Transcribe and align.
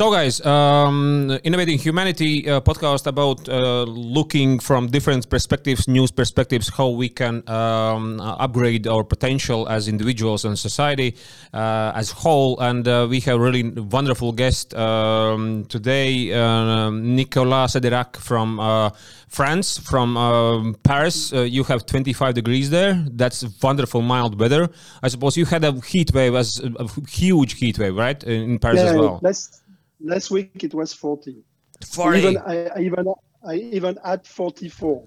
So, 0.00 0.10
guys, 0.10 0.40
um, 0.46 1.30
Innovating 1.44 1.78
Humanity 1.78 2.48
uh, 2.48 2.62
podcast 2.62 3.06
about 3.06 3.46
uh, 3.50 3.82
looking 3.82 4.58
from 4.58 4.86
different 4.86 5.28
perspectives, 5.28 5.86
news 5.88 6.10
perspectives, 6.10 6.70
how 6.70 6.88
we 6.88 7.10
can 7.10 7.46
um, 7.46 8.18
upgrade 8.18 8.86
our 8.86 9.04
potential 9.04 9.68
as 9.68 9.88
individuals 9.88 10.46
and 10.46 10.58
society 10.58 11.16
uh, 11.52 11.92
as 11.94 12.12
a 12.12 12.14
whole. 12.14 12.58
And 12.60 12.88
uh, 12.88 13.08
we 13.10 13.20
have 13.20 13.38
really 13.38 13.62
wonderful 13.62 14.32
guest 14.32 14.72
um, 14.72 15.66
today, 15.66 16.32
uh, 16.32 16.88
Nicolas 16.88 17.74
Sadirac 17.74 18.16
from 18.16 18.58
uh, 18.58 18.88
France, 19.28 19.76
from 19.76 20.16
um, 20.16 20.76
Paris. 20.82 21.30
you 21.30 21.62
have 21.64 21.84
25 21.84 22.32
degrees 22.32 22.70
there. 22.70 23.04
That's 23.12 23.44
wonderful, 23.62 24.00
mild 24.00 24.40
weather. 24.40 24.70
I 25.02 25.08
suppose 25.08 25.36
you 25.36 25.44
had 25.44 25.62
a 25.62 25.78
heat 25.82 26.14
wave, 26.14 26.34
as 26.36 26.58
a, 26.58 26.88
huge 27.06 27.58
heat 27.58 27.78
wave, 27.78 27.96
right, 27.96 28.24
in 28.24 28.58
Paris 28.58 28.78
yeah, 28.78 28.86
as 28.86 28.96
well. 28.96 29.20
That's 29.20 29.59
last 30.00 30.30
week 30.30 30.62
it 30.64 30.74
was 30.74 30.92
40. 30.92 31.44
40. 31.86 32.18
Even, 32.18 32.36
I, 32.38 32.66
I, 32.66 32.80
even 32.80 33.14
I 33.46 33.54
even 33.54 33.98
had 34.04 34.26
44. 34.26 35.06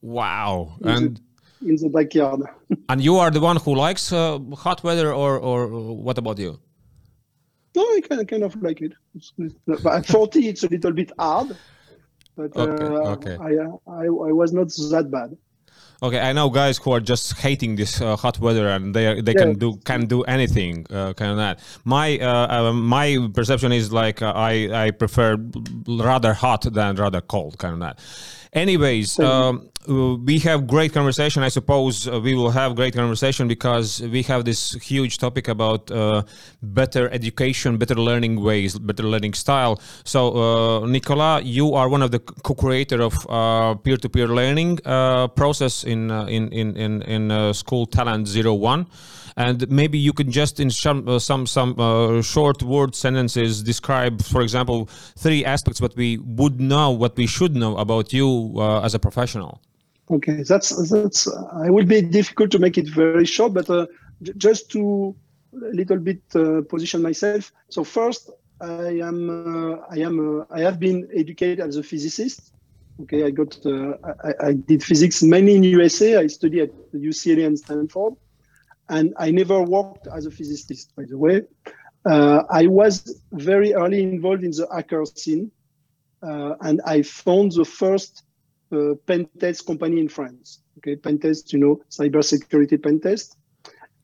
Wow. 0.00 0.76
In 0.80 0.88
and 0.88 1.20
the, 1.60 1.68
in 1.68 1.76
the 1.76 1.88
backyard. 1.88 2.42
and 2.88 3.00
you 3.00 3.16
are 3.16 3.30
the 3.30 3.40
one 3.40 3.56
who 3.56 3.74
likes 3.74 4.12
uh, 4.12 4.38
hot 4.54 4.82
weather 4.82 5.12
or 5.12 5.38
or 5.38 5.66
what 5.66 6.18
about 6.18 6.38
you? 6.38 6.58
No, 7.74 7.82
I 7.82 8.00
kind 8.06 8.20
of, 8.20 8.26
kind 8.26 8.42
of 8.42 8.62
like 8.62 8.82
it. 8.82 8.92
It's, 9.14 9.32
but 9.66 9.86
at 9.86 10.06
40 10.06 10.48
it's 10.48 10.62
a 10.62 10.68
little 10.68 10.92
bit 10.92 11.10
hard. 11.18 11.56
But 12.36 12.56
okay, 12.56 12.84
uh, 12.84 13.16
okay. 13.16 13.36
I, 13.40 13.50
I, 13.90 14.04
I 14.04 14.32
was 14.32 14.52
not 14.52 14.68
that 14.90 15.10
bad. 15.10 15.36
Okay, 16.02 16.18
I 16.18 16.32
know 16.32 16.50
guys 16.50 16.78
who 16.78 16.90
are 16.90 17.00
just 17.00 17.38
hating 17.38 17.76
this 17.76 18.00
uh, 18.00 18.16
hot 18.16 18.40
weather 18.40 18.68
and 18.68 18.92
they 18.92 19.20
they 19.20 19.34
yeah. 19.34 19.38
can 19.38 19.54
do 19.54 19.76
can 19.84 20.06
do 20.06 20.22
anything 20.22 20.84
uh, 20.90 21.12
kind 21.12 21.30
of 21.30 21.36
that. 21.36 21.60
My 21.84 22.18
uh, 22.18 22.70
uh 22.70 22.72
my 22.72 23.28
perception 23.32 23.70
is 23.70 23.92
like 23.92 24.20
uh, 24.20 24.32
I 24.34 24.86
I 24.86 24.90
prefer 24.90 25.36
rather 25.86 26.34
hot 26.34 26.62
than 26.62 26.96
rather 26.96 27.20
cold 27.20 27.56
kind 27.58 27.74
of 27.74 27.80
that. 27.80 28.00
Anyways, 28.54 29.18
um, 29.18 29.70
uh, 29.88 30.16
we 30.16 30.38
have 30.40 30.66
great 30.66 30.92
conversation. 30.92 31.42
I 31.42 31.48
suppose 31.48 32.06
uh, 32.06 32.20
we 32.20 32.34
will 32.34 32.50
have 32.50 32.76
great 32.76 32.92
conversation 32.92 33.48
because 33.48 34.02
we 34.02 34.22
have 34.24 34.44
this 34.44 34.72
huge 34.74 35.16
topic 35.16 35.48
about 35.48 35.90
uh, 35.90 36.22
better 36.62 37.08
education, 37.12 37.78
better 37.78 37.94
learning 37.94 38.42
ways, 38.42 38.78
better 38.78 39.04
learning 39.04 39.32
style. 39.32 39.80
So, 40.04 40.36
uh, 40.82 40.86
Nicolas, 40.86 41.44
you 41.44 41.72
are 41.72 41.88
one 41.88 42.02
of 42.02 42.10
the 42.10 42.18
co-creator 42.18 43.00
of 43.00 43.14
uh, 43.30 43.74
peer-to-peer 43.76 44.28
learning 44.28 44.80
uh, 44.84 45.28
process 45.28 45.82
in 45.84 46.10
in 46.10 46.52
in 46.52 46.76
in, 46.76 47.02
in 47.02 47.54
School 47.54 47.86
Talent 47.86 48.28
Zero 48.28 48.52
One 48.52 48.86
and 49.36 49.68
maybe 49.70 49.98
you 49.98 50.12
can 50.12 50.30
just 50.30 50.60
in 50.60 50.70
some 50.70 51.08
uh, 51.08 51.18
some 51.18 51.46
some 51.46 51.78
uh, 51.78 52.22
short 52.22 52.62
word 52.62 52.94
sentences 52.94 53.62
describe 53.62 54.22
for 54.22 54.42
example 54.42 54.86
three 55.16 55.44
aspects 55.44 55.80
what 55.80 55.96
we 55.96 56.18
would 56.18 56.60
know 56.60 56.90
what 56.90 57.16
we 57.16 57.26
should 57.26 57.54
know 57.54 57.76
about 57.76 58.12
you 58.12 58.54
uh, 58.56 58.80
as 58.82 58.94
a 58.94 58.98
professional. 58.98 59.60
Okay 60.10 60.42
that's 60.42 60.70
that's 60.90 61.28
i 61.66 61.70
will 61.70 61.86
be 61.86 62.02
difficult 62.02 62.50
to 62.50 62.58
make 62.58 62.76
it 62.76 62.88
very 62.88 63.24
short 63.24 63.54
but 63.54 63.68
uh, 63.70 63.86
just 64.36 64.70
to 64.70 65.14
a 65.54 65.74
little 65.74 65.98
bit 65.98 66.22
uh, 66.34 66.62
position 66.62 67.02
myself. 67.02 67.52
So 67.68 67.84
first 67.84 68.30
i 68.60 68.98
am 69.10 69.18
uh, 69.30 69.76
i 69.90 69.98
am 69.98 70.44
i 70.50 70.60
have 70.60 70.78
been 70.78 71.08
educated 71.14 71.60
as 71.60 71.76
a 71.76 71.82
physicist. 71.82 72.52
Okay 73.00 73.24
i 73.24 73.30
got 73.30 73.56
I, 74.28 74.48
I 74.48 74.52
did 74.52 74.84
physics 74.84 75.22
mainly 75.22 75.54
in 75.56 75.62
usa 75.64 76.16
i 76.18 76.26
studied 76.26 76.62
at 76.66 76.72
ucla 76.92 77.46
and 77.46 77.58
stanford 77.58 78.14
and 78.88 79.14
I 79.18 79.30
never 79.30 79.62
worked 79.62 80.06
as 80.06 80.26
a 80.26 80.30
physicist, 80.30 80.94
by 80.96 81.04
the 81.08 81.18
way. 81.18 81.42
Uh, 82.04 82.42
I 82.50 82.66
was 82.66 83.22
very 83.32 83.74
early 83.74 84.02
involved 84.02 84.44
in 84.44 84.50
the 84.50 84.66
hacker 84.72 85.04
scene, 85.04 85.50
uh, 86.22 86.54
and 86.60 86.80
I 86.84 87.02
found 87.02 87.52
the 87.52 87.64
first 87.64 88.24
uh, 88.72 88.94
pen 89.06 89.28
test 89.38 89.66
company 89.66 90.00
in 90.00 90.08
France. 90.08 90.60
Okay, 90.78 90.96
pen 90.96 91.18
test, 91.18 91.52
you 91.52 91.58
know, 91.58 91.80
cybersecurity 91.90 92.82
pen 92.82 93.00
test. 93.00 93.36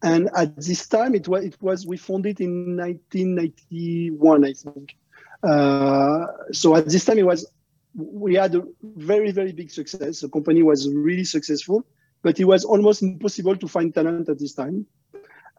And 0.02 0.30
at 0.36 0.54
this 0.56 0.86
time, 0.86 1.14
it 1.14 1.26
was 1.26 1.44
it 1.44 1.56
was 1.60 1.86
we 1.86 1.96
founded 1.96 2.40
in 2.40 2.76
1991, 2.76 4.44
I 4.44 4.52
think. 4.52 4.96
Uh, 5.42 6.26
so 6.52 6.76
at 6.76 6.86
this 6.86 7.04
time, 7.04 7.18
it 7.18 7.26
was 7.26 7.46
we 7.94 8.34
had 8.34 8.54
a 8.54 8.62
very 8.82 9.32
very 9.32 9.52
big 9.52 9.70
success. 9.70 10.20
The 10.20 10.28
company 10.28 10.62
was 10.62 10.88
really 10.88 11.24
successful, 11.24 11.84
but 12.22 12.40
it 12.40 12.44
was 12.44 12.64
almost 12.64 13.02
impossible 13.02 13.56
to 13.56 13.68
find 13.68 13.94
talent 13.94 14.28
at 14.28 14.38
this 14.38 14.54
time. 14.54 14.86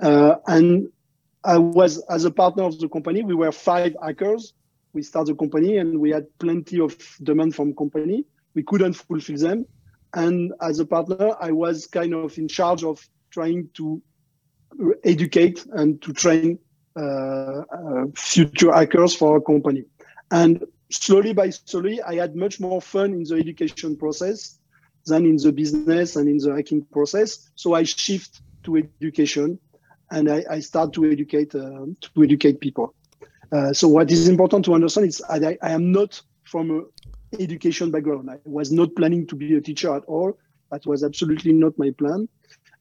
Uh, 0.01 0.35
and 0.47 0.89
I 1.43 1.57
was, 1.57 1.99
as 2.09 2.25
a 2.25 2.31
partner 2.31 2.63
of 2.63 2.79
the 2.79 2.89
company, 2.89 3.23
we 3.23 3.35
were 3.35 3.51
five 3.51 3.95
hackers. 4.01 4.53
We 4.93 5.03
started 5.03 5.33
the 5.33 5.37
company 5.37 5.77
and 5.77 5.99
we 5.99 6.09
had 6.09 6.27
plenty 6.39 6.79
of 6.79 6.97
demand 7.23 7.55
from 7.55 7.75
company. 7.75 8.25
We 8.55 8.63
couldn't 8.63 8.93
fulfill 8.93 9.37
them. 9.37 9.65
And 10.13 10.53
as 10.61 10.79
a 10.79 10.85
partner, 10.85 11.35
I 11.39 11.51
was 11.51 11.85
kind 11.85 12.13
of 12.13 12.37
in 12.37 12.47
charge 12.47 12.83
of 12.83 13.07
trying 13.29 13.69
to 13.75 14.01
educate 15.03 15.65
and 15.71 16.01
to 16.01 16.13
train 16.13 16.59
uh, 16.95 16.99
uh, 17.01 18.05
future 18.15 18.73
hackers 18.73 19.15
for 19.15 19.35
our 19.35 19.41
company. 19.41 19.85
And 20.31 20.65
slowly 20.91 21.33
by 21.33 21.51
slowly, 21.51 22.01
I 22.01 22.15
had 22.15 22.35
much 22.35 22.59
more 22.59 22.81
fun 22.81 23.13
in 23.13 23.23
the 23.23 23.35
education 23.35 23.95
process 23.95 24.58
than 25.09 25.25
in 25.25 25.37
the 25.37 25.51
business 25.51 26.15
and 26.15 26.29
in 26.29 26.37
the 26.37 26.55
hacking 26.55 26.85
process. 26.91 27.49
So 27.55 27.73
I 27.73 27.83
shift 27.83 28.41
to 28.63 28.77
education 28.77 29.59
and 30.11 30.29
I, 30.29 30.43
I 30.49 30.59
start 30.59 30.93
to 30.93 31.09
educate 31.09 31.53
uh, 31.55 31.85
to 32.01 32.23
educate 32.23 32.59
people. 32.59 32.93
Uh, 33.51 33.73
so 33.73 33.87
what 33.87 34.11
is 34.11 34.27
important 34.27 34.65
to 34.65 34.73
understand 34.73 35.07
is 35.07 35.21
I, 35.29 35.57
I 35.61 35.71
am 35.71 35.91
not 35.91 36.21
from 36.43 36.71
a 36.71 37.37
education 37.41 37.91
background. 37.91 38.29
I 38.29 38.37
was 38.45 38.71
not 38.71 38.95
planning 38.95 39.27
to 39.27 39.35
be 39.35 39.55
a 39.55 39.61
teacher 39.61 39.95
at 39.95 40.03
all. 40.05 40.37
That 40.71 40.85
was 40.85 41.03
absolutely 41.03 41.53
not 41.53 41.77
my 41.77 41.91
plan. 41.91 42.27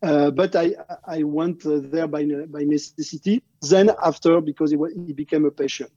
Uh, 0.03 0.31
but 0.31 0.55
I 0.55 0.75
I 1.07 1.23
went 1.25 1.67
uh, 1.67 1.81
there 1.83 2.07
by 2.07 2.25
by 2.49 2.63
necessity. 2.65 3.43
Then 3.63 3.91
after 4.03 4.41
because 4.41 4.73
it, 4.73 4.79
was, 4.79 4.93
it 4.93 5.17
became 5.17 5.45
a 5.45 5.51
passion. 5.51 5.89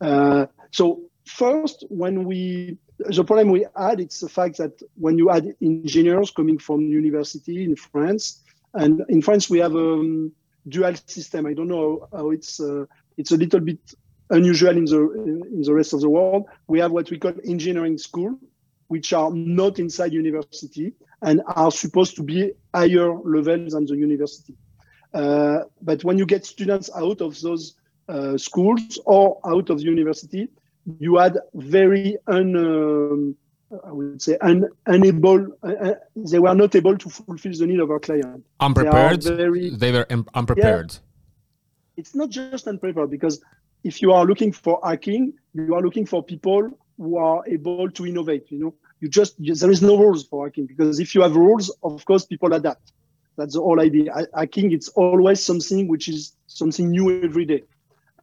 Uh, 0.00 0.46
so 0.70 1.02
first, 1.26 1.84
when 1.88 2.24
we 2.24 2.78
the 3.08 3.24
problem 3.24 3.50
we 3.50 3.66
had 3.76 4.00
it's 4.00 4.20
the 4.20 4.28
fact 4.28 4.58
that 4.58 4.80
when 4.96 5.18
you 5.18 5.30
add 5.30 5.54
engineers 5.62 6.30
coming 6.30 6.58
from 6.58 6.82
university 6.82 7.64
in 7.64 7.76
France, 7.76 8.42
and 8.74 9.02
in 9.08 9.22
France 9.22 9.48
we 9.50 9.58
have 9.58 9.74
a 9.74 9.92
um, 9.94 10.32
dual 10.68 10.94
system. 11.06 11.46
I 11.46 11.54
don't 11.54 11.68
know 11.68 12.08
how 12.12 12.30
it's 12.30 12.60
uh, 12.60 12.84
it's 13.16 13.32
a 13.32 13.36
little 13.36 13.60
bit 13.60 13.80
unusual 14.30 14.76
in 14.76 14.84
the 14.84 15.00
in 15.52 15.62
the 15.62 15.74
rest 15.74 15.92
of 15.92 16.00
the 16.00 16.08
world. 16.08 16.46
We 16.66 16.78
have 16.80 16.92
what 16.92 17.10
we 17.10 17.18
call 17.18 17.32
engineering 17.44 17.98
school, 17.98 18.38
which 18.88 19.12
are 19.12 19.30
not 19.30 19.78
inside 19.78 20.12
university 20.12 20.94
and 21.22 21.42
are 21.46 21.70
supposed 21.70 22.16
to 22.16 22.22
be 22.22 22.52
higher 22.74 23.12
levels 23.18 23.72
than 23.72 23.86
the 23.86 23.96
university. 23.96 24.54
Uh, 25.12 25.60
but 25.82 26.04
when 26.04 26.18
you 26.18 26.26
get 26.26 26.46
students 26.46 26.88
out 26.94 27.20
of 27.20 27.40
those 27.40 27.74
uh, 28.08 28.38
schools 28.38 28.98
or 29.04 29.40
out 29.44 29.70
of 29.70 29.78
the 29.78 29.84
university, 29.84 30.48
you 30.98 31.16
had 31.16 31.38
very 31.54 32.16
un, 32.26 32.56
um, 32.56 33.36
I 33.84 33.92
would 33.92 34.20
say 34.22 34.36
un, 34.40 34.68
unable. 34.86 35.46
Uh, 35.62 35.66
uh, 35.66 35.94
they 36.16 36.38
were 36.38 36.54
not 36.54 36.74
able 36.74 36.96
to 36.98 37.08
fulfill 37.08 37.52
the 37.52 37.66
need 37.66 37.80
of 37.80 37.90
our 37.90 38.00
client. 38.00 38.44
Unprepared. 38.60 39.22
They, 39.22 39.34
very, 39.34 39.70
they 39.70 39.92
were 39.92 40.06
unprepared. 40.34 40.92
Yeah, 40.92 40.98
it's 41.96 42.14
not 42.14 42.30
just 42.30 42.66
unprepared 42.66 43.10
because 43.10 43.42
if 43.84 44.02
you 44.02 44.12
are 44.12 44.24
looking 44.24 44.52
for 44.52 44.80
hacking, 44.84 45.32
you 45.54 45.74
are 45.74 45.82
looking 45.82 46.06
for 46.06 46.22
people 46.22 46.70
who 46.96 47.16
are 47.16 47.42
able 47.46 47.90
to 47.90 48.06
innovate. 48.06 48.50
You 48.50 48.58
know, 48.58 48.74
you 49.00 49.08
just 49.08 49.34
there 49.38 49.70
is 49.70 49.82
no 49.82 49.96
rules 49.96 50.24
for 50.26 50.46
hacking 50.46 50.66
because 50.66 51.00
if 51.00 51.14
you 51.14 51.22
have 51.22 51.36
rules, 51.36 51.74
of 51.82 52.04
course, 52.04 52.24
people 52.26 52.52
adapt. 52.52 52.92
That's 53.36 53.54
the 53.54 53.60
whole 53.60 53.80
idea. 53.80 54.14
Hacking, 54.36 54.72
it's 54.72 54.88
always 54.88 55.42
something 55.42 55.88
which 55.88 56.08
is 56.08 56.36
something 56.46 56.90
new 56.90 57.22
every 57.22 57.46
day. 57.46 57.62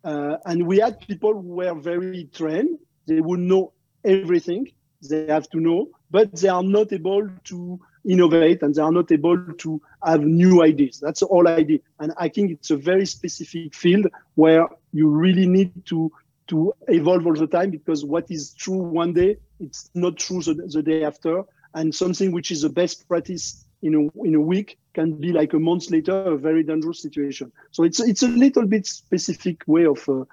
Uh, 0.04 0.38
and 0.46 0.66
we 0.66 0.80
had 0.80 1.00
people 1.02 1.34
who 1.34 1.56
were 1.56 1.74
very 1.74 2.30
trained. 2.34 2.80
They 3.08 3.22
would 3.22 3.40
know 3.40 3.74
everything 4.04 4.72
they 5.02 5.28
have 5.28 5.50
to 5.52 5.60
know, 5.60 5.90
but 6.10 6.34
they 6.36 6.48
are 6.48 6.64
not 6.64 6.92
able 6.92 7.30
to 7.46 7.80
innovate 8.08 8.62
and 8.64 8.74
they 8.74 8.82
are 8.82 8.92
not 8.92 9.12
able 9.12 9.38
to 9.54 9.82
have 10.04 10.22
new 10.22 10.64
ideas. 10.64 11.00
That's 11.00 11.20
the 11.20 11.28
whole 11.28 11.48
idea. 11.48 11.80
And 12.00 12.14
I 12.18 12.30
think 12.30 12.52
it's 12.52 12.72
a 12.72 12.78
very 12.78 13.06
specific 13.06 13.76
field 13.76 14.08
where 14.36 14.68
you 14.94 15.10
really 15.10 15.48
need 15.48 15.86
to 15.88 16.12
to 16.48 16.74
evolve 16.88 17.28
all 17.28 17.34
the 17.34 17.48
time 17.48 17.70
because 17.70 18.06
what 18.06 18.32
is 18.32 18.54
true 18.54 18.78
one 18.78 19.12
day, 19.12 19.36
it's 19.60 19.90
not 19.94 20.16
true 20.16 20.42
the, 20.42 20.54
the 20.54 20.82
day 20.82 21.04
after. 21.04 21.44
And 21.74 21.94
something 21.94 22.32
which 22.32 22.52
is 22.52 22.62
the 22.62 22.70
best 22.70 23.06
practice 23.10 23.66
in 23.82 23.94
a, 23.96 24.26
in 24.26 24.34
a 24.34 24.40
week 24.40 24.80
can 24.98 25.12
be 25.14 25.32
like 25.32 25.54
a 25.54 25.60
month 25.60 25.92
later 25.92 26.16
a 26.36 26.38
very 26.38 26.64
dangerous 26.64 27.00
situation. 27.08 27.52
So 27.70 27.84
it's 27.84 28.00
it's 28.00 28.24
a 28.24 28.28
little 28.44 28.66
bit 28.66 28.88
specific 28.88 29.58
way 29.68 29.86
of 29.86 30.00
uh, 30.10 30.26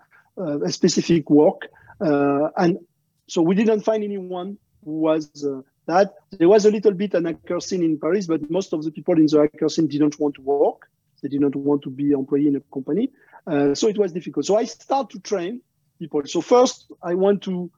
uh, 0.43 0.69
a 0.69 0.70
specific 0.78 1.28
work, 1.28 1.61
uh, 2.00 2.49
and 2.56 2.78
so 3.26 3.43
we 3.43 3.55
didn't 3.61 3.82
find 3.82 4.02
anyone 4.02 4.56
who 4.84 4.94
was 5.08 5.25
uh, 5.44 5.61
that. 5.87 6.14
There 6.38 6.49
was 6.49 6.64
a 6.64 6.70
little 6.70 6.94
bit 7.02 7.12
an 7.14 7.26
hacker 7.26 7.61
scene 7.61 7.84
in 7.88 7.99
Paris, 7.99 8.26
but 8.26 8.50
most 8.50 8.72
of 8.72 8.82
the 8.84 8.90
people 8.90 9.16
in 9.22 9.26
the 9.26 9.40
hacker 9.43 9.69
scene 9.69 9.87
didn't 9.87 10.19
want 10.19 10.34
to 10.37 10.43
work. 10.43 10.81
They 11.22 11.28
didn't 11.28 11.56
want 11.56 11.82
to 11.82 11.90
be 11.90 12.12
employee 12.12 12.49
in 12.49 12.56
a 12.56 12.62
company, 12.72 13.10
uh, 13.46 13.75
so 13.75 13.88
it 13.88 13.99
was 13.99 14.12
difficult. 14.12 14.46
So 14.46 14.56
I 14.56 14.64
start 14.64 15.10
to 15.10 15.19
train 15.20 15.60
people. 15.99 16.22
So 16.25 16.40
first, 16.40 16.87
I 17.02 17.14
want 17.14 17.43
to 17.49 17.70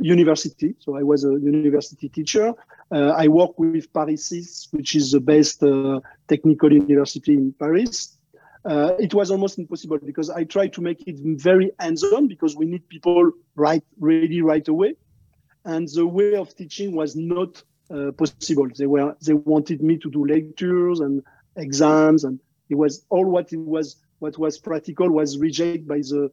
university. 0.00 0.74
So 0.78 0.96
I 0.96 1.02
was 1.02 1.24
a 1.24 1.30
university 1.40 2.08
teacher. 2.08 2.54
Uh, 2.90 3.12
I 3.16 3.28
work 3.28 3.58
with 3.58 3.92
Paris 3.92 4.26
6, 4.26 4.68
which 4.72 4.94
is 4.94 5.12
the 5.12 5.20
best 5.20 5.62
uh, 5.62 6.00
technical 6.28 6.72
university 6.72 7.34
in 7.34 7.52
Paris. 7.52 8.16
Uh, 8.64 8.94
it 8.98 9.12
was 9.12 9.30
almost 9.30 9.58
impossible 9.58 9.98
because 9.98 10.30
I 10.30 10.44
tried 10.44 10.72
to 10.74 10.80
make 10.80 11.06
it 11.06 11.16
very 11.18 11.70
hands-on 11.78 12.28
because 12.28 12.56
we 12.56 12.64
need 12.64 12.88
people 12.88 13.30
right 13.56 13.84
ready 14.00 14.40
right 14.40 14.66
away, 14.66 14.96
and 15.66 15.86
the 15.88 16.06
way 16.06 16.34
of 16.34 16.56
teaching 16.56 16.96
was 16.96 17.14
not 17.14 17.62
uh, 17.90 18.12
possible. 18.12 18.66
They 18.74 18.86
were 18.86 19.14
they 19.20 19.34
wanted 19.34 19.82
me 19.82 19.98
to 19.98 20.10
do 20.10 20.24
lectures 20.24 21.00
and 21.00 21.22
exams, 21.56 22.24
and 22.24 22.40
it 22.70 22.76
was 22.76 23.04
all 23.10 23.26
what 23.26 23.52
it 23.52 23.58
was 23.58 23.96
what 24.18 24.38
was 24.38 24.56
practical 24.58 25.10
was 25.10 25.36
rejected 25.36 25.86
by 25.86 25.98
the 25.98 26.30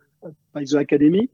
by 0.54 0.64
the 0.64 0.78
academy 0.78 1.30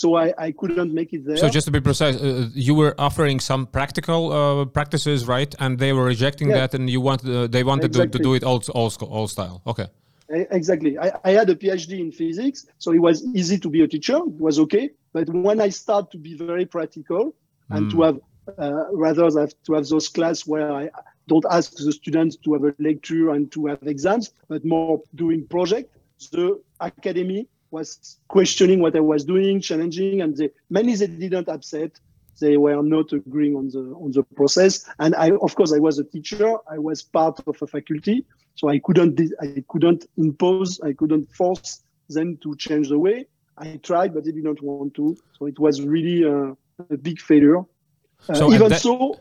so 0.00 0.16
I, 0.16 0.32
I 0.46 0.50
couldn't 0.52 0.92
make 0.94 1.12
it 1.12 1.26
there. 1.26 1.36
So 1.36 1.48
just 1.50 1.66
to 1.66 1.74
be 1.78 1.80
precise, 1.80 2.16
uh, 2.16 2.48
you 2.54 2.74
were 2.74 2.94
offering 2.98 3.38
some 3.38 3.66
practical 3.66 4.20
uh, 4.32 4.64
practices, 4.64 5.18
right? 5.26 5.54
And 5.58 5.78
they 5.78 5.92
were 5.92 6.06
rejecting 6.14 6.48
yeah. 6.48 6.60
that, 6.60 6.74
and 6.74 6.88
you 6.88 7.00
wanted 7.02 7.28
uh, 7.28 7.46
they 7.46 7.64
wanted 7.70 7.90
exactly. 7.92 8.12
to, 8.12 8.18
to 8.18 8.24
do 8.24 8.34
it 8.34 8.42
all 8.42 8.60
all, 8.78 8.90
all 9.16 9.28
style. 9.28 9.60
Okay. 9.66 9.88
Exactly. 10.60 10.92
I, 10.96 11.08
I 11.28 11.30
had 11.38 11.50
a 11.50 11.56
PhD 11.56 11.92
in 11.98 12.12
physics, 12.12 12.66
so 12.78 12.92
it 12.92 13.02
was 13.08 13.16
easy 13.40 13.58
to 13.58 13.68
be 13.68 13.80
a 13.82 13.88
teacher. 13.88 14.16
It 14.16 14.40
was 14.48 14.58
okay. 14.64 14.90
But 15.12 15.28
when 15.28 15.60
I 15.60 15.70
start 15.70 16.12
to 16.12 16.18
be 16.18 16.32
very 16.36 16.66
practical 16.76 17.34
and 17.68 17.82
mm. 17.86 17.90
to 17.90 17.96
hmm. 17.96 18.02
have 18.06 18.18
uh, 18.64 18.84
rather 19.06 19.26
to 19.66 19.72
have 19.76 19.86
those 19.88 20.08
class 20.08 20.46
where 20.46 20.72
I 20.82 20.84
don't 21.30 21.46
ask 21.50 21.66
the 21.88 21.92
students 21.92 22.36
to 22.44 22.48
have 22.54 22.64
a 22.64 22.72
lecture 22.78 23.26
and 23.34 23.52
to 23.54 23.66
have 23.70 23.82
exams, 23.82 24.32
but 24.48 24.64
more 24.64 25.02
doing 25.14 25.40
project, 25.56 25.88
the 26.32 26.46
academy 26.80 27.48
was 27.70 28.18
questioning 28.28 28.80
what 28.80 28.96
I 28.96 29.00
was 29.00 29.24
doing, 29.24 29.60
challenging, 29.60 30.20
and 30.20 30.36
they 30.36 30.50
mainly 30.68 30.94
they 30.94 31.06
didn't 31.06 31.48
upset. 31.48 31.98
They 32.40 32.56
were 32.56 32.82
not 32.82 33.12
agreeing 33.12 33.54
on 33.54 33.68
the 33.68 33.94
on 33.96 34.12
the 34.12 34.22
process. 34.22 34.84
And 34.98 35.14
I, 35.14 35.30
of 35.30 35.54
course, 35.54 35.72
I 35.72 35.78
was 35.78 35.98
a 35.98 36.04
teacher. 36.04 36.54
I 36.70 36.78
was 36.78 37.02
part 37.02 37.40
of 37.46 37.60
a 37.60 37.66
faculty, 37.66 38.24
so 38.54 38.68
I 38.68 38.78
couldn't 38.78 39.20
I 39.40 39.64
couldn't 39.68 40.06
impose, 40.16 40.80
I 40.80 40.92
couldn't 40.92 41.30
force 41.34 41.82
them 42.08 42.38
to 42.38 42.56
change 42.56 42.88
the 42.88 42.98
way. 42.98 43.26
I 43.58 43.78
tried, 43.82 44.14
but 44.14 44.24
they 44.24 44.32
did 44.32 44.44
not 44.44 44.62
want 44.62 44.94
to. 44.94 45.16
So 45.38 45.46
it 45.46 45.58
was 45.58 45.82
really 45.82 46.22
a, 46.22 46.56
a 46.90 46.96
big 46.96 47.20
failure. 47.20 47.58
Uh, 48.28 48.34
so 48.34 48.52
even 48.52 48.70
that, 48.70 48.80
so, 48.80 49.18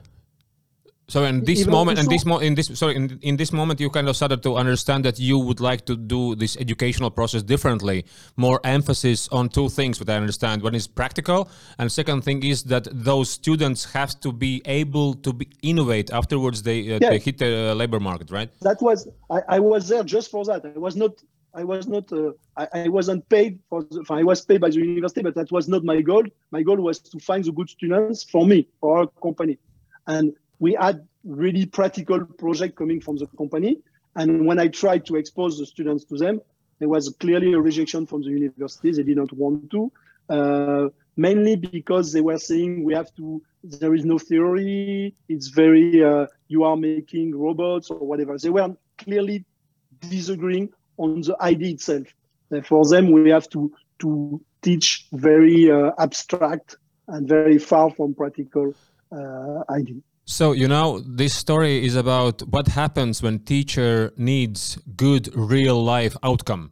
so 1.10 1.24
in 1.26 1.44
this 1.44 1.62
Even 1.62 1.72
moment, 1.72 2.00
and 2.00 2.08
this 2.08 2.24
mo- 2.24 2.38
in 2.38 2.54
this 2.54 2.68
sorry, 2.78 2.96
in, 2.96 3.20
in 3.22 3.36
this 3.36 3.52
moment, 3.52 3.80
you 3.80 3.90
kind 3.90 4.08
of 4.08 4.16
started 4.16 4.44
to 4.44 4.56
understand 4.56 5.04
that 5.06 5.20
you 5.20 5.40
would 5.40 5.60
like 5.60 5.86
to 5.88 5.96
do 5.96 6.36
this 6.36 6.56
educational 6.58 7.10
process 7.10 7.42
differently, 7.42 8.06
more 8.38 8.62
emphasis 8.64 9.28
on 9.30 9.50
two 9.50 9.70
things. 9.70 10.00
What 10.00 10.10
I 10.10 10.18
understand, 10.18 10.62
one 10.62 10.76
is 10.76 10.88
practical, 10.88 11.50
and 11.80 11.92
second 11.92 12.22
thing 12.22 12.44
is 12.44 12.64
that 12.66 12.88
those 12.92 13.30
students 13.30 13.92
have 13.92 14.20
to 14.22 14.32
be 14.32 14.62
able 14.66 15.16
to 15.16 15.34
be 15.34 15.48
innovate 15.64 16.12
afterwards. 16.12 16.62
They, 16.62 16.94
uh, 16.94 17.00
they 17.00 17.18
hit 17.18 17.40
the 17.40 17.74
labor 17.76 18.00
market, 18.00 18.30
right? 18.30 18.50
That 18.62 18.80
was 18.82 19.08
I, 19.32 19.42
I 19.58 19.60
was 19.60 19.88
there 19.88 20.04
just 20.04 20.30
for 20.30 20.46
that. 20.46 20.64
I 20.64 20.78
was 20.78 20.96
not 20.96 21.14
I 21.56 21.64
was 21.64 21.88
not 21.88 22.12
uh, 22.14 22.32
I, 22.56 22.68
I, 22.74 22.88
wasn't 22.88 23.28
paid 23.30 23.58
for 23.68 23.84
the, 23.84 24.06
I 24.12 24.24
was 24.24 24.46
paid 24.46 24.62
by 24.62 24.70
the 24.70 24.76
university, 24.76 25.24
but 25.24 25.34
that 25.34 25.52
was 25.52 25.68
not 25.68 25.84
my 25.84 26.02
goal. 26.02 26.24
My 26.52 26.62
goal 26.62 26.78
was 26.78 27.00
to 27.00 27.20
find 27.20 27.44
the 27.44 27.52
good 27.52 27.70
students 27.70 28.24
for 28.24 28.46
me 28.46 28.68
for 28.80 29.00
our 29.00 29.08
company, 29.22 29.58
and 30.06 30.36
we 30.60 30.78
had 30.80 31.08
really 31.24 31.66
practical 31.66 32.26
project 32.26 32.76
coming 32.76 33.02
from 33.02 33.18
the 33.18 33.28
company. 33.38 33.80
And 34.16 34.46
when 34.46 34.60
I 34.60 34.68
tried 34.68 35.06
to 35.08 35.16
expose 35.16 35.58
the 35.58 35.66
students 35.66 36.04
to 36.06 36.18
them, 36.18 36.42
there 36.80 36.90
was 36.90 37.16
clearly 37.20 37.54
a 37.54 37.60
rejection 37.60 38.06
from 38.06 38.22
the 38.22 38.30
universities. 38.30 38.98
They 38.98 39.04
did 39.04 39.18
not 39.18 39.32
want 39.34 39.70
to, 39.72 39.92
uh, 40.30 40.90
mainly 41.18 41.56
because 41.56 42.14
they 42.14 42.22
were 42.22 42.38
saying 42.38 42.84
we 42.84 42.94
have 42.94 43.14
to, 43.16 43.42
there 43.64 43.94
is 43.94 44.06
no 44.06 44.18
theory. 44.18 45.14
It's 45.28 45.48
very, 45.48 46.04
uh, 46.04 46.28
you 46.48 46.64
are 46.64 46.78
making 46.78 47.36
robots 47.36 47.90
or 47.90 48.00
whatever. 48.00 48.38
They 48.38 48.50
were 48.50 48.76
clearly 48.98 49.46
disagreeing 50.00 50.70
on 50.98 51.22
the 51.22 51.36
idea 51.42 51.74
itself. 51.74 52.08
And 52.52 52.66
for 52.66 52.88
them, 52.88 53.12
we 53.12 53.30
have 53.30 53.50
to, 53.50 53.72
to 54.00 54.42
teach 54.62 55.08
very 55.12 55.70
uh, 55.70 55.92
abstract 56.00 56.78
and 57.08 57.28
very 57.28 57.58
far 57.58 57.92
from 57.92 58.16
practical 58.16 58.74
uh, 59.12 59.64
idea. 59.70 60.02
So 60.30 60.52
you 60.52 60.68
know 60.68 61.00
this 61.00 61.34
story 61.34 61.84
is 61.84 61.96
about 61.96 62.44
what 62.44 62.68
happens 62.68 63.24
when 63.24 63.40
teacher 63.40 64.14
needs 64.16 64.78
good 64.96 65.36
real 65.36 65.84
life 65.84 66.16
outcome. 66.22 66.72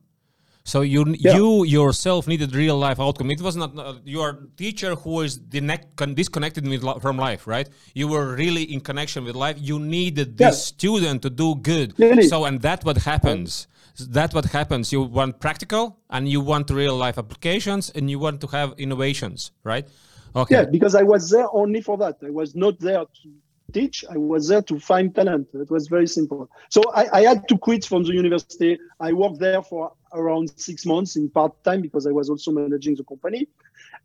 So 0.64 0.82
you 0.82 1.16
yeah. 1.18 1.38
you 1.38 1.66
yourself 1.66 2.28
needed 2.28 2.54
real 2.54 2.78
life 2.78 3.00
outcome. 3.00 3.32
It 3.32 3.42
was 3.42 3.56
not 3.56 3.76
uh, 3.76 3.96
your 4.06 4.50
teacher 4.58 4.94
who 4.94 5.22
is 5.22 5.38
disconnected 5.38 6.64
from 7.02 7.18
life, 7.18 7.48
right? 7.48 7.68
You 7.96 8.08
were 8.10 8.36
really 8.36 8.62
in 8.62 8.80
connection 8.80 9.26
with 9.26 9.36
life. 9.36 9.58
You 9.60 9.80
needed 9.80 10.38
this 10.38 10.58
yeah. 10.58 10.76
student 10.76 11.24
to 11.24 11.32
do 11.32 11.56
good. 11.56 11.96
Really? 11.98 12.28
So 12.28 12.46
and 12.46 12.62
that 12.62 12.86
what 12.86 12.98
happens. 12.98 13.68
That's 14.00 14.36
what 14.36 14.46
happens. 14.46 14.92
You 14.92 15.02
want 15.02 15.40
practical 15.40 15.98
and 16.12 16.30
you 16.30 16.42
want 16.42 16.70
real 16.70 16.96
life 16.96 17.18
applications 17.18 17.90
and 17.90 18.08
you 18.12 18.20
want 18.20 18.40
to 18.42 18.48
have 18.48 18.76
innovations, 18.78 19.52
right? 19.64 19.88
Okay. 20.36 20.56
Yeah, 20.58 20.66
because 20.66 20.94
I 20.94 21.02
was 21.02 21.32
there 21.32 21.48
only 21.52 21.82
for 21.82 21.98
that. 21.98 22.18
I 22.24 22.30
was 22.30 22.56
not 22.56 22.80
there 22.80 23.00
to 23.00 23.30
teach. 23.74 24.04
I 24.10 24.18
was 24.18 24.48
there 24.48 24.62
to 24.64 24.80
find 24.80 25.14
talent. 25.14 25.50
It 25.54 25.70
was 25.70 25.88
very 25.88 26.08
simple. 26.08 26.50
So 26.70 26.82
I, 26.94 27.20
I, 27.20 27.22
had 27.22 27.48
to 27.50 27.58
quit 27.58 27.86
from 27.86 28.04
the 28.04 28.14
university. 28.14 28.80
I 29.00 29.14
worked 29.14 29.40
there 29.40 29.62
for 29.62 29.94
around 30.14 30.52
six 30.56 30.86
months 30.86 31.16
in 31.16 31.30
part 31.30 31.64
time 31.64 31.82
because 31.82 32.08
I 32.08 32.12
was 32.12 32.30
also 32.30 32.52
managing 32.52 32.96
the 32.96 33.04
company, 33.04 33.48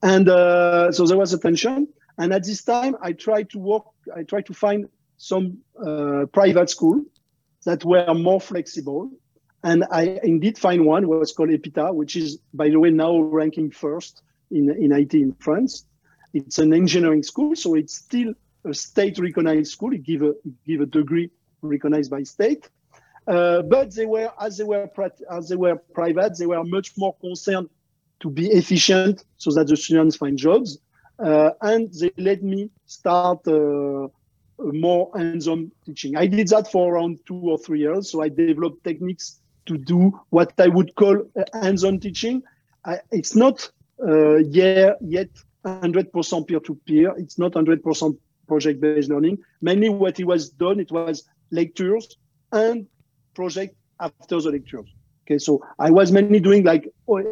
and 0.03 0.29
uh, 0.29 0.93
so 0.93 1.07
there 1.07 1.19
was 1.19 1.33
a 1.33 1.39
tension. 1.39 1.89
And 2.19 2.33
at 2.33 2.45
this 2.45 2.63
time, 2.63 2.97
I 3.01 3.13
tried 3.13 3.51
to 3.51 3.59
work. 3.59 3.85
I 4.15 4.23
tried 4.25 4.47
to 4.47 4.55
find 4.55 4.89
some 5.17 5.59
uh, 5.85 6.27
private 6.33 6.69
school 6.69 7.03
that 7.65 7.85
were 7.85 8.13
more 8.15 8.41
flexible. 8.41 9.11
And 9.65 9.85
I 9.91 10.19
indeed 10.25 10.59
find 10.59 10.85
one 10.85 11.07
was 11.07 11.33
called 11.33 11.51
EPITA, 11.51 11.95
which 11.95 12.17
is, 12.17 12.39
by 12.53 12.69
the 12.69 12.81
way, 12.81 12.91
now 12.91 13.21
ranking 13.21 13.71
first 13.71 14.23
in, 14.51 14.71
in 14.71 14.93
IT 14.93 15.15
in 15.15 15.33
France. 15.35 15.87
It's 16.35 16.59
an 16.59 16.75
engineering 16.75 17.23
school, 17.23 17.55
so 17.55 17.75
it's 17.75 17.95
still 17.95 18.35
a 18.65 18.75
state 18.75 19.19
recognized 19.19 19.73
school. 19.73 19.93
It 19.93 20.03
give 20.03 20.23
a 20.23 20.35
give 20.67 20.81
a 20.81 20.87
degree 20.87 21.31
recognized 21.61 22.11
by 22.11 22.23
state. 22.23 22.69
Uh, 23.27 23.63
but 23.63 23.95
they 23.95 24.07
were 24.07 24.31
as 24.41 24.59
they 24.59 24.65
were 24.65 24.91
as 25.31 25.49
they 25.49 25.57
were 25.57 25.77
private, 25.95 26.37
they 26.39 26.47
were 26.47 26.65
much 26.65 26.93
more 26.97 27.15
concerned 27.21 27.69
to 28.21 28.31
be 28.31 28.49
efficient 28.49 29.25
so 29.37 29.51
that 29.53 29.67
the 29.67 29.77
students 29.77 30.17
find 30.17 30.39
jobs. 30.39 30.79
Uh, 31.19 31.51
and 31.61 31.93
they 31.95 32.11
let 32.17 32.43
me 32.43 32.71
start 32.87 33.47
uh, 33.47 34.09
more 34.59 35.11
hands-on 35.17 35.71
teaching. 35.85 36.17
I 36.17 36.27
did 36.27 36.49
that 36.49 36.71
for 36.71 36.95
around 36.95 37.19
two 37.27 37.37
or 37.37 37.59
three 37.59 37.81
years. 37.81 38.11
So 38.11 38.23
I 38.23 38.29
developed 38.29 38.83
techniques 38.85 39.41
to 39.67 39.79
do 39.79 40.19
what 40.31 40.53
I 40.59 40.69
would 40.69 40.95
call 40.95 41.23
hands-on 41.53 42.01
teaching. 42.01 42.43
I, 42.85 42.99
it's 43.13 43.37
not 43.37 43.71
uh, 44.07 44.37
yeah, 44.39 44.93
yet 45.01 45.29
100% 45.65 46.49
peer-to-peer. 46.49 47.15
It's 47.19 47.39
not 47.39 47.53
100% 47.53 48.19
project-based 48.47 49.09
learning. 49.11 49.39
Mainly 49.61 49.89
what 49.89 50.19
it 50.21 50.25
was 50.25 50.51
done, 50.51 50.81
it 50.81 50.91
was 50.91 51.25
lectures 51.51 52.17
and 52.53 52.87
project 53.35 53.75
after 54.01 54.41
the 54.41 54.51
lectures. 54.51 54.89
Okay, 55.25 55.39
so 55.39 55.63
I 55.79 55.91
was 55.91 56.11
mainly 56.11 56.41
doing 56.41 56.65
like 56.65 56.89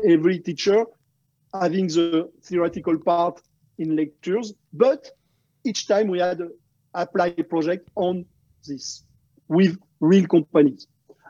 every 0.09 0.39
teacher 0.39 0.85
having 1.53 1.89
the 1.89 2.31
theoretical 2.43 2.99
part 2.99 3.41
in 3.79 3.97
lectures, 3.97 4.53
but 4.73 5.11
each 5.65 5.89
time 5.89 6.09
we 6.09 6.21
had 6.21 6.41
apply 6.95 7.35
a 7.39 7.43
project 7.43 7.89
on 7.97 8.25
this 8.67 9.05
with 9.49 9.77
real 10.01 10.27
companies. 10.27 10.87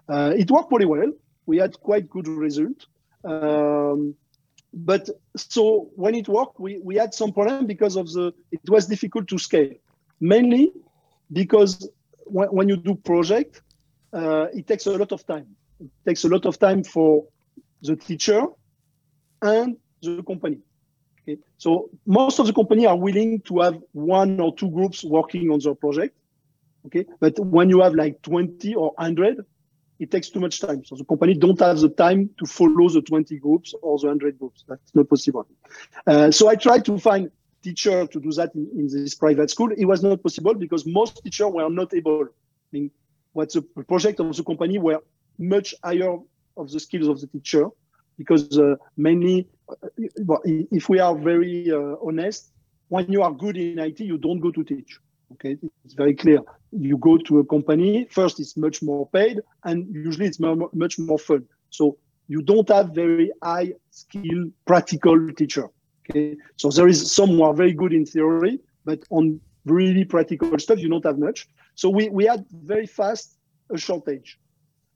Uh, 0.08 0.34
it 0.36 0.50
worked 0.50 0.68
pretty 0.68 0.84
well. 0.84 1.12
We 1.46 1.58
had 1.58 1.78
quite 1.80 2.08
good 2.08 2.28
result. 2.28 2.86
Um, 3.24 4.14
but 4.72 5.08
so 5.36 5.90
when 5.96 6.14
it 6.14 6.28
worked, 6.28 6.60
we, 6.60 6.78
we 6.78 6.96
had 6.96 7.12
some 7.14 7.32
problem 7.32 7.66
because 7.66 7.96
of 7.96 8.12
the, 8.12 8.32
it 8.52 8.60
was 8.68 8.86
difficult 8.86 9.28
to 9.28 9.38
scale. 9.38 9.72
Mainly 10.20 10.72
because 11.32 11.88
when, 12.24 12.48
when 12.48 12.68
you 12.68 12.76
do 12.76 12.94
project, 12.94 13.62
uh, 14.12 14.46
it 14.52 14.66
takes 14.66 14.86
a 14.86 14.92
lot 14.92 15.12
of 15.12 15.26
time. 15.26 15.46
It 15.80 15.90
takes 16.06 16.24
a 16.24 16.28
lot 16.28 16.46
of 16.46 16.58
time 16.58 16.84
for 16.84 17.24
the 17.82 17.96
teacher 17.96 18.46
and 19.42 19.76
the 20.02 20.22
company. 20.22 20.58
Okay. 21.22 21.40
So 21.58 21.90
most 22.06 22.38
of 22.38 22.46
the 22.46 22.52
company 22.52 22.86
are 22.86 22.96
willing 22.96 23.40
to 23.42 23.60
have 23.60 23.82
one 23.92 24.40
or 24.40 24.54
two 24.54 24.70
groups 24.70 25.04
working 25.04 25.50
on 25.50 25.60
their 25.60 25.74
project. 25.74 26.16
Okay. 26.86 27.06
But 27.18 27.38
when 27.38 27.70
you 27.70 27.80
have 27.80 27.94
like 27.94 28.22
20 28.22 28.74
or 28.74 28.92
100, 28.96 29.44
it 30.00 30.10
takes 30.10 30.30
too 30.30 30.40
much 30.40 30.60
time. 30.60 30.82
So 30.84 30.96
the 30.96 31.04
company 31.04 31.34
don't 31.34 31.60
have 31.60 31.78
the 31.78 31.90
time 31.90 32.30
to 32.38 32.46
follow 32.46 32.88
the 32.88 33.02
20 33.02 33.38
groups 33.38 33.74
or 33.82 33.98
the 33.98 34.06
100 34.06 34.38
groups. 34.38 34.64
That's 34.66 34.94
not 34.94 35.08
possible. 35.08 35.46
Uh, 36.06 36.30
so 36.30 36.48
I 36.48 36.56
tried 36.56 36.86
to 36.86 36.98
find 36.98 37.30
teacher 37.62 38.06
to 38.06 38.20
do 38.20 38.32
that 38.32 38.54
in, 38.54 38.70
in, 38.74 38.88
this 38.88 39.14
private 39.14 39.50
school. 39.50 39.70
It 39.76 39.84
was 39.84 40.02
not 40.02 40.22
possible 40.22 40.54
because 40.54 40.86
most 40.86 41.22
teachers 41.22 41.52
were 41.52 41.68
not 41.68 41.92
able. 41.92 42.22
I 42.22 42.26
mean, 42.72 42.90
what 43.34 43.52
the 43.52 43.60
project 43.62 44.18
of 44.20 44.34
the 44.34 44.42
company 44.42 44.78
were 44.78 45.00
much 45.38 45.74
higher 45.84 46.16
of 46.56 46.70
the 46.70 46.80
skills 46.80 47.06
of 47.06 47.20
the 47.20 47.26
teacher 47.26 47.68
because 48.16 48.58
uh, 48.58 48.76
mainly 48.96 49.48
if 50.46 50.88
we 50.88 50.98
are 50.98 51.14
very 51.14 51.70
uh, 51.70 51.96
honest, 52.02 52.52
when 52.88 53.10
you 53.12 53.22
are 53.22 53.32
good 53.32 53.56
in 53.56 53.78
IT, 53.78 54.00
you 54.00 54.18
don't 54.18 54.40
go 54.40 54.50
to 54.50 54.64
teach. 54.64 54.98
Okay, 55.32 55.56
it's 55.84 55.94
very 55.94 56.14
clear. 56.14 56.40
You 56.72 56.96
go 56.98 57.16
to 57.16 57.38
a 57.38 57.44
company 57.44 58.06
first; 58.10 58.40
it's 58.40 58.56
much 58.56 58.82
more 58.82 59.08
paid, 59.08 59.40
and 59.64 59.86
usually 59.94 60.26
it's 60.26 60.40
much 60.40 60.98
more 60.98 61.18
fun. 61.18 61.46
So 61.70 61.98
you 62.28 62.42
don't 62.42 62.68
have 62.68 62.90
very 62.90 63.30
high 63.42 63.74
skill 63.90 64.50
practical 64.66 65.32
teacher. 65.32 65.68
Okay, 66.08 66.36
so 66.56 66.70
there 66.70 66.88
is 66.88 67.12
some 67.12 67.30
who 67.30 67.42
are 67.44 67.54
very 67.54 67.72
good 67.72 67.92
in 67.92 68.04
theory, 68.04 68.58
but 68.84 69.00
on 69.10 69.40
really 69.64 70.04
practical 70.04 70.58
stuff, 70.58 70.78
you 70.78 70.88
don't 70.88 71.04
have 71.04 71.18
much. 71.18 71.48
So 71.74 71.88
we 71.88 72.08
we 72.08 72.24
had 72.24 72.44
very 72.50 72.86
fast 72.86 73.36
a 73.72 73.78
shortage. 73.78 74.38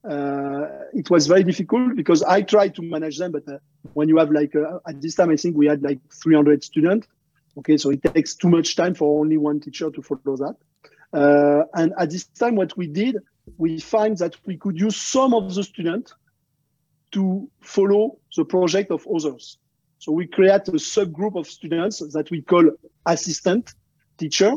Uh, 0.08 0.66
it 0.92 1.08
was 1.10 1.26
very 1.26 1.44
difficult 1.44 1.96
because 1.96 2.22
I 2.22 2.42
tried 2.42 2.74
to 2.74 2.82
manage 2.82 3.18
them, 3.18 3.32
but 3.32 3.48
uh, 3.48 3.58
when 3.94 4.08
you 4.08 4.18
have 4.18 4.30
like 4.30 4.54
uh, 4.54 4.78
at 4.86 5.00
this 5.00 5.14
time, 5.14 5.30
I 5.30 5.36
think 5.36 5.56
we 5.56 5.66
had 5.66 5.82
like 5.82 6.00
300 6.22 6.62
students. 6.62 7.06
Okay, 7.58 7.76
so 7.76 7.90
it 7.90 8.02
takes 8.02 8.34
too 8.34 8.48
much 8.48 8.76
time 8.76 8.94
for 8.94 9.20
only 9.20 9.36
one 9.36 9.60
teacher 9.60 9.90
to 9.90 10.02
follow 10.02 10.36
that. 10.36 10.56
Uh, 11.12 11.64
and 11.74 11.92
at 11.98 12.10
this 12.10 12.24
time, 12.24 12.56
what 12.56 12.76
we 12.76 12.88
did, 12.88 13.18
we 13.56 13.78
find 13.78 14.18
that 14.18 14.34
we 14.46 14.56
could 14.56 14.78
use 14.78 14.96
some 14.96 15.34
of 15.34 15.54
the 15.54 15.62
students 15.62 16.14
to 17.12 17.48
follow 17.60 18.18
the 18.36 18.44
project 18.44 18.90
of 18.90 19.06
others. 19.06 19.58
So 19.98 20.12
we 20.12 20.26
create 20.26 20.66
a 20.68 20.72
subgroup 20.72 21.36
of 21.38 21.46
students 21.46 22.00
that 22.12 22.30
we 22.30 22.42
call 22.42 22.68
assistant 23.06 23.72
teacher, 24.18 24.52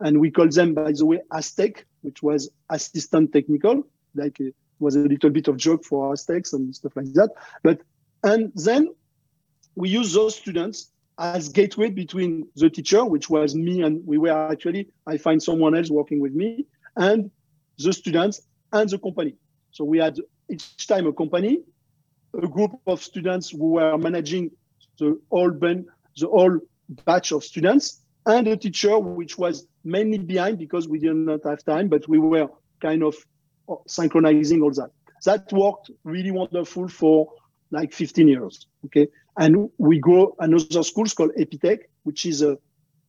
and 0.00 0.20
we 0.20 0.30
call 0.30 0.48
them, 0.48 0.74
by 0.74 0.92
the 0.92 1.06
way, 1.06 1.20
Aztec, 1.32 1.86
which 2.00 2.22
was 2.22 2.50
assistant 2.68 3.32
technical, 3.32 3.86
like 4.14 4.40
it 4.40 4.54
was 4.80 4.96
a 4.96 4.98
little 4.98 5.30
bit 5.30 5.46
of 5.48 5.56
joke 5.56 5.84
for 5.84 6.12
Aztecs 6.12 6.52
and 6.52 6.74
stuff 6.74 6.96
like 6.96 7.12
that. 7.14 7.30
But 7.62 7.80
and 8.24 8.52
then 8.54 8.88
we 9.76 9.88
use 9.88 10.12
those 10.12 10.34
students 10.34 10.91
as 11.18 11.48
gateway 11.48 11.90
between 11.90 12.46
the 12.56 12.70
teacher, 12.70 13.04
which 13.04 13.28
was 13.28 13.54
me, 13.54 13.82
and 13.82 14.06
we 14.06 14.18
were 14.18 14.30
actually, 14.50 14.88
I 15.06 15.18
find 15.18 15.42
someone 15.42 15.76
else 15.76 15.90
working 15.90 16.20
with 16.20 16.32
me, 16.32 16.66
and 16.96 17.30
the 17.78 17.92
students 17.92 18.42
and 18.72 18.88
the 18.88 18.98
company. 18.98 19.36
So 19.70 19.84
we 19.84 19.98
had 19.98 20.18
each 20.50 20.86
time 20.86 21.06
a 21.06 21.12
company, 21.12 21.60
a 22.34 22.46
group 22.46 22.72
of 22.86 23.02
students 23.02 23.50
who 23.50 23.72
were 23.72 23.98
managing 23.98 24.50
the 24.98 25.20
whole 25.30 25.50
ben, 25.50 25.86
the 26.18 26.28
whole 26.28 26.58
batch 27.04 27.32
of 27.32 27.44
students, 27.44 28.02
and 28.26 28.46
a 28.48 28.56
teacher 28.56 28.98
which 28.98 29.36
was 29.38 29.66
mainly 29.84 30.18
behind 30.18 30.58
because 30.58 30.88
we 30.88 30.98
did 30.98 31.14
not 31.14 31.44
have 31.44 31.64
time, 31.64 31.88
but 31.88 32.08
we 32.08 32.18
were 32.18 32.48
kind 32.80 33.02
of 33.02 33.14
uh, 33.68 33.74
synchronizing 33.86 34.62
all 34.62 34.72
that. 34.72 34.90
That 35.24 35.52
worked 35.52 35.90
really 36.04 36.30
wonderful 36.30 36.88
for 36.88 37.32
like 37.70 37.92
15 37.92 38.28
years. 38.28 38.66
Okay. 38.86 39.08
And 39.38 39.70
we 39.78 39.98
go 39.98 40.36
another 40.38 40.82
school 40.82 41.06
called 41.06 41.32
Epitech, 41.38 41.80
which 42.04 42.26
is 42.26 42.42
a 42.42 42.58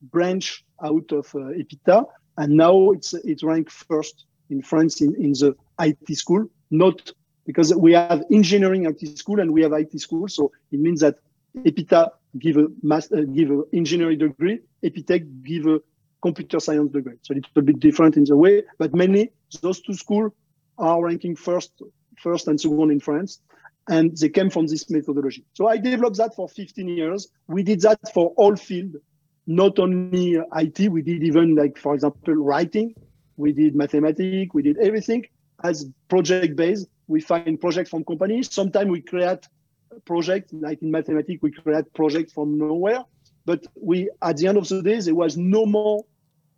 branch 0.02 0.64
out 0.82 1.12
of 1.12 1.26
uh, 1.34 1.52
Epita. 1.58 2.06
And 2.38 2.56
now 2.56 2.90
it's 2.90 3.14
it 3.14 3.42
ranked 3.42 3.70
first 3.70 4.26
in 4.50 4.62
France 4.62 5.00
in, 5.00 5.14
in 5.16 5.32
the 5.32 5.54
IT 5.80 6.16
school, 6.16 6.48
not 6.70 7.12
because 7.46 7.74
we 7.74 7.92
have 7.92 8.24
engineering 8.32 8.86
IT 8.86 9.18
school 9.18 9.40
and 9.40 9.52
we 9.52 9.62
have 9.62 9.72
IT 9.72 9.98
school. 10.00 10.28
So 10.28 10.50
it 10.72 10.80
means 10.80 11.00
that 11.00 11.16
Epita 11.58 12.10
give 12.38 12.56
a 12.56 12.66
master, 12.82 13.18
uh, 13.18 13.22
give 13.22 13.50
a 13.50 13.62
engineering 13.72 14.18
degree, 14.18 14.60
Epitech 14.82 15.44
give 15.44 15.66
a 15.66 15.80
computer 16.22 16.58
science 16.58 16.90
degree. 16.90 17.16
So 17.22 17.34
it's 17.34 17.48
a 17.54 17.62
bit 17.62 17.78
different 17.80 18.16
in 18.16 18.24
the 18.24 18.36
way, 18.36 18.64
but 18.78 18.94
mainly 18.94 19.32
those 19.60 19.80
two 19.80 19.94
schools 19.94 20.32
are 20.78 21.02
ranking 21.02 21.36
first, 21.36 21.70
first 22.18 22.48
and 22.48 22.60
second 22.60 22.90
in 22.90 22.98
France 22.98 23.40
and 23.88 24.16
they 24.16 24.28
came 24.28 24.50
from 24.50 24.66
this 24.66 24.88
methodology. 24.90 25.44
So 25.52 25.68
I 25.68 25.76
developed 25.76 26.16
that 26.16 26.34
for 26.34 26.48
15 26.48 26.88
years. 26.88 27.28
We 27.48 27.62
did 27.62 27.80
that 27.82 28.00
for 28.12 28.32
all 28.36 28.56
field, 28.56 28.96
not 29.46 29.78
only 29.78 30.38
IT. 30.56 30.90
We 30.90 31.02
did 31.02 31.22
even 31.22 31.54
like, 31.54 31.78
for 31.78 31.94
example, 31.94 32.34
writing. 32.34 32.94
We 33.36 33.52
did 33.52 33.74
mathematics. 33.74 34.54
We 34.54 34.62
did 34.62 34.78
everything 34.78 35.26
as 35.62 35.86
project 36.08 36.56
based. 36.56 36.86
We 37.08 37.20
find 37.20 37.60
project 37.60 37.90
from 37.90 38.04
companies. 38.04 38.52
Sometimes 38.52 38.90
we 38.90 39.02
create 39.02 39.46
projects, 40.06 40.52
like 40.52 40.80
in 40.82 40.90
mathematics. 40.90 41.42
We 41.42 41.50
create 41.50 41.92
projects 41.94 42.32
from 42.32 42.56
nowhere. 42.56 43.04
But 43.44 43.66
we, 43.80 44.08
at 44.22 44.38
the 44.38 44.46
end 44.46 44.56
of 44.56 44.68
the 44.68 44.82
day, 44.82 45.00
there 45.00 45.14
was 45.14 45.36
no 45.36 45.66
more 45.66 46.04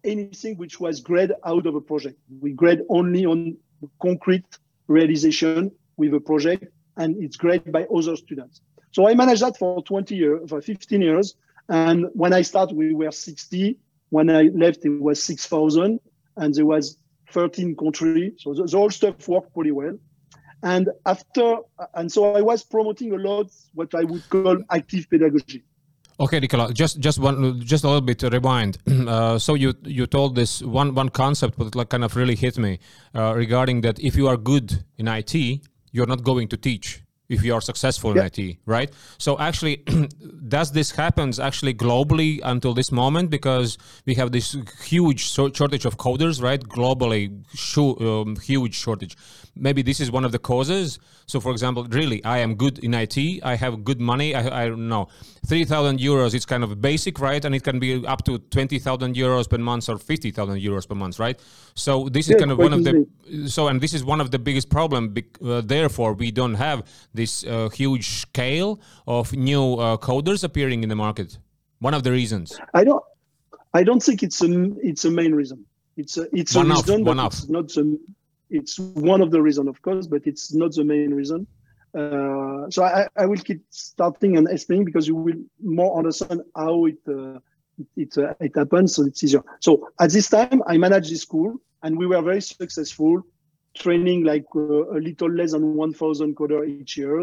anything 0.04 0.56
which 0.56 0.78
was 0.78 1.00
grade 1.00 1.32
out 1.44 1.66
of 1.66 1.74
a 1.74 1.80
project. 1.80 2.16
We 2.40 2.52
grade 2.52 2.82
only 2.88 3.26
on 3.26 3.56
concrete 4.00 4.46
realization 4.86 5.72
with 5.96 6.14
a 6.14 6.20
project 6.20 6.66
and 6.96 7.22
it's 7.22 7.36
graded 7.36 7.72
by 7.72 7.84
other 7.94 8.16
students. 8.16 8.60
So 8.92 9.08
I 9.08 9.14
managed 9.14 9.42
that 9.42 9.56
for 9.58 9.82
20 9.82 10.16
years, 10.16 10.48
for 10.48 10.60
15 10.60 11.02
years. 11.02 11.34
And 11.68 12.06
when 12.14 12.32
I 12.32 12.42
started, 12.42 12.76
we 12.76 12.94
were 12.94 13.10
60. 13.10 13.78
When 14.10 14.30
I 14.30 14.44
left, 14.54 14.84
it 14.84 15.00
was 15.00 15.22
6,000 15.22 16.00
and 16.36 16.54
there 16.54 16.66
was 16.66 16.96
13 17.32 17.76
countries. 17.76 18.34
So 18.38 18.54
the, 18.54 18.64
the 18.64 18.76
whole 18.76 18.90
stuff 18.90 19.28
worked 19.28 19.52
pretty 19.52 19.72
well. 19.72 19.98
And 20.62 20.88
after, 21.04 21.58
and 21.94 22.10
so 22.10 22.34
I 22.34 22.40
was 22.40 22.64
promoting 22.64 23.12
a 23.12 23.16
lot 23.16 23.50
what 23.74 23.94
I 23.94 24.04
would 24.04 24.28
call 24.30 24.58
active 24.70 25.08
pedagogy. 25.10 25.62
Okay, 26.18 26.40
Nicola, 26.40 26.72
just 26.72 26.98
just 26.98 27.18
one, 27.18 27.60
just 27.60 27.84
a 27.84 27.88
little 27.88 28.00
bit 28.00 28.18
to 28.20 28.30
rewind. 28.30 28.78
Uh, 29.06 29.38
so 29.38 29.54
you 29.54 29.74
you 29.84 30.06
told 30.06 30.34
this 30.34 30.62
one 30.62 30.94
one 30.94 31.10
concept, 31.10 31.58
but 31.58 31.74
like 31.76 31.90
kind 31.90 32.02
of 32.02 32.16
really 32.16 32.34
hit 32.34 32.58
me 32.58 32.78
uh, 33.14 33.34
regarding 33.36 33.82
that 33.82 34.00
if 34.00 34.16
you 34.16 34.26
are 34.26 34.36
good 34.36 34.84
in 34.96 35.06
IT, 35.06 35.60
you're 35.96 36.06
not 36.06 36.22
going 36.22 36.46
to 36.46 36.58
teach 36.58 37.02
if 37.28 37.42
you 37.42 37.54
are 37.54 37.60
successful 37.60 38.12
in 38.12 38.18
IT, 38.18 38.58
right? 38.66 38.92
So 39.18 39.38
actually, 39.38 39.76
does 40.48 40.72
this 40.72 40.92
happens 40.92 41.40
actually 41.40 41.74
globally 41.74 42.40
until 42.44 42.74
this 42.74 42.92
moment 42.92 43.30
because 43.30 43.78
we 44.04 44.14
have 44.14 44.32
this 44.32 44.56
huge 44.84 45.20
shortage 45.30 45.84
of 45.84 45.96
coders, 45.98 46.42
right? 46.42 46.60
Globally, 46.60 47.24
um, 48.00 48.36
huge 48.36 48.74
shortage. 48.74 49.16
Maybe 49.54 49.82
this 49.82 50.00
is 50.00 50.10
one 50.10 50.24
of 50.24 50.32
the 50.32 50.38
causes. 50.38 50.98
So, 51.26 51.40
for 51.40 51.50
example, 51.50 51.84
really, 51.84 52.22
I 52.24 52.38
am 52.38 52.54
good 52.54 52.78
in 52.78 52.94
IT. 52.94 53.18
I 53.42 53.56
have 53.56 53.84
good 53.84 54.00
money. 54.00 54.34
I, 54.34 54.64
I 54.64 54.68
don't 54.68 54.88
know, 54.88 55.08
three 55.46 55.64
thousand 55.64 55.98
euros. 55.98 56.34
It's 56.34 56.44
kind 56.44 56.62
of 56.62 56.80
basic, 56.80 57.18
right? 57.20 57.44
And 57.44 57.54
it 57.54 57.64
can 57.64 57.78
be 57.78 58.06
up 58.06 58.24
to 58.26 58.38
twenty 58.38 58.78
thousand 58.78 59.16
euros 59.16 59.48
per 59.48 59.58
month 59.58 59.88
or 59.88 59.98
fifty 59.98 60.30
thousand 60.30 60.60
euros 60.60 60.86
per 60.88 60.94
month, 60.94 61.18
right? 61.18 61.40
So 61.74 62.08
this 62.08 62.28
is 62.28 62.36
kind 62.36 62.52
of 62.52 62.58
one 62.58 62.72
of 62.72 62.84
the. 62.84 63.06
So 63.48 63.68
and 63.68 63.80
this 63.80 63.94
is 63.94 64.04
one 64.04 64.20
of 64.20 64.30
the 64.30 64.38
biggest 64.38 64.70
problem. 64.70 65.14
Uh, 65.42 65.62
therefore, 65.62 66.12
we 66.12 66.30
don't 66.30 66.54
have 66.54 66.84
this 67.16 67.44
uh, 67.44 67.68
huge 67.70 68.06
scale 68.20 68.80
of 69.06 69.32
new 69.32 69.74
uh, 69.74 69.96
coders 69.96 70.44
appearing 70.44 70.82
in 70.82 70.88
the 70.88 70.96
market? 70.96 71.38
One 71.80 71.94
of 71.94 72.02
the 72.02 72.12
reasons. 72.12 72.58
I 72.74 72.84
don't. 72.84 73.02
I 73.74 73.82
don't 73.82 74.02
think 74.02 74.22
it's 74.22 74.42
a 74.42 74.50
it's 74.90 75.04
a 75.04 75.10
main 75.10 75.34
reason. 75.34 75.66
It's 75.96 76.16
a 76.16 76.24
it's 76.32 76.54
one 76.54 76.70
a 76.70 76.74
reason, 76.74 77.04
but 77.04 77.18
it's 77.26 77.48
not 77.48 77.68
the. 77.68 77.98
It's 78.48 78.78
one 78.78 79.20
of 79.20 79.30
the 79.30 79.42
reason, 79.42 79.66
of 79.68 79.82
course, 79.82 80.06
but 80.06 80.22
it's 80.24 80.54
not 80.54 80.72
the 80.72 80.84
main 80.84 81.12
reason. 81.12 81.46
Uh, 81.96 82.70
so 82.70 82.84
I, 82.84 83.08
I 83.16 83.26
will 83.26 83.38
keep 83.38 83.62
starting 83.70 84.36
and 84.36 84.48
explaining 84.48 84.84
because 84.84 85.08
you 85.08 85.16
will 85.16 85.40
more 85.62 85.98
understand 85.98 86.42
how 86.54 86.84
it 86.86 86.98
uh, 87.08 87.38
it 87.96 88.16
uh, 88.18 88.34
it 88.40 88.52
happens, 88.54 88.94
so 88.94 89.04
it's 89.04 89.22
easier. 89.24 89.42
So 89.60 89.88
at 90.00 90.10
this 90.10 90.28
time, 90.28 90.62
I 90.66 90.76
managed 90.76 91.10
this 91.10 91.22
school, 91.22 91.56
and 91.82 91.98
we 91.98 92.06
were 92.06 92.22
very 92.22 92.42
successful 92.42 93.22
training 93.76 94.24
like 94.24 94.44
uh, 94.54 94.88
a 94.90 94.98
little 94.98 95.30
less 95.30 95.52
than 95.52 95.74
1,000 95.74 96.36
coder 96.36 96.68
each 96.68 96.96
year 96.96 97.22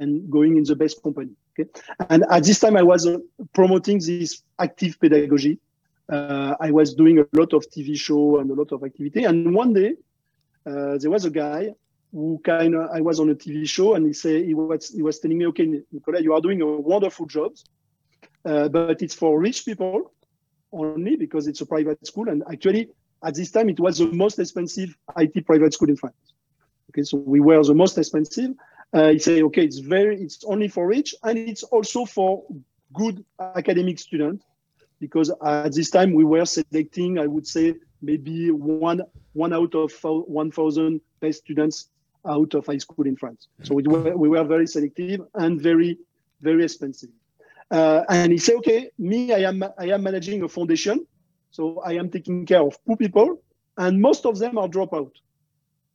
and 0.00 0.30
going 0.30 0.56
in 0.56 0.64
the 0.64 0.76
best 0.76 1.02
company. 1.02 1.32
Okay, 1.52 1.68
and 2.08 2.24
at 2.30 2.44
this 2.44 2.60
time 2.60 2.76
I 2.76 2.82
was 2.82 3.06
uh, 3.06 3.18
promoting 3.52 3.98
this 3.98 4.42
active 4.58 4.98
pedagogy. 4.98 5.58
Uh, 6.08 6.54
I 6.60 6.70
was 6.70 6.94
doing 6.94 7.18
a 7.18 7.26
lot 7.32 7.52
of 7.52 7.68
TV 7.70 7.98
show 7.98 8.38
and 8.38 8.50
a 8.50 8.54
lot 8.54 8.72
of 8.72 8.82
activity. 8.84 9.24
And 9.24 9.54
one 9.54 9.72
day 9.72 9.94
uh, 10.66 10.98
there 10.98 11.10
was 11.10 11.24
a 11.24 11.30
guy 11.30 11.70
who 12.12 12.40
kind 12.44 12.74
of 12.74 12.90
I 12.90 13.00
was 13.00 13.20
on 13.20 13.30
a 13.30 13.34
TV 13.34 13.68
show 13.68 13.94
and 13.94 14.06
he 14.06 14.12
said 14.12 14.44
he 14.44 14.54
was 14.54 14.90
he 14.90 15.02
was 15.02 15.18
telling 15.18 15.38
me, 15.38 15.46
okay, 15.46 15.66
Nicolas, 15.66 16.22
you 16.22 16.32
are 16.34 16.40
doing 16.40 16.60
a 16.62 16.66
wonderful 16.66 17.26
job, 17.26 17.52
uh, 18.44 18.68
but 18.68 19.02
it's 19.02 19.14
for 19.14 19.38
rich 19.38 19.64
people 19.64 20.12
only 20.72 21.16
because 21.16 21.46
it's 21.46 21.60
a 21.60 21.66
private 21.66 22.06
school. 22.06 22.28
And 22.28 22.42
actually, 22.50 22.88
at 23.24 23.34
this 23.34 23.50
time, 23.50 23.68
it 23.68 23.80
was 23.80 23.98
the 23.98 24.06
most 24.06 24.38
expensive 24.38 24.96
IT 25.16 25.46
private 25.46 25.74
school 25.74 25.88
in 25.88 25.96
France. 25.96 26.14
Okay, 26.90 27.02
so 27.02 27.16
we 27.18 27.40
were 27.40 27.62
the 27.62 27.74
most 27.74 27.96
expensive. 27.98 28.52
Uh, 28.92 29.08
he 29.08 29.18
said, 29.18 29.42
okay, 29.42 29.64
it's 29.64 29.78
very, 29.78 30.20
it's 30.20 30.44
only 30.44 30.68
for 30.68 30.86
rich, 30.86 31.14
and 31.22 31.38
it's 31.38 31.62
also 31.62 32.04
for 32.04 32.44
good 32.92 33.24
academic 33.38 33.98
students, 33.98 34.44
because 35.00 35.32
at 35.44 35.72
this 35.72 35.90
time 35.90 36.12
we 36.12 36.24
were 36.24 36.44
selecting, 36.44 37.18
I 37.18 37.26
would 37.26 37.46
say, 37.46 37.74
maybe 38.02 38.50
one 38.50 39.02
one 39.32 39.52
out 39.52 39.74
of 39.74 39.92
1,000 40.02 41.00
best 41.20 41.38
students 41.38 41.88
out 42.26 42.54
of 42.54 42.66
high 42.66 42.78
school 42.78 43.06
in 43.06 43.16
France. 43.16 43.48
So 43.62 43.74
we 43.74 43.82
were, 43.84 44.16
we 44.16 44.28
were 44.28 44.44
very 44.44 44.66
selective 44.66 45.22
and 45.34 45.60
very, 45.60 45.98
very 46.40 46.64
expensive. 46.64 47.10
Uh, 47.70 48.02
and 48.10 48.30
he 48.30 48.38
said, 48.38 48.56
okay, 48.56 48.90
me, 48.98 49.32
I 49.32 49.48
am, 49.48 49.64
I 49.78 49.86
am 49.86 50.02
managing 50.02 50.42
a 50.42 50.48
foundation 50.48 51.06
so 51.52 51.80
I 51.80 51.92
am 51.92 52.10
taking 52.10 52.44
care 52.46 52.62
of 52.62 52.76
poor 52.84 52.96
people, 52.96 53.40
and 53.76 54.00
most 54.00 54.26
of 54.26 54.38
them 54.38 54.58
are 54.58 54.68
dropout. 54.68 55.12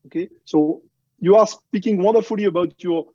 Okay, 0.05 0.29
so 0.45 0.81
you 1.19 1.35
are 1.35 1.47
speaking 1.47 2.01
wonderfully 2.01 2.45
about 2.45 2.73
your 2.77 3.07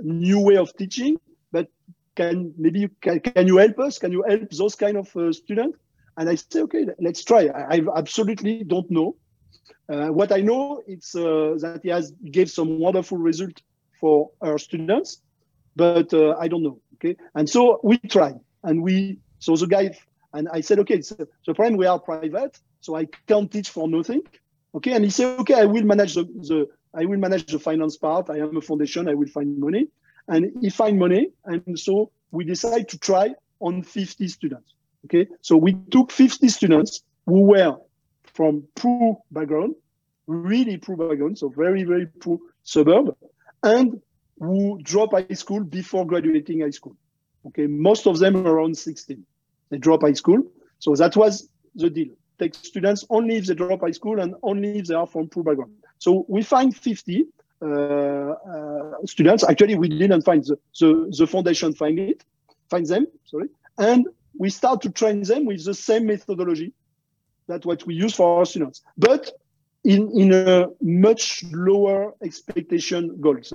new 0.00 0.40
way 0.40 0.56
of 0.56 0.76
teaching, 0.76 1.18
but 1.50 1.68
can 2.14 2.54
maybe 2.56 2.80
you 2.80 2.90
can, 3.00 3.18
can 3.20 3.46
you 3.46 3.56
help 3.56 3.78
us? 3.78 3.98
Can 3.98 4.12
you 4.12 4.22
help 4.28 4.50
those 4.50 4.76
kind 4.76 4.96
of 4.96 5.16
uh, 5.16 5.32
students? 5.32 5.78
And 6.18 6.28
I 6.28 6.36
say, 6.36 6.60
okay, 6.60 6.86
let's 6.98 7.24
try. 7.24 7.48
I, 7.48 7.76
I 7.76 7.80
absolutely 7.96 8.64
don't 8.64 8.90
know. 8.90 9.16
Uh, 9.88 10.08
what 10.08 10.32
I 10.32 10.40
know 10.40 10.82
is 10.86 11.14
uh, 11.14 11.56
that 11.60 11.80
he 11.82 11.90
has 11.90 12.12
gave 12.30 12.50
some 12.50 12.78
wonderful 12.78 13.18
result 13.18 13.60
for 14.00 14.30
our 14.40 14.58
students, 14.58 15.22
but 15.74 16.12
uh, 16.12 16.36
I 16.38 16.48
don't 16.48 16.62
know. 16.62 16.80
Okay, 16.94 17.16
and 17.34 17.48
so 17.48 17.80
we 17.82 17.98
tried, 17.98 18.38
and 18.62 18.82
we 18.82 19.18
so 19.38 19.56
the 19.56 19.66
guy 19.66 19.96
and 20.36 20.48
I 20.52 20.60
said, 20.60 20.78
okay, 20.80 21.00
so 21.00 21.16
the 21.46 21.54
problem 21.54 21.76
we 21.78 21.86
are 21.86 21.98
private, 21.98 22.58
so 22.80 22.94
I 22.94 23.06
can't 23.26 23.50
teach 23.50 23.70
for 23.70 23.88
nothing. 23.88 24.22
Okay, 24.74 24.92
and 24.92 25.02
he 25.02 25.10
said, 25.10 25.40
okay, 25.40 25.54
I 25.54 25.64
will 25.64 25.84
manage 25.84 26.14
the, 26.14 26.24
the 26.24 26.68
I 26.94 27.06
will 27.06 27.18
manage 27.18 27.46
the 27.46 27.58
finance 27.58 27.96
part. 27.96 28.28
I 28.28 28.38
am 28.38 28.56
a 28.56 28.60
foundation. 28.60 29.08
I 29.08 29.14
will 29.14 29.28
find 29.28 29.58
money, 29.58 29.88
and 30.28 30.52
he 30.60 30.68
find 30.68 30.98
money, 30.98 31.30
and 31.46 31.78
so 31.78 32.10
we 32.30 32.44
decide 32.44 32.88
to 32.90 32.98
try 32.98 33.34
on 33.60 33.82
50 33.82 34.28
students. 34.28 34.74
Okay, 35.06 35.26
so 35.40 35.56
we 35.56 35.74
took 35.90 36.12
50 36.12 36.48
students 36.48 37.02
who 37.24 37.40
were 37.52 37.76
from 38.34 38.64
poor 38.74 39.18
background, 39.30 39.74
really 40.26 40.76
poor 40.76 40.96
background, 40.96 41.38
so 41.38 41.48
very 41.48 41.84
very 41.84 42.06
poor 42.06 42.38
suburb, 42.62 43.16
and 43.62 44.02
who 44.38 44.78
drop 44.82 45.12
high 45.12 45.34
school 45.34 45.64
before 45.64 46.06
graduating 46.06 46.60
high 46.60 46.76
school. 46.78 46.96
Okay, 47.46 47.66
most 47.66 48.06
of 48.06 48.18
them 48.18 48.46
around 48.46 48.76
16. 48.76 49.24
They 49.70 49.78
drop 49.78 50.02
high 50.02 50.12
school. 50.12 50.42
So 50.78 50.94
that 50.94 51.16
was 51.16 51.48
the 51.74 51.90
deal. 51.90 52.14
Take 52.38 52.54
students 52.54 53.04
only 53.10 53.36
if 53.36 53.46
they 53.46 53.54
drop 53.54 53.80
high 53.80 53.92
school 53.92 54.20
and 54.20 54.34
only 54.42 54.78
if 54.78 54.86
they 54.86 54.94
are 54.94 55.06
from 55.06 55.28
poor 55.28 55.42
background. 55.42 55.72
So 55.98 56.26
we 56.28 56.42
find 56.42 56.76
50 56.76 57.26
uh, 57.62 57.66
uh, 57.66 58.92
students. 59.06 59.42
Actually, 59.44 59.76
we 59.76 59.88
didn't 59.88 60.22
find 60.22 60.44
the, 60.44 60.58
the, 60.78 61.14
the 61.16 61.26
foundation 61.26 61.72
find 61.72 61.98
it, 61.98 62.24
find 62.68 62.86
them, 62.86 63.06
sorry. 63.24 63.48
And 63.78 64.06
we 64.38 64.50
start 64.50 64.82
to 64.82 64.90
train 64.90 65.22
them 65.22 65.46
with 65.46 65.64
the 65.64 65.74
same 65.74 66.06
methodology 66.06 66.72
that 67.48 67.64
what 67.64 67.86
we 67.86 67.94
use 67.94 68.14
for 68.14 68.38
our 68.38 68.44
students. 68.44 68.82
But 68.98 69.30
in, 69.86 70.10
in 70.20 70.32
a 70.32 70.66
much 70.82 71.44
lower 71.52 72.12
expectation 72.22 73.16
goals. 73.20 73.52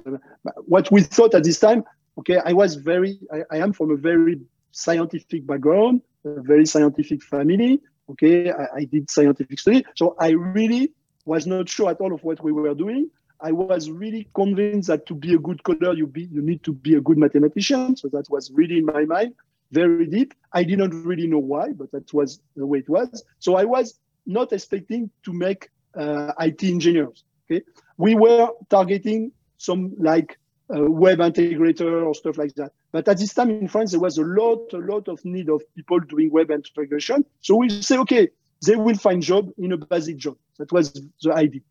What 0.65 0.89
we 0.89 1.01
thought 1.01 1.35
at 1.35 1.43
this 1.43 1.59
time, 1.59 1.83
okay, 2.17 2.39
I 2.43 2.53
was 2.53 2.75
very, 2.75 3.19
I, 3.31 3.41
I 3.51 3.57
am 3.57 3.73
from 3.73 3.91
a 3.91 3.97
very 3.97 4.39
scientific 4.71 5.45
background, 5.45 6.01
a 6.25 6.41
very 6.41 6.65
scientific 6.65 7.23
family. 7.23 7.81
Okay, 8.09 8.51
I, 8.51 8.67
I, 8.77 8.83
did 8.85 9.09
scientific 9.09 9.59
study, 9.59 9.85
so 9.95 10.15
I 10.19 10.31
really 10.31 10.91
was 11.25 11.47
not 11.47 11.69
sure 11.69 11.89
at 11.89 12.01
all 12.01 12.13
of 12.13 12.23
what 12.23 12.43
we 12.43 12.51
were 12.51 12.73
doing. 12.73 13.09
I 13.39 13.51
was 13.51 13.89
really 13.89 14.27
convinced 14.35 14.87
that 14.89 15.05
to 15.07 15.15
be 15.15 15.33
a 15.33 15.39
good 15.39 15.63
coder, 15.63 15.95
you 15.95 16.07
be 16.07 16.23
you 16.23 16.41
need 16.41 16.63
to 16.63 16.73
be 16.73 16.95
a 16.95 17.01
good 17.01 17.17
mathematician. 17.17 17.95
So 17.95 18.07
that 18.09 18.29
was 18.29 18.51
really 18.51 18.79
in 18.79 18.85
my 18.85 19.05
mind, 19.05 19.33
very 19.71 20.05
deep. 20.07 20.33
I 20.53 20.63
didn't 20.63 21.03
really 21.03 21.27
know 21.27 21.39
why, 21.39 21.71
but 21.71 21.91
that 21.91 22.13
was 22.13 22.39
the 22.55 22.65
way 22.65 22.79
it 22.79 22.89
was. 22.89 23.23
So 23.39 23.55
I 23.55 23.63
was 23.63 23.99
not 24.25 24.53
expecting 24.53 25.09
to 25.23 25.33
make 25.33 25.69
uh, 25.95 26.33
IT 26.39 26.63
engineers. 26.63 27.23
Okay, 27.49 27.63
we 27.97 28.15
were 28.15 28.49
targeting 28.69 29.31
some 29.57 29.93
like 29.97 30.37
uh, 30.75 30.89
web 30.89 31.19
integrator 31.19 32.05
or 32.05 32.13
stuff 32.13 32.37
like 32.37 32.53
that. 32.55 32.71
But 32.91 33.07
at 33.07 33.17
this 33.17 33.33
time 33.33 33.49
in 33.49 33.67
France, 33.67 33.91
there 33.91 33.99
was 33.99 34.17
a 34.17 34.23
lot, 34.23 34.73
a 34.73 34.77
lot 34.77 35.07
of 35.07 35.23
need 35.23 35.49
of 35.49 35.61
people 35.75 35.99
doing 35.99 36.31
web 36.31 36.51
integration. 36.51 37.25
So 37.39 37.55
we 37.55 37.69
say, 37.81 37.97
okay, 37.99 38.29
they 38.65 38.75
will 38.75 38.97
find 38.97 39.21
job 39.21 39.49
in 39.57 39.71
a 39.71 39.77
basic 39.77 40.17
job. 40.17 40.37
That 40.57 40.71
was 40.71 40.91
the 41.21 41.33
idea. 41.33 41.61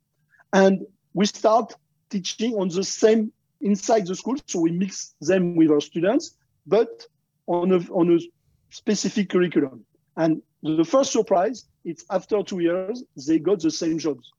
And 0.52 0.86
we 1.12 1.26
start 1.26 1.74
teaching 2.08 2.54
on 2.54 2.68
the 2.68 2.84
same 2.84 3.32
inside 3.60 4.06
the 4.06 4.14
school. 4.14 4.36
So 4.46 4.60
we 4.60 4.72
mix 4.72 5.14
them 5.20 5.56
with 5.56 5.70
our 5.70 5.80
students, 5.80 6.36
but 6.66 7.06
on 7.46 7.72
a, 7.72 7.78
on 7.92 8.16
a 8.16 8.18
specific 8.70 9.28
curriculum. 9.28 9.85
And 10.16 10.42
the 10.62 10.85
first 10.85 11.12
surprise, 11.12 11.66
it's 11.85 12.04
after 12.11 12.42
two 12.42 12.61
years, 12.61 13.04
they 13.26 13.38
got 13.38 13.61
the 13.61 13.70
same 13.70 13.98
jobs. 13.98 14.33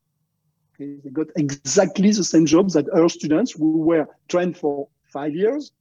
Okay? 0.76 0.98
They 1.04 1.12
got 1.12 1.28
exactly 1.36 2.12
the 2.12 2.24
same 2.24 2.46
jobs 2.46 2.74
that 2.74 2.90
our 2.94 3.10
students 3.10 3.52
who 3.52 3.78
were 3.78 4.08
trained 4.28 4.58
for 4.58 4.88
five 5.12 5.36
years 5.36 5.72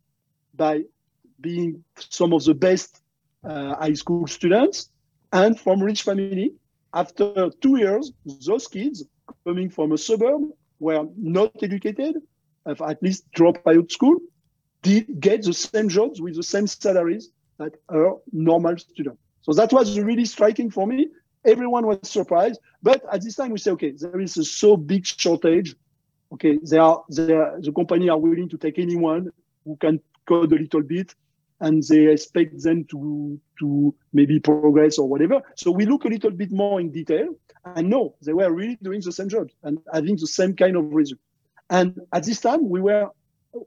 by 0.54 0.82
being 1.40 1.84
some 1.96 2.32
of 2.32 2.44
the 2.44 2.54
best 2.54 3.02
uh, 3.44 3.74
high 3.76 3.94
school 3.94 4.26
students 4.26 4.90
and 5.32 5.58
from 5.58 5.82
rich 5.82 6.02
family. 6.02 6.52
After 6.92 7.50
two 7.60 7.78
years, 7.78 8.12
those 8.46 8.66
kids 8.66 9.04
coming 9.44 9.70
from 9.70 9.92
a 9.92 9.98
suburb 9.98 10.42
were 10.80 11.06
not 11.16 11.52
educated, 11.62 12.16
have 12.66 12.82
at 12.82 13.02
least 13.02 13.30
dropped 13.32 13.66
out 13.66 13.90
school, 13.90 14.16
did 14.82 15.20
get 15.20 15.42
the 15.42 15.52
same 15.52 15.88
jobs 15.88 16.20
with 16.20 16.34
the 16.34 16.42
same 16.42 16.66
salaries 16.66 17.30
that 17.58 17.76
our 17.92 18.18
normal 18.32 18.76
student. 18.78 19.18
So 19.42 19.52
that 19.52 19.72
was 19.72 19.98
really 19.98 20.24
striking 20.24 20.70
for 20.70 20.86
me. 20.86 21.08
Everyone 21.44 21.86
was 21.86 21.98
surprised, 22.02 22.60
but 22.82 23.02
at 23.12 23.22
this 23.22 23.36
time 23.36 23.50
we 23.50 23.58
say, 23.58 23.70
okay, 23.72 23.92
there 23.92 24.20
is 24.20 24.36
a 24.36 24.44
so 24.44 24.76
big 24.76 25.06
shortage. 25.06 25.74
Okay, 26.32 26.58
they 26.62 26.78
are, 26.78 27.02
they 27.08 27.32
are 27.32 27.60
the 27.60 27.72
company 27.72 28.08
are 28.08 28.18
willing 28.18 28.48
to 28.48 28.58
take 28.58 28.78
anyone 28.78 29.30
who 29.64 29.76
can 29.76 30.00
code 30.30 30.52
a 30.52 30.62
little 30.64 30.82
bit 30.82 31.14
and 31.60 31.82
they 31.90 32.02
expect 32.14 32.62
them 32.66 32.78
to 32.92 33.38
to 33.60 33.94
maybe 34.12 34.36
progress 34.40 34.98
or 34.98 35.06
whatever. 35.12 35.38
So 35.62 35.70
we 35.78 35.84
look 35.92 36.04
a 36.04 36.12
little 36.14 36.34
bit 36.42 36.50
more 36.62 36.80
in 36.80 36.90
detail 37.00 37.28
and 37.76 37.90
no, 37.90 38.14
they 38.22 38.32
were 38.32 38.50
really 38.50 38.78
doing 38.82 39.02
the 39.04 39.12
same 39.12 39.28
job 39.28 39.48
and 39.62 39.78
having 39.92 40.16
the 40.16 40.26
same 40.26 40.56
kind 40.62 40.76
of 40.76 40.84
result. 41.00 41.20
And 41.68 42.00
at 42.12 42.24
this 42.24 42.40
time, 42.40 42.68
we 42.68 42.80
were 42.80 43.08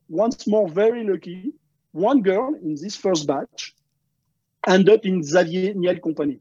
once 0.09 0.47
more 0.47 0.67
very 0.67 1.03
lucky. 1.07 1.53
One 1.91 2.21
girl 2.21 2.55
in 2.55 2.75
this 2.75 2.95
first 2.95 3.27
batch 3.27 3.75
ended 4.67 4.89
up 4.95 5.05
in 5.05 5.23
Xavier 5.23 5.73
Niel 5.75 5.99
company. 5.99 6.39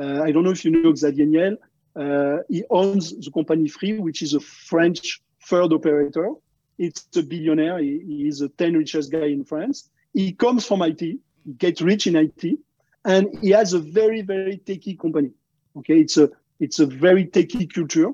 Uh, 0.00 0.22
I 0.22 0.32
don't 0.32 0.44
know 0.44 0.50
if 0.58 0.64
you 0.64 0.70
know 0.70 0.94
Xavier 0.94 1.26
Niel. 1.26 1.56
Uh, 1.94 2.38
he 2.48 2.64
owns 2.70 3.10
the 3.24 3.30
company 3.30 3.68
Free, 3.68 3.98
which 3.98 4.22
is 4.22 4.34
a 4.34 4.40
French 4.40 5.20
third 5.48 5.72
operator. 5.72 6.30
It's 6.78 7.16
a 7.16 7.22
billionaire. 7.22 7.78
He, 7.78 8.00
he 8.06 8.28
is 8.28 8.40
the 8.40 8.48
10 8.48 8.74
richest 8.74 9.12
guy 9.12 9.26
in 9.26 9.44
France 9.44 9.88
he 10.14 10.32
comes 10.32 10.64
from 10.64 10.80
IT, 10.80 11.00
he 11.00 11.20
gets 11.58 11.82
rich 11.82 12.06
in 12.06 12.16
IT, 12.16 12.58
and 13.04 13.36
he 13.42 13.50
has 13.50 13.74
a 13.74 13.80
very, 13.80 14.22
very 14.22 14.56
techy 14.56 14.94
company. 14.94 15.30
Okay, 15.76 15.98
it's 15.98 16.16
a 16.16 16.30
it's 16.60 16.78
a 16.78 16.86
very 16.86 17.26
techy 17.26 17.66
culture. 17.66 18.12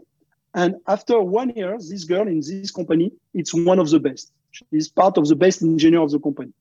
And 0.55 0.77
after 0.89 1.21
one 1.21 1.51
year, 1.51 1.77
this 1.79 2.05
girl 2.05 2.27
in 2.27 2.41
this 2.41 2.73
company, 2.73 3.13
it's 3.35 3.55
one 3.55 3.79
of 3.79 3.89
the 3.91 4.01
best. 4.01 4.33
She's 4.51 4.89
part 4.89 5.17
of 5.17 5.29
the 5.29 5.37
best 5.37 5.63
engineer 5.63 6.01
of 6.01 6.11
the 6.11 6.19
company. 6.19 6.53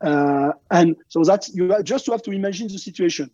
Uh, 0.00 0.52
and 0.70 0.96
so 1.08 1.24
that's 1.24 1.54
you 1.54 1.74
just 1.82 2.06
have 2.06 2.22
to 2.22 2.30
imagine 2.30 2.68
the 2.68 2.78
situation. 2.78 3.30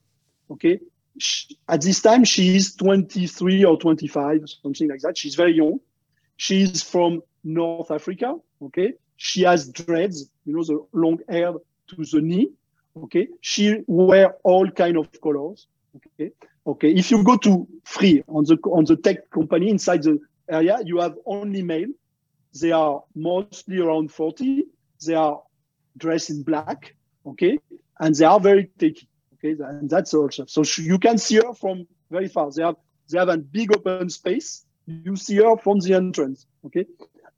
Okay, 0.50 0.80
she, 1.18 1.58
at 1.68 1.82
this 1.82 2.00
time 2.00 2.24
she 2.24 2.56
is 2.56 2.74
23 2.74 3.64
or 3.64 3.78
25, 3.78 4.40
something 4.62 4.88
like 4.88 5.00
that. 5.00 5.16
She's 5.16 5.34
very 5.34 5.54
young. 5.54 5.78
She's 6.36 6.82
from 6.82 7.22
North 7.44 7.90
Africa. 7.90 8.36
Okay, 8.62 8.94
she 9.16 9.42
has 9.42 9.70
dreads, 9.70 10.30
you 10.44 10.56
know, 10.56 10.64
the 10.64 10.84
long 10.92 11.18
hair 11.28 11.52
to 11.88 11.96
the 11.96 12.20
knee. 12.20 12.50
Okay. 12.96 13.28
She 13.40 13.80
wear 13.86 14.36
all 14.44 14.70
kind 14.70 14.96
of 14.96 15.08
colors. 15.20 15.66
Okay. 15.96 16.32
Okay. 16.66 16.92
If 16.92 17.10
you 17.10 17.22
go 17.24 17.36
to 17.38 17.66
Free 17.84 18.22
on 18.28 18.44
the 18.44 18.56
on 18.64 18.84
the 18.84 18.96
tech 18.96 19.30
company 19.30 19.68
inside 19.70 20.02
the 20.02 20.18
area, 20.48 20.78
you 20.84 21.00
have 21.00 21.14
only 21.26 21.62
male. 21.62 21.92
They 22.60 22.72
are 22.72 23.02
mostly 23.14 23.80
around 23.80 24.12
40. 24.12 24.64
They 25.06 25.14
are 25.14 25.42
dressed 25.96 26.30
in 26.30 26.42
black. 26.42 26.94
Okay. 27.26 27.58
And 28.00 28.14
they 28.14 28.24
are 28.24 28.40
very 28.40 28.70
techy. 28.78 29.08
Okay. 29.34 29.56
And 29.60 29.90
that's 29.90 30.14
also 30.14 30.46
so 30.46 30.62
you 30.80 30.98
can 30.98 31.18
see 31.18 31.36
her 31.36 31.52
from 31.54 31.86
very 32.10 32.28
far. 32.28 32.50
They 32.50 32.62
have 32.62 32.76
they 33.10 33.18
have 33.18 33.28
a 33.28 33.38
big 33.38 33.74
open 33.74 34.08
space. 34.08 34.64
You 34.86 35.16
see 35.16 35.36
her 35.36 35.56
from 35.56 35.80
the 35.80 35.94
entrance. 35.94 36.46
Okay. 36.64 36.86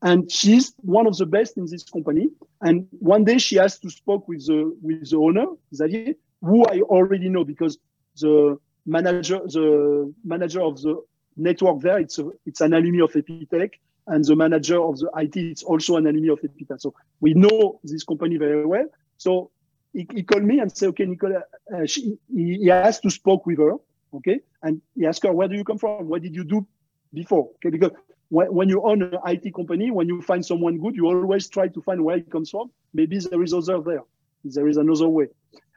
And 0.03 0.31
she's 0.31 0.75
one 0.83 1.07
of 1.07 1.17
the 1.17 1.27
best 1.27 1.57
in 1.57 1.67
this 1.67 1.85
company. 1.85 2.29
And 2.61 2.87
one 2.99 3.25
day 3.25 3.39
she 3.39 3.57
has 3.57 3.79
to 3.81 3.91
speak 3.91 4.29
with 4.29 4.47
the 4.47 4.77
with 4.83 5.11
the 5.11 5.17
owner, 5.17 5.47
Xavier, 5.75 6.15
who 6.43 6.65
I 6.67 6.81
already 6.81 7.29
know 7.29 7.45
because 7.45 7.79
the 8.21 8.59
manager 8.85 9.41
the 9.47 10.13
manager 10.25 10.63
of 10.63 10.81
the 10.83 11.03
network 11.37 11.81
there, 11.81 11.99
it's 11.99 12.19
a, 12.19 12.31
it's 12.45 12.61
an 12.61 12.73
alumni 12.73 13.05
of 13.05 13.13
Epitech, 13.13 13.73
and 14.07 14.25
the 14.25 14.37
manager 14.37 14.81
of 14.81 14.99
the 14.99 15.11
IT, 15.17 15.37
it's 15.37 15.63
also 15.63 15.97
an 15.97 16.07
alumni 16.07 16.33
of 16.33 16.41
Epitech. 16.41 16.81
So 16.81 16.95
we 17.21 17.35
know 17.35 17.81
this 17.85 18.05
company 18.05 18.37
very 18.37 18.65
well. 18.65 18.87
So 19.19 19.51
he, 19.93 20.07
he 20.15 20.23
called 20.23 20.45
me 20.45 20.61
and 20.61 20.75
said, 20.77 20.91
okay, 20.91 21.07
Nicola, 21.07 21.43
uh, 21.75 21.87
she, 21.87 22.19
he, 22.33 22.59
he 22.59 22.69
has 22.69 23.01
to 23.01 23.11
speak 23.11 23.45
with 23.47 23.59
her, 23.59 23.75
okay, 24.15 24.41
and 24.63 24.81
he 24.95 25.07
asked 25.07 25.25
her, 25.25 25.33
where 25.33 25.49
do 25.49 25.57
you 25.57 25.65
come 25.65 25.79
from? 25.79 26.09
What 26.09 26.23
did 26.23 26.35
you 26.35 26.45
do 26.45 26.67
before? 27.13 27.51
Okay, 27.57 27.71
because 27.71 27.93
when, 28.29 28.53
when 28.53 28.69
you 28.69 28.83
own 28.83 29.03
an 29.03 29.19
IT 29.27 29.55
company, 29.55 29.91
when 29.91 30.09
you 30.09 30.21
find 30.23 30.45
someone 30.45 30.79
good, 30.79 30.97
you 30.97 31.07
always 31.07 31.49
try 31.49 31.69
to 31.69 31.83
find 31.83 32.05
where 32.05 32.17
it 32.17 32.31
comes 32.31 32.51
from. 32.51 32.71
Maybe 32.93 33.19
there 33.19 33.43
is 33.43 33.55
other 33.55 33.81
there. 33.81 34.03
There 34.45 34.69
is 34.69 34.77
another 34.77 35.09
way. 35.09 35.27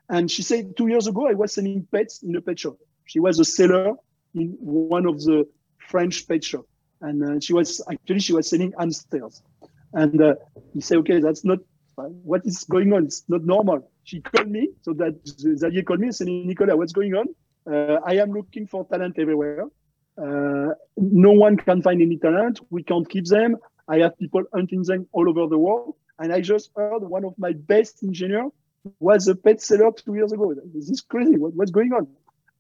And 0.10 0.30
she 0.30 0.42
said, 0.42 0.76
two 0.76 0.88
years 0.88 1.08
ago, 1.08 1.28
I 1.28 1.34
was 1.34 1.54
selling 1.54 1.88
pets 1.92 2.24
in 2.24 2.36
a 2.36 2.42
pet 2.42 2.60
shop. 2.60 2.78
She 3.06 3.20
was 3.20 3.40
a 3.40 3.46
seller 3.46 3.94
in 4.34 4.56
one 4.60 5.06
of 5.06 5.22
the 5.22 5.48
French 5.78 6.28
pet 6.28 6.44
shop. 6.44 6.66
And 7.02 7.24
uh, 7.24 7.40
she 7.40 7.54
was 7.54 7.82
actually, 7.90 8.20
she 8.20 8.34
was 8.34 8.50
selling 8.50 8.74
hamsters. 8.78 9.42
And 9.94 10.22
uh, 10.22 10.36
he 10.74 10.82
said, 10.82 10.98
okay, 11.00 11.20
that's 11.20 11.46
not, 11.46 11.60
what 11.96 12.42
is 12.46 12.64
going 12.64 12.94
on? 12.94 13.06
It's 13.06 13.24
not 13.28 13.44
normal. 13.44 13.90
she 14.04 14.22
called 14.22 14.50
me. 14.50 14.70
So 14.82 14.94
that 14.94 15.16
Xavier 15.28 15.84
called 15.84 16.00
me 16.00 16.08
and 16.08 16.16
said, 16.16 16.28
Nicolas, 16.28 16.76
what's 16.76 16.94
going 16.94 17.14
on? 17.14 17.28
Uh, 17.72 18.00
I 18.06 18.16
am 18.16 18.32
looking 18.32 18.66
for 18.68 18.86
talent 18.86 19.20
everywhere. 19.20 19.66
Uh, 20.22 20.74
no 20.98 21.32
one 21.32 21.58
can 21.58 21.82
find 21.82 22.02
any 22.02 22.18
talent. 22.18 22.60
We 22.70 22.84
can't 22.84 23.10
keep 23.10 23.26
them. 23.26 23.58
I 23.88 24.00
have 24.00 24.18
people 24.18 24.44
hunting 24.54 24.84
them 24.84 25.08
all 25.12 25.30
over 25.30 25.48
the 25.48 25.58
world. 25.58 25.96
And 26.20 26.34
I 26.34 26.42
just 26.42 26.72
heard 26.76 27.00
one 27.00 27.24
of 27.24 27.34
my 27.38 27.54
best 27.54 28.04
engineers 28.04 28.52
was 29.00 29.28
a 29.28 29.36
pet 29.36 29.62
seller 29.62 29.92
two 29.92 30.16
years 30.16 30.32
ago. 30.32 30.54
This 30.74 30.90
is 30.90 31.02
crazy. 31.02 31.38
What, 31.38 31.54
what's 31.54 31.72
going 31.72 31.94
on? 31.94 32.08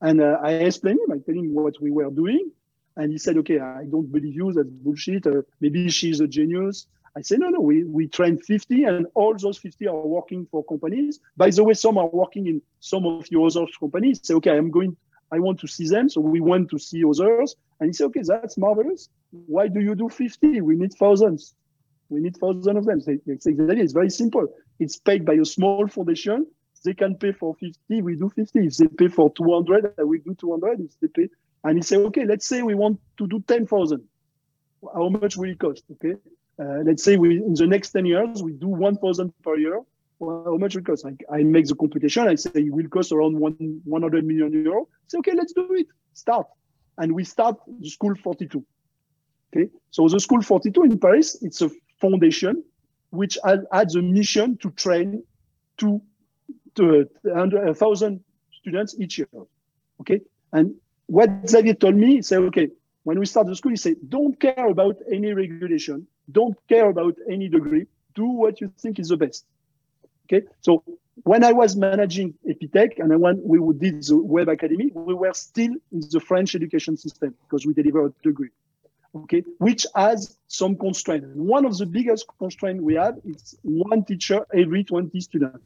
And 0.02 0.22
uh, 0.22 0.38
I 0.42 0.52
explained 0.54 1.00
him, 1.06 1.12
I 1.12 1.20
tell 1.20 1.36
him 1.36 1.54
what 1.54 1.76
we 1.82 1.92
were 1.92 2.10
doing. 2.10 2.52
And 2.96 3.12
he 3.12 3.18
said, 3.18 3.38
okay, 3.38 3.60
I 3.60 3.86
don't 3.86 4.12
believe 4.12 4.36
you. 4.36 4.52
That's 4.54 4.70
bullshit. 4.70 5.28
Uh, 5.28 5.42
maybe 5.60 5.90
she's 5.90 6.20
a 6.20 6.28
genius. 6.28 6.88
I 7.16 7.22
said, 7.22 7.40
no, 7.40 7.50
no, 7.50 7.60
we, 7.60 7.84
we 7.84 8.08
train 8.08 8.38
50 8.38 8.84
and 8.84 9.08
all 9.16 9.36
those 9.36 9.58
50 9.58 9.88
are 9.88 9.96
working 9.96 10.48
for 10.52 10.64
companies. 10.64 11.20
By 11.36 11.50
the 11.50 11.64
way, 11.64 11.74
some 11.74 11.98
are 11.98 12.08
working 12.08 12.48
in 12.48 12.62
some 12.80 13.06
of 13.06 13.30
your 13.32 13.48
other 13.48 13.66
companies. 13.80 14.20
Say, 14.24 14.36
okay, 14.36 14.56
I'm 14.56 14.72
going, 14.72 14.96
I 15.32 15.40
want 15.40 15.60
to 15.60 15.68
see 15.68 15.88
them. 15.88 16.10
So 16.10 16.22
we 16.22 16.40
want 16.40 16.70
to 16.72 16.80
see 16.80 17.04
others. 17.04 17.56
And 17.80 17.90
he 17.90 17.94
said, 17.94 18.06
okay, 18.06 18.24
that's 18.24 18.58
marvelous. 18.58 19.10
Why 19.32 19.68
do 19.68 19.80
you 19.80 19.96
do 19.96 20.10
50? 20.10 20.62
We 20.62 20.76
need 20.76 20.94
thousands. 20.94 21.54
We 22.10 22.20
need 22.20 22.38
thousands 22.38 22.78
of 22.78 22.86
them. 22.86 23.02
Say, 23.02 23.20
exactly. 23.28 23.82
It's 23.82 23.94
very 23.94 24.10
simple. 24.10 24.48
It's 24.80 24.98
paid 24.98 25.26
by 25.26 25.34
a 25.34 25.46
small 25.46 25.88
foundation. 25.88 26.48
They 26.84 26.94
can 26.94 27.16
pay 27.16 27.34
for 27.34 27.56
50, 27.56 28.02
we 28.02 28.16
do 28.16 28.30
50. 28.30 28.60
If 28.66 28.78
they 28.78 28.88
pay 28.88 29.08
for 29.10 29.32
200, 29.34 29.96
we 30.06 30.20
do 30.20 30.34
200. 30.34 30.80
If 30.80 31.00
they 31.02 31.08
pay, 31.08 31.30
and 31.64 31.78
he 31.78 31.82
said, 31.82 32.00
okay, 32.00 32.26
let's 32.26 32.48
say 32.48 32.62
we 32.62 32.76
want 32.76 33.00
to 33.18 33.28
do 33.28 33.44
10,000. 33.48 34.02
How 34.94 35.10
much 35.10 35.36
will 35.36 35.50
it 35.50 35.60
cost? 35.60 35.84
Okay. 35.92 36.16
Uh, 36.58 36.84
let's 36.86 37.04
say 37.04 37.18
we 37.18 37.38
in 37.38 37.54
the 37.54 37.68
next 37.68 37.92
10 37.92 38.06
years 38.06 38.44
we 38.44 38.54
do 38.54 38.68
1,000 38.68 39.34
per 39.44 39.58
year. 39.58 39.82
Well, 40.20 40.44
how 40.46 40.58
much 40.58 40.76
it 40.76 40.86
costs? 40.86 41.06
I, 41.06 41.16
I 41.34 41.44
make 41.44 41.68
the 41.68 41.76
computation. 41.76 42.28
I 42.28 42.36
say 42.36 42.52
it 42.56 42.74
will 42.74 42.88
cost 42.90 43.12
around 43.12 43.38
one 43.40 43.82
100 43.86 44.26
million 44.26 44.52
euro. 44.52 44.88
Say 45.08 45.18
okay, 45.20 45.34
let's 45.34 45.54
do 45.54 45.68
it. 45.74 45.88
Start, 46.14 46.48
and 46.98 47.14
we 47.14 47.24
start 47.24 47.58
the 47.80 47.90
school 47.90 48.16
42. 48.16 48.66
Okay, 49.52 49.70
so 49.90 50.08
the 50.08 50.20
school 50.20 50.42
42 50.42 50.84
in 50.84 51.00
Paris, 51.00 51.38
it's 51.42 51.62
a 51.62 51.70
foundation 52.00 52.64
which 53.10 53.38
adds 53.72 53.96
a 53.96 54.02
mission 54.02 54.58
to 54.58 54.70
train 54.72 55.24
to, 55.78 56.02
to 56.76 57.08
uh, 57.26 57.50
a 57.50 57.72
uh, 57.72 57.74
thousand 57.74 58.24
students 58.52 58.96
each 59.00 59.18
year. 59.18 59.28
Okay, 60.02 60.22
and 60.54 60.76
what 61.08 61.30
Xavier 61.50 61.74
told 61.74 61.96
me, 61.96 62.18
he 62.18 62.22
said, 62.22 62.40
okay, 62.40 62.70
when 63.04 63.18
we 63.18 63.26
start 63.26 63.48
the 63.48 63.56
school, 63.56 63.72
he 63.72 63.78
said, 63.78 63.96
don't 64.08 64.40
care 64.40 64.68
about 64.68 64.98
any 65.12 65.34
regulation 65.34 66.06
don't 66.32 66.56
care 66.68 66.90
about 66.90 67.16
any 67.30 67.50
degree. 67.50 67.86
Do 68.16 68.26
what 68.26 68.62
you 68.62 68.72
think 68.80 69.00
is 69.00 69.10
the 69.10 69.18
best. 69.18 69.46
Okay. 70.32 70.46
So 70.62 70.84
when 71.24 71.44
I 71.44 71.52
was 71.52 71.76
managing 71.76 72.34
Epitech 72.48 73.00
and 73.00 73.20
when 73.20 73.42
we 73.44 73.60
did 73.74 74.04
the 74.04 74.18
Web 74.18 74.50
Academy, 74.50 74.92
we 74.94 75.14
were 75.14 75.34
still 75.34 75.74
in 75.92 76.02
the 76.12 76.20
French 76.20 76.56
education 76.56 76.98
system 76.98 77.36
because 77.44 77.66
we 77.66 77.74
deliver 77.74 78.06
a 78.06 78.14
degree. 78.24 78.50
Okay, 79.16 79.44
which 79.58 79.88
has 79.96 80.38
some 80.48 80.76
constraint. 80.76 81.26
One 81.36 81.66
of 81.66 81.76
the 81.76 81.88
biggest 81.88 82.28
constraints 82.38 82.84
we 82.84 82.94
have 82.94 83.16
is 83.26 83.58
one 83.64 84.06
teacher 84.06 84.46
every 84.54 84.84
20 84.84 85.20
students. 85.20 85.66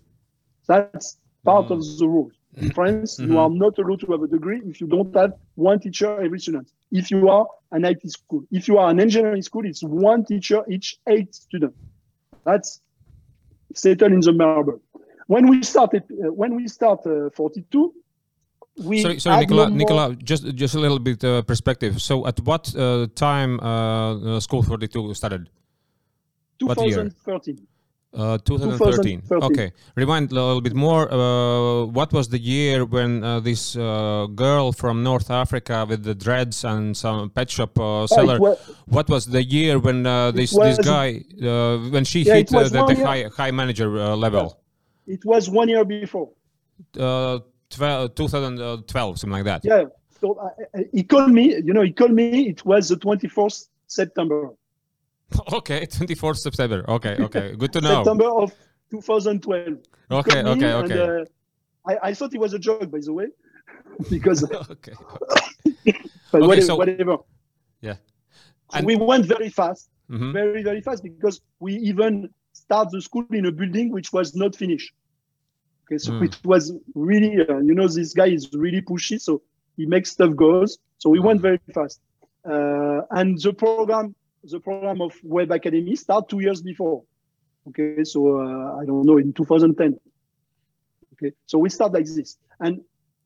That's 0.66 1.18
part 1.44 1.68
mm. 1.68 1.72
of 1.72 2.00
the 2.00 2.08
rules. 2.08 2.32
In 2.56 2.72
France, 2.72 3.20
mm-hmm. 3.20 3.34
you 3.34 3.40
are 3.40 3.50
not 3.50 3.78
allowed 3.80 4.00
to 4.02 4.12
have 4.14 4.24
a 4.24 4.28
degree 4.28 4.62
if 4.66 4.80
you 4.80 4.88
don't 4.88 5.14
have 5.16 5.34
one 5.56 5.80
teacher 5.80 6.22
every 6.22 6.40
student. 6.40 6.72
If 6.90 7.12
you 7.12 7.28
are 7.28 7.48
an 7.72 7.84
IT 7.84 8.10
school, 8.12 8.46
if 8.50 8.70
you 8.70 8.78
are 8.78 8.90
an 8.90 9.02
engineering 9.02 9.42
school, 9.42 9.66
it's 9.66 9.84
one 9.84 10.24
teacher 10.24 10.64
each 10.70 11.00
eight 11.08 11.36
students. 11.36 11.78
That's 12.46 12.80
settled 13.74 14.12
in 14.12 14.20
the 14.20 14.34
marble. 14.34 14.80
When 15.28 15.48
we 15.48 15.64
started, 15.64 16.04
uh, 16.12 16.32
when 16.32 16.56
we 16.56 16.68
start 16.68 17.06
uh, 17.06 17.30
42, 17.30 17.94
we 18.84 19.02
sorry, 19.02 19.20
sorry 19.20 19.42
Nicola, 19.42 19.70
no 19.70 19.76
Nicola, 19.76 20.16
just 20.16 20.56
just 20.56 20.76
a 20.76 20.80
little 20.80 21.00
bit 21.00 21.24
uh, 21.24 21.42
perspective. 21.44 22.02
So, 22.02 22.26
at 22.26 22.40
what 22.40 22.74
uh, 22.76 23.08
time 23.16 23.60
uh, 23.60 24.40
School 24.40 24.64
42 24.64 25.14
started? 25.14 25.50
2013. 26.60 27.68
Uh, 28.14 28.38
2013. 28.38 29.22
2013. 29.22 29.44
Okay. 29.52 29.72
Rewind 29.96 30.32
a 30.32 30.36
little 30.36 30.62
bit 30.62 30.76
more. 30.76 31.12
Uh, 31.12 31.86
what 31.86 32.14
was 32.14 32.30
the 32.30 32.38
year 32.38 32.86
when 32.86 33.24
uh, 33.24 33.40
this 33.40 33.76
uh, 33.76 34.28
girl 34.36 34.72
from 34.72 35.02
North 35.02 35.32
Africa 35.32 35.84
with 35.90 36.04
the 36.04 36.14
dreads 36.14 36.64
and 36.64 36.96
some 36.96 37.32
pet 37.32 37.50
shop 37.50 37.80
uh, 37.80 38.06
seller? 38.06 38.40
Was, 38.40 38.60
what 38.86 39.10
was 39.10 39.26
the 39.26 39.44
year 39.44 39.80
when 39.80 40.06
uh, 40.06 40.30
this 40.30 40.54
was, 40.54 40.78
this 40.78 40.86
guy 40.86 41.24
when 41.90 42.06
she 42.06 42.22
yeah, 42.22 42.36
hit 42.36 42.50
the, 42.50 42.70
the 42.70 43.04
high 43.04 43.24
high 43.36 43.50
manager 43.50 43.90
level? 44.16 44.60
It 45.08 45.26
was 45.26 45.50
one 45.50 45.68
year 45.70 45.84
before. 45.84 46.30
12, 46.94 47.44
2012, 48.14 49.20
something 49.20 49.34
like 49.34 49.46
that. 49.46 49.62
Yeah. 49.66 49.86
So 50.22 50.38
he 50.92 51.02
called 51.02 51.32
me. 51.32 51.56
You 51.56 51.74
know, 51.74 51.82
he 51.82 51.92
called 51.92 52.12
me. 52.12 52.48
It 52.48 52.64
was 52.64 52.90
the 52.90 52.96
24th 52.96 53.70
September. 53.88 54.52
Okay, 55.54 55.86
24th 55.86 56.38
September. 56.38 56.86
Okay, 56.88 57.16
okay. 57.20 57.56
Good 57.56 57.74
to 57.74 57.82
know. 57.86 58.04
September 58.04 58.30
of 58.30 58.54
2012. 58.92 59.78
Okay, 60.12 60.44
okay, 60.44 60.74
okay. 60.74 60.74
And, 60.74 60.92
uh, 60.92 61.26
I, 61.86 62.10
I 62.10 62.14
thought 62.14 62.34
it 62.34 62.40
was 62.40 62.54
a 62.54 62.60
joke, 62.60 62.90
by 62.92 63.00
the 63.02 63.14
way, 63.14 63.28
because. 64.10 64.44
okay. 64.70 64.94
but 66.32 66.42
okay, 66.42 66.48
whatever, 66.48 66.62
so, 66.62 66.76
whatever. 66.76 67.18
Yeah. 67.82 67.96
And 68.74 68.86
we 68.86 68.96
went 68.96 69.26
very 69.26 69.50
fast, 69.50 69.90
mm-hmm. 70.10 70.32
very, 70.32 70.64
very 70.64 70.82
fast, 70.82 71.04
because 71.04 71.42
we 71.60 71.76
even 71.76 72.30
start 72.54 72.90
the 72.92 73.02
school 73.02 73.26
in 73.32 73.46
a 73.46 73.52
building 73.52 73.92
which 73.92 74.14
was 74.14 74.36
not 74.36 74.56
finished. 74.56 74.94
Okay, 75.86 75.98
so 75.98 76.14
mm. 76.14 76.24
it 76.24 76.38
was 76.46 76.74
really, 76.96 77.46
uh, 77.48 77.58
you 77.58 77.76
know, 77.76 77.88
this 77.88 78.14
guy 78.14 78.28
is 78.28 78.50
really 78.54 78.82
pushy, 78.82 79.20
so 79.20 79.42
he 79.76 79.86
makes 79.86 80.12
stuff 80.12 80.36
goes. 80.36 80.78
So 80.98 81.10
we 81.10 81.20
mm. 81.20 81.26
went 81.26 81.42
very 81.42 81.60
fast. 81.74 82.00
Uh, 82.50 83.02
and 83.12 83.40
the 83.40 83.54
program 83.54 84.16
the 84.44 84.60
program 84.60 85.02
of 85.02 85.14
Web 85.24 85.52
Academy 85.52 85.96
start 85.96 86.30
two 86.30 86.40
years 86.40 86.62
before. 86.62 87.04
Okay, 87.70 88.04
so 88.04 88.40
uh, 88.40 88.82
I 88.82 88.86
don't 88.86 89.06
know 89.06 89.18
in 89.18 89.34
2010. 89.34 90.00
Okay, 91.14 91.34
so 91.46 91.58
we 91.58 91.70
start 91.70 91.94
like 91.94 92.06
this, 92.06 92.38
and 92.60 92.82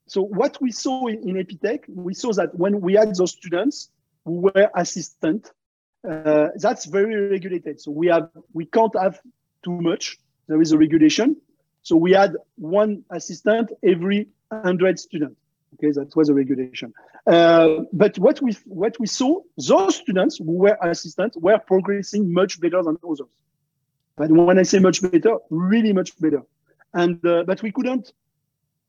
so 0.06 0.22
what 0.22 0.60
we 0.60 0.70
saw 0.70 1.06
in, 1.06 1.28
in 1.28 1.36
Epitech, 1.36 1.84
we 1.88 2.14
saw 2.14 2.32
that 2.32 2.54
when 2.54 2.80
we 2.80 2.94
had 2.94 3.14
those 3.14 3.32
students 3.32 3.90
who 4.24 4.40
were 4.40 4.70
assistant, 4.74 5.50
uh, 6.08 6.48
that's 6.56 6.86
very 6.86 7.28
regulated. 7.28 7.80
So 7.80 7.90
we 7.90 8.06
have 8.08 8.30
we 8.52 8.64
can't 8.66 8.96
have 8.96 9.20
too 9.64 9.80
much. 9.80 10.18
There 10.46 10.62
is 10.62 10.72
a 10.72 10.78
regulation. 10.78 11.36
So 11.82 11.96
we 11.96 12.12
had 12.12 12.36
one 12.56 13.04
assistant 13.10 13.70
every 13.82 14.28
100 14.48 14.98
students. 14.98 15.36
Okay, 15.78 15.92
that 15.92 16.14
was 16.16 16.28
a 16.28 16.34
regulation. 16.34 16.92
Uh, 17.26 17.84
but 17.92 18.18
what 18.18 18.42
we 18.42 18.56
what 18.64 18.98
we 18.98 19.06
saw, 19.06 19.40
those 19.56 19.96
students 19.96 20.38
who 20.38 20.52
were 20.52 20.76
assistants 20.82 21.36
were 21.36 21.58
progressing 21.58 22.32
much 22.32 22.60
better 22.60 22.82
than 22.82 22.96
others. 23.04 23.20
But 24.16 24.32
when 24.32 24.58
I 24.58 24.64
say 24.64 24.80
much 24.80 25.00
better, 25.00 25.36
really 25.50 25.92
much 25.92 26.18
better. 26.18 26.42
And 26.92 27.24
uh, 27.24 27.44
but 27.44 27.62
we 27.62 27.70
couldn't 27.70 28.12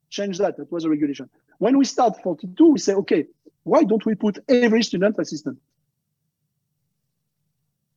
change 0.10 0.40
that. 0.40 0.58
That 0.58 0.72
was 0.72 0.86
a 0.86 0.90
regulation. 0.90 1.30
When 1.60 1.78
we 1.78 1.86
start 1.86 2.24
42, 2.24 2.68
we 2.68 2.80
say, 2.80 2.94
okay, 2.94 3.28
why 3.64 3.84
don't 3.84 4.06
we 4.06 4.16
put 4.16 4.40
every 4.48 4.82
student 4.82 5.18
assistant? 5.20 5.60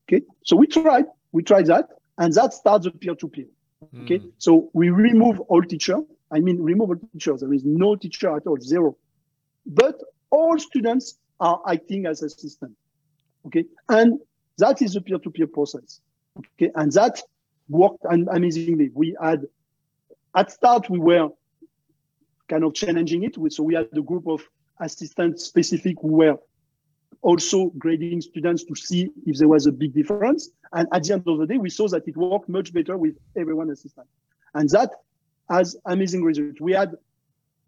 Okay, 0.07 0.25
so 0.45 0.57
we 0.57 0.67
tried, 0.67 1.07
we 1.31 1.43
tried 1.43 1.67
that, 1.67 1.89
and 2.19 2.35
that 2.35 2.53
starts 2.53 2.85
the 2.85 2.91
peer-to-peer. 2.91 3.47
Okay, 4.03 4.19
mm. 4.19 4.33
so 4.39 4.71
we 4.75 4.91
remove 4.91 5.41
all 5.41 5.63
teacher 5.63 5.99
I 6.33 6.41
mean, 6.41 6.61
removal 6.61 6.97
teachers. 7.13 7.41
There 7.41 7.53
is 7.53 7.65
no 7.65 7.95
teacher 7.95 8.35
at 8.35 8.47
all, 8.47 8.59
zero. 8.59 8.97
But 9.67 10.01
all 10.31 10.59
students 10.59 11.19
are 11.39 11.61
acting 11.69 12.07
as 12.07 12.23
assistants. 12.23 12.77
Okay. 13.47 13.65
And 13.89 14.19
that 14.59 14.81
is 14.81 14.97
a 14.97 15.01
peer-to-peer 15.01 15.49
process. 15.49 16.01
Okay. 16.39 16.71
And 16.75 16.91
that 16.93 17.21
worked 17.69 18.05
amazingly. 18.11 18.91
We 18.95 19.17
had, 19.21 19.47
at 20.35 20.51
start, 20.51 20.89
we 20.89 20.99
were 20.99 21.29
kind 22.49 22.65
of 22.65 22.75
challenging 22.75 23.25
it. 23.25 23.37
So 23.53 23.63
we 23.63 23.75
had 23.75 23.89
a 23.97 24.03
group 24.03 24.27
of 24.27 24.43
assistants 24.81 25.45
specific 25.45 25.97
who 26.01 26.09
were 26.09 26.39
also 27.21 27.71
grading 27.79 28.21
students 28.21 28.65
to 28.65 28.75
see 28.75 29.11
if 29.27 29.37
there 29.39 29.49
was 29.49 29.67
a 29.67 29.73
big 29.73 29.95
difference. 29.95 30.51
And 30.73 30.89
at 30.93 31.05
the 31.05 31.13
end 31.13 31.25
of 31.27 31.39
the 31.39 31.47
day, 31.47 31.59
we 31.59 31.71
saw 31.71 31.89
that 31.89 32.09
it 32.09 32.17
worked 32.17 32.49
much 32.49 32.73
better 32.73 32.97
with 32.97 33.17
everyone 33.37 33.71
assistant. 33.71 34.09
And 34.55 34.69
that 34.71 34.91
has 35.53 35.77
amazing 35.85 36.25
results. 36.25 36.61
We 36.61 36.73
had 36.73 36.95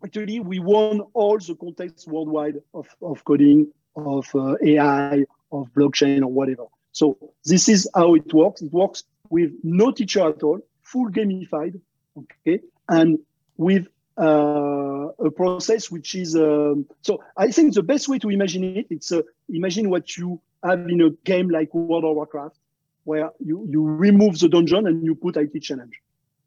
actually 0.04 0.40
we 0.40 0.58
won 0.58 1.02
all 1.12 1.38
the 1.38 1.54
contests 1.54 2.06
worldwide 2.06 2.56
of, 2.72 2.86
of 3.02 3.24
coding, 3.24 3.72
of 3.96 4.26
uh, 4.34 4.56
AI, 4.62 5.24
of 5.52 5.68
blockchain 5.76 6.22
or 6.22 6.32
whatever. 6.32 6.64
So 6.92 7.18
this 7.44 7.68
is 7.68 7.88
how 7.94 8.14
it 8.14 8.32
works. 8.32 8.62
It 8.62 8.72
works 8.72 9.04
with 9.30 9.52
no 9.62 9.90
teacher 9.90 10.28
at 10.28 10.42
all, 10.42 10.60
full 10.82 11.10
gamified, 11.10 11.80
okay, 12.16 12.60
and 12.88 13.18
with 13.56 13.86
uh, 14.18 15.08
a 15.18 15.30
process 15.30 15.90
which 15.90 16.14
is 16.14 16.36
um, 16.36 16.86
so. 17.02 17.22
I 17.36 17.50
think 17.50 17.74
the 17.74 17.82
best 17.82 18.08
way 18.08 18.18
to 18.20 18.30
imagine 18.30 18.64
it, 18.64 18.86
it's 18.90 19.10
uh, 19.10 19.22
imagine 19.48 19.90
what 19.90 20.16
you 20.16 20.40
have 20.62 20.88
in 20.88 21.00
a 21.00 21.10
game 21.24 21.48
like 21.48 21.74
World 21.74 22.04
of 22.04 22.14
Warcraft, 22.14 22.56
where 23.04 23.30
you 23.40 23.66
you 23.68 23.82
remove 23.82 24.38
the 24.38 24.48
dungeon 24.48 24.86
and 24.86 25.04
you 25.04 25.14
put 25.16 25.36
IT 25.36 25.60
challenge. 25.62 26.00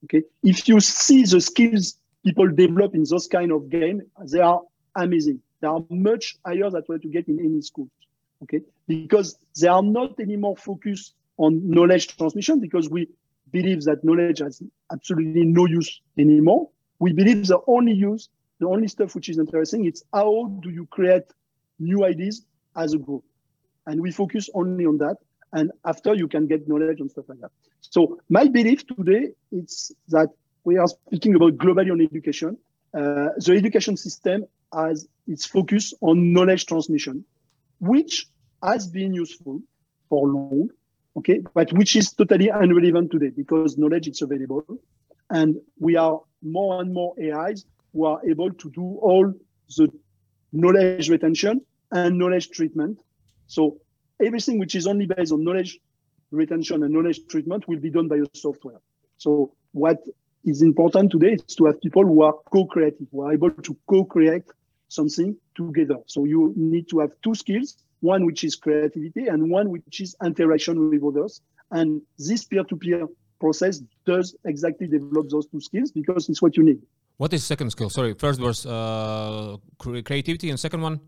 Okay, 0.05 0.23
if 0.43 0.67
you 0.67 0.79
see 0.79 1.23
the 1.23 1.41
skills 1.41 1.97
people 2.23 2.47
develop 2.49 2.93
in 2.93 3.03
those 3.09 3.27
kind 3.27 3.51
of 3.51 3.69
game, 3.69 4.01
they 4.31 4.39
are 4.39 4.61
amazing. 4.95 5.41
They 5.61 5.67
are 5.67 5.83
much 5.89 6.35
higher 6.45 6.69
than 6.69 6.83
what 6.87 7.03
you 7.03 7.11
get 7.11 7.27
in 7.27 7.39
any 7.39 7.61
school. 7.61 7.89
Okay, 8.43 8.61
because 8.87 9.37
they 9.59 9.67
are 9.67 9.81
not 9.81 10.19
anymore 10.19 10.55
focused 10.55 11.13
on 11.37 11.67
knowledge 11.69 12.15
transmission 12.17 12.59
because 12.59 12.89
we 12.89 13.07
believe 13.51 13.83
that 13.83 14.03
knowledge 14.03 14.39
has 14.39 14.61
absolutely 14.91 15.45
no 15.45 15.65
use 15.65 16.01
anymore. 16.17 16.69
We 16.99 17.13
believe 17.13 17.47
the 17.47 17.59
only 17.67 17.93
use, 17.93 18.29
the 18.59 18.67
only 18.67 18.87
stuff 18.87 19.15
which 19.15 19.29
is 19.29 19.37
interesting, 19.37 19.85
it's 19.85 20.03
how 20.13 20.47
do 20.61 20.69
you 20.69 20.85
create 20.87 21.23
new 21.79 22.05
ideas 22.05 22.45
as 22.75 22.93
a 22.93 22.97
group. 22.97 23.23
And 23.85 24.01
we 24.01 24.11
focus 24.11 24.49
only 24.53 24.85
on 24.85 24.97
that. 24.97 25.17
And 25.53 25.71
after 25.85 26.13
you 26.13 26.27
can 26.27 26.47
get 26.47 26.67
knowledge 26.67 26.99
and 26.99 27.09
stuff 27.09 27.25
like 27.29 27.39
that. 27.39 27.51
So 27.81 28.19
my 28.29 28.47
belief 28.47 28.85
today 28.85 29.29
is 29.51 29.91
that 30.09 30.29
we 30.63 30.77
are 30.77 30.87
speaking 30.87 31.35
about 31.35 31.57
globally 31.57 31.91
on 31.91 32.01
education. 32.01 32.57
Uh, 32.93 33.29
the 33.37 33.53
education 33.55 33.95
system 33.95 34.45
has 34.73 35.07
its 35.27 35.45
focus 35.45 35.93
on 36.01 36.33
knowledge 36.33 36.65
transmission, 36.65 37.23
which 37.79 38.27
has 38.63 38.87
been 38.87 39.13
useful 39.13 39.61
for 40.09 40.27
long, 40.27 40.69
okay, 41.17 41.41
but 41.53 41.71
which 41.73 41.95
is 41.95 42.11
totally 42.11 42.47
irrelevant 42.47 43.11
today 43.11 43.29
because 43.29 43.77
knowledge 43.77 44.07
is 44.07 44.21
available. 44.21 44.65
And 45.29 45.57
we 45.79 45.95
are 45.95 46.19
more 46.41 46.81
and 46.81 46.93
more 46.93 47.13
AIs 47.19 47.65
who 47.93 48.05
are 48.05 48.21
able 48.29 48.51
to 48.51 48.69
do 48.71 48.97
all 49.01 49.33
the 49.77 49.91
knowledge 50.51 51.09
retention 51.09 51.61
and 51.91 52.17
knowledge 52.17 52.49
treatment. 52.49 52.99
So 53.47 53.77
everything 54.23 54.59
which 54.59 54.75
is 54.75 54.87
only 54.87 55.05
based 55.05 55.31
on 55.31 55.43
knowledge 55.43 55.79
retention 56.31 56.83
and 56.83 56.93
knowledge 56.93 57.25
treatment 57.27 57.67
will 57.67 57.79
be 57.79 57.89
done 57.89 58.07
by 58.07 58.17
a 58.17 58.25
software. 58.33 58.79
So 59.17 59.53
what 59.71 59.99
is 60.45 60.61
important 60.61 61.11
today 61.11 61.33
is 61.33 61.55
to 61.55 61.65
have 61.65 61.81
people 61.81 62.03
who 62.03 62.21
are 62.21 62.33
co-creative, 62.51 63.07
who 63.11 63.21
are 63.21 63.33
able 63.33 63.51
to 63.51 63.77
co-create 63.89 64.43
something 64.89 65.35
together. 65.55 65.97
So 66.05 66.25
you 66.25 66.53
need 66.55 66.89
to 66.89 66.99
have 66.99 67.11
two 67.23 67.35
skills, 67.35 67.77
one 68.01 68.25
which 68.25 68.43
is 68.43 68.55
creativity 68.55 69.27
and 69.27 69.49
one 69.49 69.69
which 69.69 70.01
is 70.01 70.15
interaction 70.23 70.89
with 70.89 71.03
others. 71.03 71.41
And 71.71 72.01
this 72.17 72.45
peer-to-peer 72.45 73.07
process 73.39 73.81
does 74.05 74.35
exactly 74.45 74.87
develop 74.87 75.29
those 75.29 75.47
two 75.47 75.61
skills 75.61 75.91
because 75.91 76.29
it's 76.29 76.41
what 76.41 76.55
you 76.57 76.63
need. 76.63 76.81
What 77.17 77.33
is 77.33 77.43
second 77.43 77.71
skill? 77.71 77.89
Sorry, 77.89 78.13
first 78.13 78.39
was 78.39 78.65
uh, 78.65 79.57
creativity 79.79 80.49
and 80.49 80.59
second 80.59 80.81
one? 80.81 81.01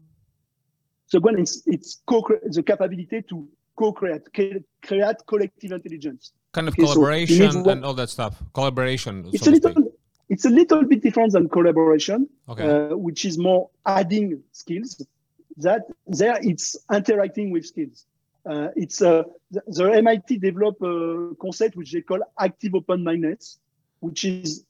So 1.09 1.19
when 1.19 1.39
it's, 1.39 1.63
it's 1.65 2.01
co 2.05 2.23
the 2.43 2.63
capability 2.63 3.23
to 3.29 3.47
co-create, 3.75 4.21
create 4.33 5.15
collective 5.25 5.71
intelligence. 5.71 6.33
Kind 6.51 6.67
of 6.67 6.73
okay, 6.73 6.83
collaboration 6.83 7.51
so 7.51 7.69
and 7.69 7.85
all 7.85 7.93
that 7.95 8.09
stuff. 8.09 8.41
Collaboration. 8.53 9.25
It's 9.33 9.45
so 9.45 9.51
a 9.51 9.53
little, 9.53 9.93
it's 10.29 10.45
a 10.45 10.49
little 10.49 10.83
bit 10.83 11.01
different 11.01 11.33
than 11.33 11.49
collaboration, 11.49 12.27
okay. 12.49 12.67
uh, 12.69 12.95
which 12.95 13.25
is 13.25 13.37
more 13.37 13.69
adding 13.85 14.43
skills. 14.51 15.03
That 15.57 15.81
there, 16.07 16.37
it's 16.41 16.77
interacting 16.93 17.51
with 17.51 17.65
skills. 17.65 18.05
Uh, 18.45 18.69
it's 18.75 19.01
uh, 19.01 19.23
the, 19.51 19.61
the, 19.67 19.91
MIT 19.91 20.37
developed 20.37 20.81
a 20.81 21.35
concept 21.41 21.75
which 21.75 21.91
they 21.91 22.01
call 22.01 22.19
active 22.39 22.73
open-mindedness, 22.75 23.59
which 23.99 24.25
is 24.25 24.63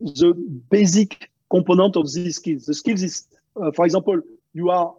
the 0.00 0.32
basic 0.70 1.30
component 1.50 1.96
of 1.96 2.12
these 2.12 2.36
skills. 2.36 2.66
The 2.66 2.74
skills 2.74 3.02
is, 3.02 3.28
uh, 3.60 3.70
for 3.72 3.84
example, 3.84 4.20
you 4.52 4.70
are 4.70 4.94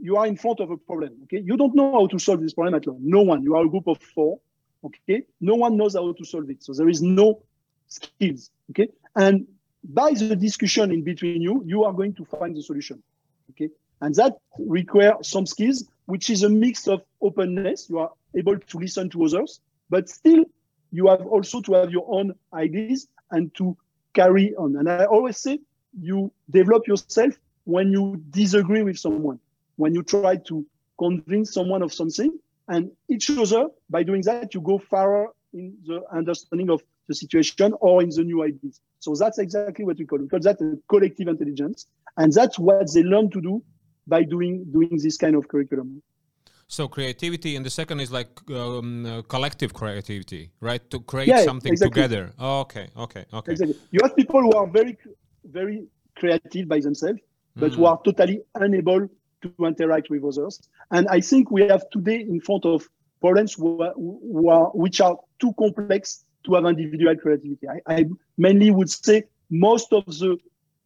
you 0.00 0.16
are 0.16 0.26
in 0.26 0.36
front 0.36 0.60
of 0.60 0.70
a 0.70 0.76
problem. 0.76 1.10
Okay, 1.24 1.40
you 1.44 1.56
don't 1.56 1.74
know 1.74 1.92
how 1.92 2.06
to 2.06 2.18
solve 2.18 2.40
this 2.40 2.54
problem 2.54 2.74
at 2.74 2.86
all. 2.86 2.98
No 3.00 3.22
one. 3.22 3.42
You 3.42 3.56
are 3.56 3.64
a 3.64 3.68
group 3.68 3.86
of 3.86 3.98
four. 4.00 4.38
Okay, 4.84 5.22
no 5.40 5.54
one 5.54 5.76
knows 5.76 5.94
how 5.94 6.12
to 6.12 6.24
solve 6.24 6.50
it. 6.50 6.62
So 6.62 6.72
there 6.72 6.88
is 6.88 7.02
no 7.02 7.42
skills. 7.88 8.50
Okay, 8.70 8.88
and 9.16 9.46
by 9.84 10.12
the 10.12 10.36
discussion 10.36 10.90
in 10.90 11.02
between 11.02 11.42
you, 11.42 11.62
you 11.64 11.84
are 11.84 11.92
going 11.92 12.14
to 12.14 12.24
find 12.24 12.56
the 12.56 12.62
solution. 12.62 13.02
Okay, 13.50 13.70
and 14.00 14.14
that 14.14 14.34
requires 14.58 15.28
some 15.28 15.46
skills, 15.46 15.88
which 16.06 16.30
is 16.30 16.42
a 16.42 16.48
mix 16.48 16.86
of 16.86 17.02
openness. 17.20 17.88
You 17.88 17.98
are 17.98 18.10
able 18.36 18.58
to 18.58 18.78
listen 18.78 19.10
to 19.10 19.24
others, 19.24 19.60
but 19.90 20.08
still 20.08 20.44
you 20.90 21.08
have 21.08 21.26
also 21.26 21.60
to 21.62 21.74
have 21.74 21.90
your 21.90 22.06
own 22.08 22.34
ideas 22.54 23.08
and 23.30 23.54
to 23.56 23.76
carry 24.14 24.54
on. 24.54 24.76
And 24.76 24.88
I 24.88 25.04
always 25.04 25.38
say 25.38 25.58
you 26.00 26.32
develop 26.50 26.86
yourself 26.86 27.34
when 27.64 27.92
you 27.92 28.22
disagree 28.30 28.82
with 28.82 28.98
someone 28.98 29.38
when 29.78 29.94
you 29.94 30.02
try 30.02 30.36
to 30.36 30.66
convince 30.98 31.54
someone 31.54 31.82
of 31.82 31.92
something 31.94 32.36
and 32.68 32.90
each 33.08 33.30
other 33.30 33.68
by 33.88 34.02
doing 34.02 34.22
that 34.22 34.52
you 34.54 34.60
go 34.60 34.78
farther 34.78 35.28
in 35.54 35.74
the 35.86 36.02
understanding 36.12 36.68
of 36.68 36.82
the 37.06 37.14
situation 37.14 37.72
or 37.80 38.02
in 38.02 38.10
the 38.10 38.22
new 38.22 38.42
ideas. 38.42 38.80
So 38.98 39.14
that's 39.14 39.38
exactly 39.38 39.84
what 39.84 39.96
we 39.98 40.04
call 40.04 40.18
because 40.18 40.44
that's 40.44 40.60
a 40.60 40.76
collective 40.88 41.28
intelligence 41.28 41.86
and 42.16 42.32
that's 42.32 42.58
what 42.58 42.92
they 42.92 43.02
learn 43.02 43.30
to 43.30 43.40
do 43.40 43.62
by 44.06 44.24
doing 44.24 44.66
doing 44.70 44.98
this 45.02 45.16
kind 45.16 45.34
of 45.34 45.48
curriculum. 45.48 46.02
So 46.66 46.86
creativity 46.86 47.56
and 47.56 47.64
the 47.64 47.70
second 47.70 48.00
is 48.00 48.10
like 48.12 48.28
um, 48.50 49.06
uh, 49.06 49.22
collective 49.22 49.72
creativity 49.72 50.50
right? 50.60 50.82
To 50.90 51.00
create 51.00 51.28
yeah, 51.28 51.44
something 51.44 51.72
exactly. 51.72 52.02
together. 52.02 52.32
Oh, 52.38 52.60
okay 52.60 52.88
okay 52.96 53.24
okay. 53.32 53.52
Exactly. 53.52 53.76
You 53.92 54.00
have 54.02 54.14
people 54.14 54.42
who 54.42 54.52
are 54.52 54.66
very 54.66 54.98
very 55.44 55.86
creative 56.16 56.68
by 56.68 56.80
themselves 56.80 57.20
but 57.56 57.72
mm. 57.72 57.76
who 57.76 57.86
are 57.86 57.98
totally 58.04 58.42
unable 58.56 59.08
to 59.42 59.54
interact 59.64 60.10
with 60.10 60.24
others. 60.24 60.60
And 60.90 61.08
I 61.08 61.20
think 61.20 61.50
we 61.50 61.62
have 61.68 61.88
today 61.90 62.20
in 62.20 62.40
front 62.40 62.64
of 62.64 62.88
problems 63.20 63.54
who 63.54 63.82
are, 63.82 63.92
who 63.94 64.48
are, 64.48 64.66
which 64.68 65.00
are 65.00 65.16
too 65.40 65.52
complex 65.58 66.24
to 66.44 66.54
have 66.54 66.64
individual 66.66 67.16
creativity. 67.16 67.68
I, 67.68 67.94
I, 67.94 68.04
mainly 68.36 68.70
would 68.70 68.90
say 68.90 69.24
most 69.50 69.92
of 69.92 70.04
the 70.06 70.38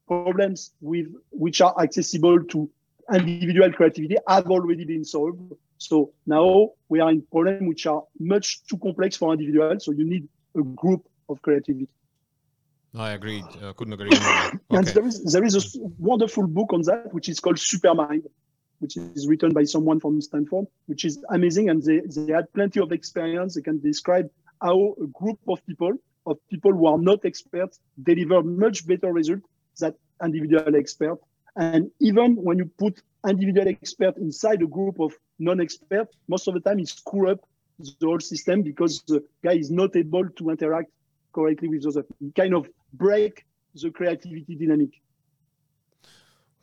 problems 0.06 0.72
with 0.80 1.06
which 1.30 1.60
are 1.60 1.74
accessible 1.80 2.42
to 2.44 2.70
individual 3.12 3.72
creativity 3.72 4.16
have 4.26 4.46
already 4.46 4.84
been 4.84 5.04
solved. 5.04 5.52
So 5.78 6.12
now 6.26 6.70
we 6.88 7.00
are 7.00 7.10
in 7.10 7.22
problems 7.22 7.68
which 7.68 7.86
are 7.86 8.04
much 8.18 8.64
too 8.66 8.78
complex 8.78 9.16
for 9.16 9.32
individuals. 9.32 9.84
So 9.84 9.92
you 9.92 10.04
need 10.04 10.28
a 10.56 10.62
group 10.62 11.06
of 11.28 11.42
creativity. 11.42 11.88
I 12.94 13.12
agreed. 13.12 13.44
Uh, 13.62 13.72
couldn't 13.72 13.94
agree 13.94 14.10
more. 14.10 14.20
Okay. 14.70 14.76
and 14.76 14.86
there 14.86 15.06
is 15.06 15.32
there 15.32 15.44
is 15.44 15.56
a 15.56 15.78
wonderful 15.98 16.46
book 16.46 16.72
on 16.74 16.82
that, 16.82 17.12
which 17.12 17.28
is 17.28 17.40
called 17.40 17.56
Supermind, 17.56 18.24
which 18.82 18.96
is 18.96 19.28
written 19.28 19.52
by 19.52 19.64
someone 19.64 20.00
from 20.00 20.20
Stanford, 20.20 20.66
which 20.86 21.04
is 21.04 21.24
amazing. 21.30 21.70
And 21.70 21.82
they, 21.82 22.00
they 22.00 22.32
had 22.32 22.52
plenty 22.52 22.80
of 22.80 22.92
experience. 22.92 23.54
They 23.54 23.62
can 23.62 23.80
describe 23.80 24.28
how 24.60 24.94
a 25.02 25.06
group 25.06 25.38
of 25.48 25.64
people, 25.66 25.92
of 26.26 26.36
people 26.50 26.72
who 26.72 26.86
are 26.86 26.98
not 26.98 27.24
experts, 27.24 27.80
deliver 28.02 28.42
much 28.42 28.86
better 28.86 29.12
results 29.12 29.46
than 29.78 29.94
individual 30.22 30.76
expert. 30.76 31.18
And 31.56 31.90
even 32.00 32.34
when 32.36 32.58
you 32.58 32.70
put 32.78 33.02
individual 33.28 33.68
expert 33.68 34.16
inside 34.16 34.62
a 34.62 34.66
group 34.66 35.00
of 35.00 35.14
non-expert, 35.38 36.08
most 36.28 36.48
of 36.48 36.54
the 36.54 36.60
time 36.60 36.78
it 36.80 36.88
screw 36.88 37.30
up 37.30 37.40
the 37.78 38.06
whole 38.06 38.20
system 38.20 38.62
because 38.62 39.02
the 39.02 39.24
guy 39.42 39.54
is 39.54 39.70
not 39.70 39.96
able 39.96 40.28
to 40.28 40.50
interact 40.50 40.90
correctly 41.32 41.68
with 41.68 41.86
others. 41.86 42.04
He 42.20 42.30
kind 42.32 42.54
of 42.54 42.68
break 42.92 43.44
the 43.74 43.90
creativity 43.90 44.54
dynamic. 44.54 45.00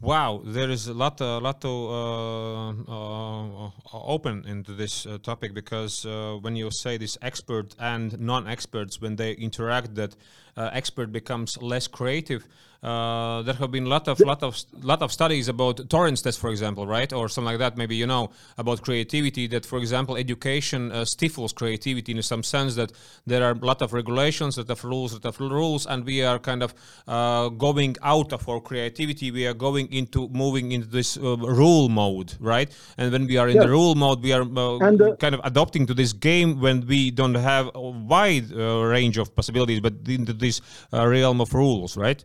Wow, 0.02 0.42
there 0.46 0.70
is 0.70 0.88
a 0.88 0.94
lot, 0.94 1.20
a 1.20 1.40
lot 1.40 1.60
to 1.60 1.68
uh, 1.68 2.70
uh, 2.72 3.72
open 3.92 4.46
into 4.48 4.74
this 4.74 5.06
uh, 5.06 5.18
topic 5.22 5.54
because 5.54 6.06
uh, 6.06 6.38
when 6.40 6.56
you 6.56 6.72
say 6.72 6.96
this 6.96 7.18
expert 7.22 7.76
and 7.78 8.18
non-experts, 8.18 9.02
when 9.02 9.18
they 9.18 9.34
interact, 9.34 9.96
that 9.96 10.14
uh, 10.14 10.16
expert 10.60 11.12
becomes 11.12 11.58
less 11.62 11.88
creative. 11.88 12.46
Uh, 12.82 13.42
there 13.42 13.56
have 13.56 13.72
been 13.72 13.86
a 13.86 13.90
lot 13.90 14.08
of 14.08 14.18
lot 14.22 14.42
of 14.42 14.58
lot 14.82 15.02
of 15.02 15.12
studies 15.12 15.50
about 15.50 15.90
Torrance 15.90 16.22
test, 16.22 16.40
for 16.40 16.50
example, 16.50 16.88
right, 16.88 17.12
or 17.12 17.28
something 17.28 17.52
like 17.52 17.60
that. 17.60 17.78
Maybe 17.78 17.98
you 17.98 18.08
know 18.08 18.30
about 18.58 18.82
creativity. 18.82 19.48
That, 19.48 19.66
for 19.66 19.80
example, 19.80 20.16
education 20.16 20.94
uh, 20.94 21.04
stifles 21.04 21.52
creativity 21.52 22.14
in 22.14 22.24
some 22.24 22.42
sense 22.42 22.76
that 22.76 22.94
there 23.28 23.44
are 23.44 23.52
a 23.52 23.66
lot 23.66 23.82
of 23.82 23.92
regulations, 23.92 24.58
lot 24.58 24.70
of 24.70 24.82
rules, 24.86 25.12
lot 25.12 25.26
of 25.26 25.40
rules, 25.42 25.88
and 25.88 26.06
we 26.06 26.24
are 26.24 26.40
kind 26.40 26.64
of 26.64 26.74
uh, 27.06 27.50
going 27.50 27.98
out 28.02 28.32
of 28.32 28.48
our 28.48 28.62
creativity. 28.62 29.30
We 29.30 29.46
are 29.46 29.54
going 29.54 29.92
into 29.92 30.30
moving 30.30 30.72
into 30.72 30.88
this 30.88 31.18
uh, 31.18 31.36
rule 31.36 31.90
mode, 31.90 32.36
right? 32.40 32.74
And 32.98 33.12
when 33.12 33.28
we 33.28 33.36
are 33.36 33.50
in 33.50 33.58
yeah. 33.58 33.64
the 33.64 33.70
rule 33.72 33.96
mode, 33.96 34.24
we 34.24 34.32
are 34.32 34.44
uh, 34.44 34.78
and, 34.80 35.02
uh, 35.02 35.16
kind 35.18 35.36
of 35.36 35.42
adopting 35.44 35.86
to 35.88 35.94
this 35.94 36.14
game 36.14 36.62
when 36.62 36.88
we 36.88 37.12
don't 37.12 37.36
have 37.36 37.72
a 37.76 37.82
wide 37.82 38.52
range 38.52 39.18
of 39.18 39.36
possibilities, 39.36 39.82
but 39.82 39.96
into 40.08 40.32
this 40.50 40.62
realm 40.92 41.42
of 41.42 41.54
rules, 41.54 41.98
right? 41.98 42.24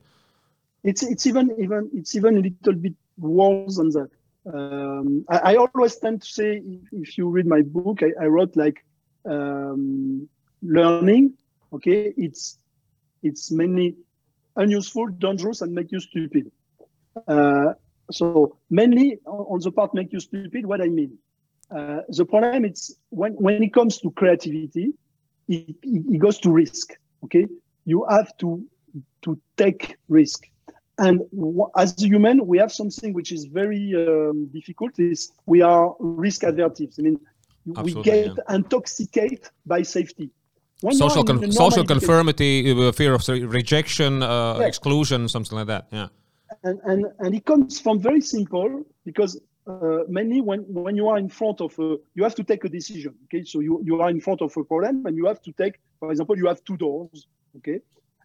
it's 0.84 1.02
it's 1.02 1.26
even 1.26 1.50
even 1.58 1.90
it's 1.94 2.14
even 2.14 2.36
a 2.36 2.40
little 2.40 2.74
bit 2.74 2.94
worse 3.18 3.76
than 3.76 3.90
that. 3.90 4.10
Um, 4.46 5.24
I, 5.30 5.38
I, 5.52 5.56
always 5.56 5.96
tend 5.96 6.20
to 6.20 6.28
say, 6.28 6.56
if, 6.58 6.82
if 6.92 7.18
you 7.18 7.30
read 7.30 7.46
my 7.46 7.62
book, 7.62 8.02
I, 8.02 8.10
I 8.22 8.26
wrote 8.26 8.54
like 8.56 8.84
um, 9.24 10.28
learning. 10.62 11.32
Okay, 11.72 12.12
it's 12.16 12.58
it's 13.22 13.50
mainly 13.50 13.96
unuseful, 14.56 15.08
dangerous, 15.08 15.62
and 15.62 15.72
make 15.72 15.90
you 15.90 16.00
stupid. 16.00 16.52
Uh, 17.26 17.72
so 18.10 18.58
mainly 18.68 19.18
on 19.24 19.60
the 19.60 19.72
part 19.72 19.94
make 19.94 20.12
you 20.12 20.20
stupid. 20.20 20.66
What 20.66 20.82
I 20.82 20.88
mean, 20.88 21.16
uh, 21.74 22.00
the 22.08 22.26
problem 22.26 22.66
is 22.66 22.94
when 23.08 23.32
when 23.32 23.62
it 23.62 23.72
comes 23.72 23.98
to 24.00 24.10
creativity, 24.10 24.92
it, 25.48 25.76
it, 25.82 26.04
it 26.14 26.18
goes 26.18 26.38
to 26.40 26.50
risk. 26.50 26.92
Okay, 27.24 27.46
you 27.84 28.06
have 28.08 28.36
to 28.38 28.64
to 29.22 29.38
take 29.56 29.96
risk. 30.08 30.46
And 30.98 31.22
as 31.76 32.00
a 32.02 32.06
human, 32.06 32.46
we 32.46 32.58
have 32.58 32.70
something 32.70 33.12
which 33.12 33.32
is 33.32 33.46
very 33.46 33.94
um, 33.96 34.46
difficult. 34.52 34.98
Is 34.98 35.32
we 35.46 35.60
are 35.62 35.94
risk 35.98 36.42
avertives. 36.42 36.98
I 36.98 37.02
mean, 37.02 37.20
Absolutely, 37.66 37.94
we 37.94 38.02
get 38.02 38.26
yeah. 38.26 38.54
intoxicated 38.54 39.48
by 39.66 39.82
safety. 39.82 40.30
When 40.80 40.94
social 40.94 41.24
con- 41.24 41.50
social 41.50 41.84
conformity, 41.84 42.70
uh, 42.70 42.92
fear 42.92 43.14
of 43.14 43.26
rejection, 43.28 44.22
uh, 44.22 44.58
yeah. 44.58 44.66
exclusion, 44.66 45.28
something 45.28 45.56
like 45.58 45.66
that. 45.66 45.86
Yeah. 45.90 46.08
And, 46.62 46.78
and 46.84 47.06
and 47.18 47.34
it 47.34 47.44
comes 47.44 47.80
from 47.80 48.00
very 48.00 48.20
simple 48.20 48.84
because 49.04 49.40
uh, 49.66 50.00
mainly 50.08 50.40
when 50.40 50.60
when 50.68 50.94
you 50.94 51.08
are 51.08 51.18
in 51.18 51.28
front 51.28 51.60
of 51.60 51.76
a, 51.78 51.96
you 52.14 52.22
have 52.22 52.34
to 52.34 52.44
take 52.44 52.64
a 52.64 52.68
decision. 52.68 53.14
Okay, 53.24 53.44
so 53.44 53.60
you 53.60 53.80
you 53.82 54.00
are 54.00 54.10
in 54.10 54.20
front 54.20 54.42
of 54.42 54.56
a 54.56 54.64
problem 54.64 55.06
and 55.06 55.16
you 55.16 55.26
have 55.26 55.40
to 55.42 55.52
take, 55.52 55.80
for 55.98 56.10
example, 56.10 56.36
you 56.36 56.46
have 56.46 56.62
two 56.64 56.76
doors. 56.76 57.26
Okay, 57.56 57.80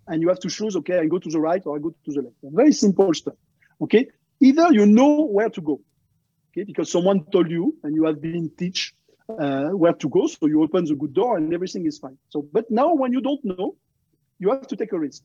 and 0.08 0.22
you 0.22 0.30
have 0.30 0.40
to 0.40 0.50
choose, 0.50 0.76
okay, 0.78 1.00
I 1.00 1.06
go 1.06 1.20
to 1.20 1.30
the 1.30 1.40
right 1.40 1.62
or 1.66 1.78
I 1.78 1.80
go 1.80 1.90
to 1.90 2.12
the 2.12 2.22
left. 2.22 2.36
Very 2.44 2.74
simple 2.74 3.14
stuff. 3.14 3.36
Okay. 3.82 4.08
Either 4.42 4.72
you 4.72 4.86
know 4.86 5.26
where 5.26 5.50
to 5.50 5.62
go, 5.62 5.82
okay, 6.52 6.64
because 6.64 6.90
someone 6.92 7.26
told 7.26 7.52
you 7.52 7.76
and 7.84 7.94
you 7.94 8.06
have 8.06 8.22
been 8.22 8.50
teach 8.58 8.94
uh, 9.28 9.70
where 9.70 9.94
to 9.94 10.10
go. 10.10 10.28
So 10.28 10.48
you 10.48 10.64
open 10.64 10.86
the 10.86 10.96
good 10.96 11.14
door 11.14 11.38
and 11.38 11.54
everything 11.54 11.86
is 11.86 12.00
fine. 12.00 12.18
So, 12.30 12.48
but 12.54 12.72
now 12.72 12.94
when 12.94 13.12
you 13.12 13.22
don't 13.22 13.44
know, 13.44 13.76
you 14.40 14.50
have 14.50 14.68
to 14.68 14.76
take 14.78 14.94
a 14.94 15.00
risk. 15.00 15.22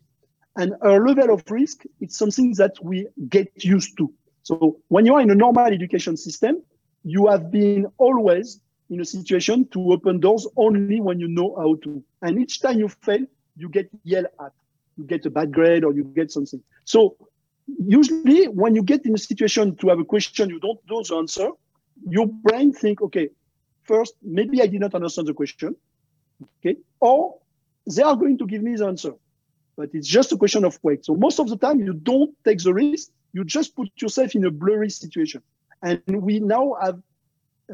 And 0.57 0.75
a 0.83 0.99
level 0.99 1.33
of 1.33 1.45
risk, 1.49 1.85
it's 2.01 2.19
something 2.19 2.55
that 2.59 2.73
we 2.83 3.07
get 3.29 3.53
used 3.65 3.97
to. 3.99 4.13
So 4.43 4.79
when 4.89 5.07
you 5.07 5.15
are 5.15 5.21
in 5.21 5.31
a 5.31 5.35
normal 5.35 5.67
education 5.67 6.17
system, 6.17 6.63
you 7.05 7.29
have 7.29 7.51
been 7.51 7.87
always 7.99 8.61
in 8.91 9.01
a 9.01 9.05
situation 9.05 9.69
to 9.69 9.93
open 9.93 10.21
doors 10.21 10.47
only 10.57 11.01
when 11.01 11.21
you 11.21 11.29
know 11.29 11.55
how 11.57 11.77
to. 11.85 12.03
And 12.21 12.41
each 12.41 12.61
time 12.61 12.79
you 12.81 12.89
fail, 12.89 13.25
you 13.57 13.69
get 13.69 13.89
yelled 14.03 14.27
at 14.41 14.53
you 14.97 15.05
get 15.05 15.27
a 15.27 15.31
bad 15.31 15.53
grade 15.53 15.85
or 15.85 15.93
you 15.93 16.05
get 16.05 16.31
something. 16.31 16.63
So 16.85 17.17
usually 17.67 18.47
when 18.47 18.75
you 18.75 18.83
get 18.83 19.05
in 19.07 19.15
a 19.15 19.19
situation 19.19 19.77
to 19.77 19.89
have 19.89 19.99
a 19.99 20.05
question 20.05 20.51
you 20.51 20.61
don't 20.61 20.79
know 20.89 21.03
the 21.03 21.17
answer, 21.17 21.49
your 22.09 22.27
brain 22.27 22.73
think, 22.73 23.01
okay, 23.03 23.31
first, 23.83 24.15
maybe 24.23 24.63
I 24.63 24.67
did 24.67 24.81
not 24.81 24.95
understand 24.95 25.29
the 25.29 25.35
question. 25.35 25.77
Okay. 26.59 26.77
Or 27.01 27.39
they 27.87 28.03
are 28.03 28.17
going 28.17 28.39
to 28.39 28.47
give 28.47 28.63
me 28.63 28.77
the 28.77 28.87
answer. 28.87 29.13
But 29.77 29.91
it's 29.93 30.09
just 30.09 30.33
a 30.33 30.37
question 30.37 30.65
of 30.65 30.79
wait. 30.83 31.05
So 31.05 31.15
most 31.15 31.41
of 31.41 31.49
the 31.49 31.57
time 31.57 31.81
you 31.81 31.95
don't 31.95 32.35
take 32.45 32.63
the 32.63 32.73
risk, 32.73 33.11
you 33.33 33.45
just 33.45 33.75
put 33.75 33.91
yourself 33.97 34.35
in 34.35 34.45
a 34.45 34.51
blurry 34.51 34.91
situation. 34.91 35.43
And 35.83 36.01
we 36.07 36.39
now 36.39 36.77
have 36.81 37.03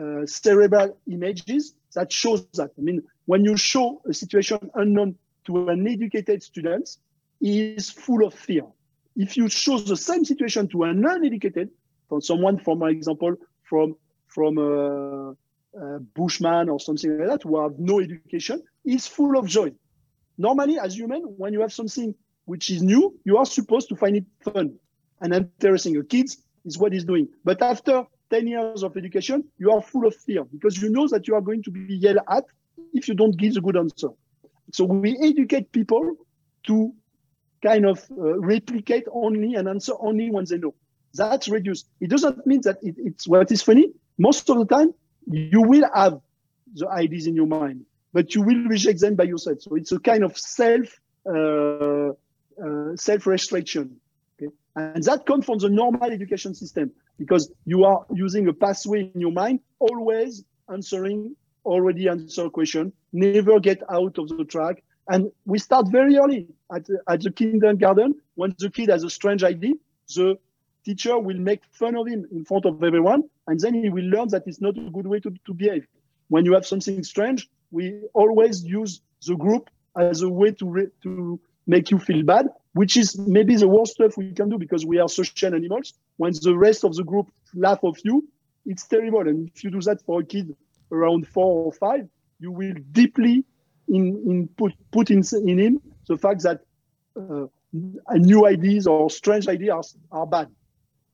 uh, 0.01 0.25
cerebral 0.25 0.97
images 1.07 1.75
that 1.95 2.11
shows 2.13 2.47
that. 2.55 2.71
I 2.79 2.81
mean, 2.81 3.03
when 3.27 3.45
you 3.45 3.57
show 3.57 4.01
a 4.09 4.15
situation 4.15 4.71
unknown 4.75 5.17
to 5.47 5.69
an 5.69 5.87
educated 5.87 6.43
student, 6.43 6.97
is 7.41 7.91
full 7.91 8.25
of 8.27 8.35
fear. 8.35 8.65
If 9.17 9.37
you 9.37 9.49
show 9.49 9.79
the 9.79 9.97
same 9.97 10.25
situation 10.25 10.69
to 10.69 10.85
an 10.85 11.05
uneducated, 11.05 11.71
from 12.09 12.21
someone, 12.21 12.59
for 12.59 12.89
example, 12.89 13.37
from 13.63 13.97
from 14.27 14.59
a, 14.59 15.31
a 15.81 16.01
bushman 16.15 16.69
or 16.69 16.79
something 16.79 17.19
like 17.19 17.29
that, 17.29 17.43
who 17.43 17.61
have 17.61 17.79
no 17.79 18.01
education, 18.01 18.63
is 18.85 19.07
full 19.07 19.39
of 19.39 19.47
joy. 19.47 19.73
Normally, 20.39 20.79
as 20.79 20.97
human, 20.97 21.23
when 21.23 21.53
you 21.53 21.61
have 21.61 21.73
something 21.73 22.15
which 22.45 22.71
is 22.71 22.83
new, 22.83 23.19
you 23.25 23.37
are 23.39 23.47
supposed 23.47 23.89
to 23.89 23.97
find 23.97 24.17
it 24.17 24.25
fun 24.43 24.79
and 25.21 25.35
interesting. 25.35 25.93
Your 25.95 26.05
kids 26.05 26.39
is 26.65 26.79
what 26.79 26.93
he's 26.93 27.05
doing. 27.05 27.29
But 27.45 27.63
after 27.63 28.05
10 28.31 28.47
years 28.47 28.83
of 28.83 28.97
education, 28.97 29.45
you 29.59 29.71
are 29.73 29.83
full 29.83 30.07
of 30.07 30.15
fear 30.17 30.45
because 30.45 30.81
you 30.81 30.91
know 30.91 31.07
that 31.09 31.29
you 31.29 31.35
are 31.35 31.41
going 31.41 31.63
to 31.65 31.71
be 31.71 31.95
yelled 31.95 32.19
at 32.29 32.45
if 32.95 33.09
you 33.09 33.15
don't 33.15 33.37
give 33.37 33.55
the 33.55 33.61
good 33.61 33.77
answer. 33.77 34.09
So 34.75 34.85
we 34.85 35.17
educate 35.23 35.73
people 35.73 36.17
to 36.67 36.93
kind 37.63 37.87
of 37.87 38.05
uh, 38.11 38.39
replicate 38.39 39.05
only 39.13 39.55
and 39.55 39.69
answer 39.69 39.93
only 40.01 40.31
when 40.31 40.45
they 40.49 40.59
know. 40.59 40.75
That's 41.15 41.49
reduced. 41.49 41.89
It 42.01 42.09
doesn't 42.11 42.47
mean 42.47 42.61
that 42.63 42.79
it, 42.83 42.95
it's 42.99 43.27
what 43.27 43.51
is 43.51 43.63
funny. 43.63 43.89
Most 44.19 44.49
of 44.49 44.59
the 44.59 44.67
time, 44.67 44.95
you 45.27 45.63
will 45.63 45.89
have 45.95 46.21
the 46.75 46.89
ideas 46.89 47.27
in 47.27 47.35
your 47.35 47.47
mind, 47.47 47.85
but 48.13 48.35
you 48.35 48.43
will 48.43 48.65
reject 48.67 49.01
them 49.01 49.17
by 49.17 49.25
yourself. 49.25 49.61
So 49.61 49.75
it's 49.75 49.93
a 49.93 49.99
kind 49.99 50.25
of 50.25 50.37
self 50.39 50.89
uh, 51.29 52.11
uh, 52.11 52.97
self 52.97 53.27
restriction. 53.27 53.97
Okay? 54.41 54.53
And 54.77 55.03
that 55.05 55.27
comes 55.27 55.47
from 55.47 55.59
the 55.59 55.69
normal 55.69 56.11
education 56.11 56.55
system 56.55 56.93
because 57.19 57.53
you 57.65 57.85
are 57.85 58.07
using 58.15 58.49
a 58.49 58.53
pathway 58.53 59.11
in 59.15 59.21
your 59.21 59.33
mind, 59.33 59.61
always 59.79 60.45
answering 60.73 61.37
already 61.65 62.09
answered 62.09 62.53
question, 62.53 62.93
never 63.13 63.61
get 63.61 63.83
out 63.91 64.19
of 64.19 64.29
the 64.29 64.45
track, 64.45 64.83
and 65.09 65.31
we 65.45 65.59
start 65.59 65.89
very 65.91 66.17
early 66.17 66.47
at, 66.75 66.87
at 67.09 67.21
the 67.21 67.33
kindergarten. 67.33 68.15
When 68.35 68.55
the 68.59 68.71
kid 68.71 68.91
has 68.91 69.03
a 69.05 69.11
strange 69.11 69.43
idea, 69.43 69.75
the 70.15 70.39
teacher 70.85 71.19
will 71.19 71.39
make 71.39 71.63
fun 71.73 71.97
of 71.97 72.07
him 72.07 72.27
in 72.31 72.45
front 72.45 72.65
of 72.65 72.83
everyone, 72.83 73.25
and 73.47 73.59
then 73.59 73.75
he 73.75 73.89
will 73.89 74.05
learn 74.05 74.29
that 74.29 74.45
it's 74.47 74.61
not 74.61 74.79
a 74.79 74.91
good 74.91 75.07
way 75.07 75.21
to, 75.21 75.33
to 75.47 75.55
behave. 75.55 75.87
When 76.29 76.45
you 76.45 76.55
have 76.55 76.67
something 76.67 77.03
strange, 77.03 77.49
we 77.71 78.03
always 78.15 78.65
use 78.65 79.01
the 79.27 79.37
group 79.37 79.69
as 79.97 80.23
a 80.23 80.29
way 80.29 80.53
to, 80.53 80.67
re- 80.67 80.89
to 81.03 81.41
make 81.67 81.91
you 81.91 81.99
feel 81.99 82.23
bad, 82.23 82.47
which 82.75 82.97
is 82.97 83.19
maybe 83.19 83.57
the 83.57 83.69
worst 83.69 83.93
stuff 83.93 84.17
we 84.17 84.33
can 84.33 84.49
do 84.49 84.59
because 84.59 84.87
we 84.87 84.99
are 84.99 85.09
social 85.09 85.55
animals. 85.55 85.95
When 86.17 86.33
the 86.33 86.57
rest 86.57 86.85
of 86.85 86.95
the 86.95 87.05
group 87.05 87.31
laugh 87.55 87.83
of 87.83 87.97
you, 88.05 88.29
it's 88.65 88.87
terrible. 88.87 89.27
And 89.29 89.51
if 89.55 89.65
you 89.65 89.71
do 89.71 89.81
that 89.83 90.03
for 90.03 90.21
a 90.21 90.25
kid 90.25 90.55
around 90.93 91.27
four 91.27 91.67
or 91.67 91.73
five, 91.73 92.09
you 92.39 92.51
will 92.51 92.75
deeply 92.93 93.45
in, 93.89 94.23
in 94.27 94.49
put, 94.57 94.73
put 94.91 95.11
in, 95.11 95.23
in 95.47 95.59
him 95.59 95.81
the 96.09 96.17
fact 96.17 96.43
that 96.43 96.61
uh, 97.17 97.47
new 97.73 98.47
ideas 98.47 98.87
or 98.87 99.09
strange 99.11 99.49
ideas 99.49 99.97
are, 100.11 100.27
bad. 100.27 100.49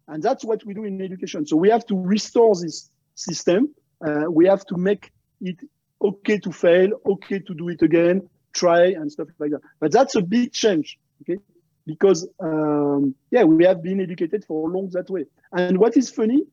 And 0.09 0.23
that's 0.23 0.45
what 0.45 0.65
we 0.65 0.75
do 0.75 0.85
in 0.85 1.03
education. 1.03 1.47
So 1.47 1.57
we 1.57 1.69
have 1.71 1.85
to 1.87 1.97
restore 1.97 2.55
this 2.55 2.91
system. 3.15 3.75
Uh, 4.07 4.25
we 4.31 4.47
have 4.47 4.65
to 4.67 4.77
make 4.77 5.13
it 5.41 5.59
okay 6.01 6.39
to 6.39 6.53
fail, 6.53 6.91
okay 7.05 7.39
to 7.41 7.55
do 7.55 7.69
it 7.69 7.83
again, 7.83 8.29
try 8.53 8.87
and 8.87 9.11
stuff 9.11 9.29
like 9.39 9.51
that. 9.51 9.61
But 9.81 9.93
that's 9.93 10.15
a 10.15 10.23
big 10.23 10.53
change, 10.53 10.99
okay? 11.23 11.39
Because 11.87 12.27
um, 12.41 13.15
yeah, 13.31 13.45
we 13.45 13.65
have 13.65 13.83
been 13.83 14.01
educated 14.01 14.45
for 14.45 14.69
long 14.71 14.89
that 14.91 15.11
way. 15.11 15.27
And 15.53 15.79
what 15.79 15.97
is 15.97 16.11
funny, 16.11 16.45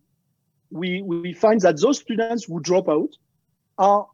we 0.73 1.01
we 1.01 1.33
find 1.33 1.61
that 1.61 1.79
those 1.79 1.99
students 1.99 2.45
who 2.45 2.59
drop 2.59 2.89
out 2.89 3.09
are 3.77 4.07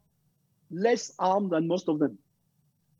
less 0.70 1.12
armed 1.18 1.50
than 1.50 1.66
most 1.66 1.88
of 1.88 1.98
them. 1.98 2.18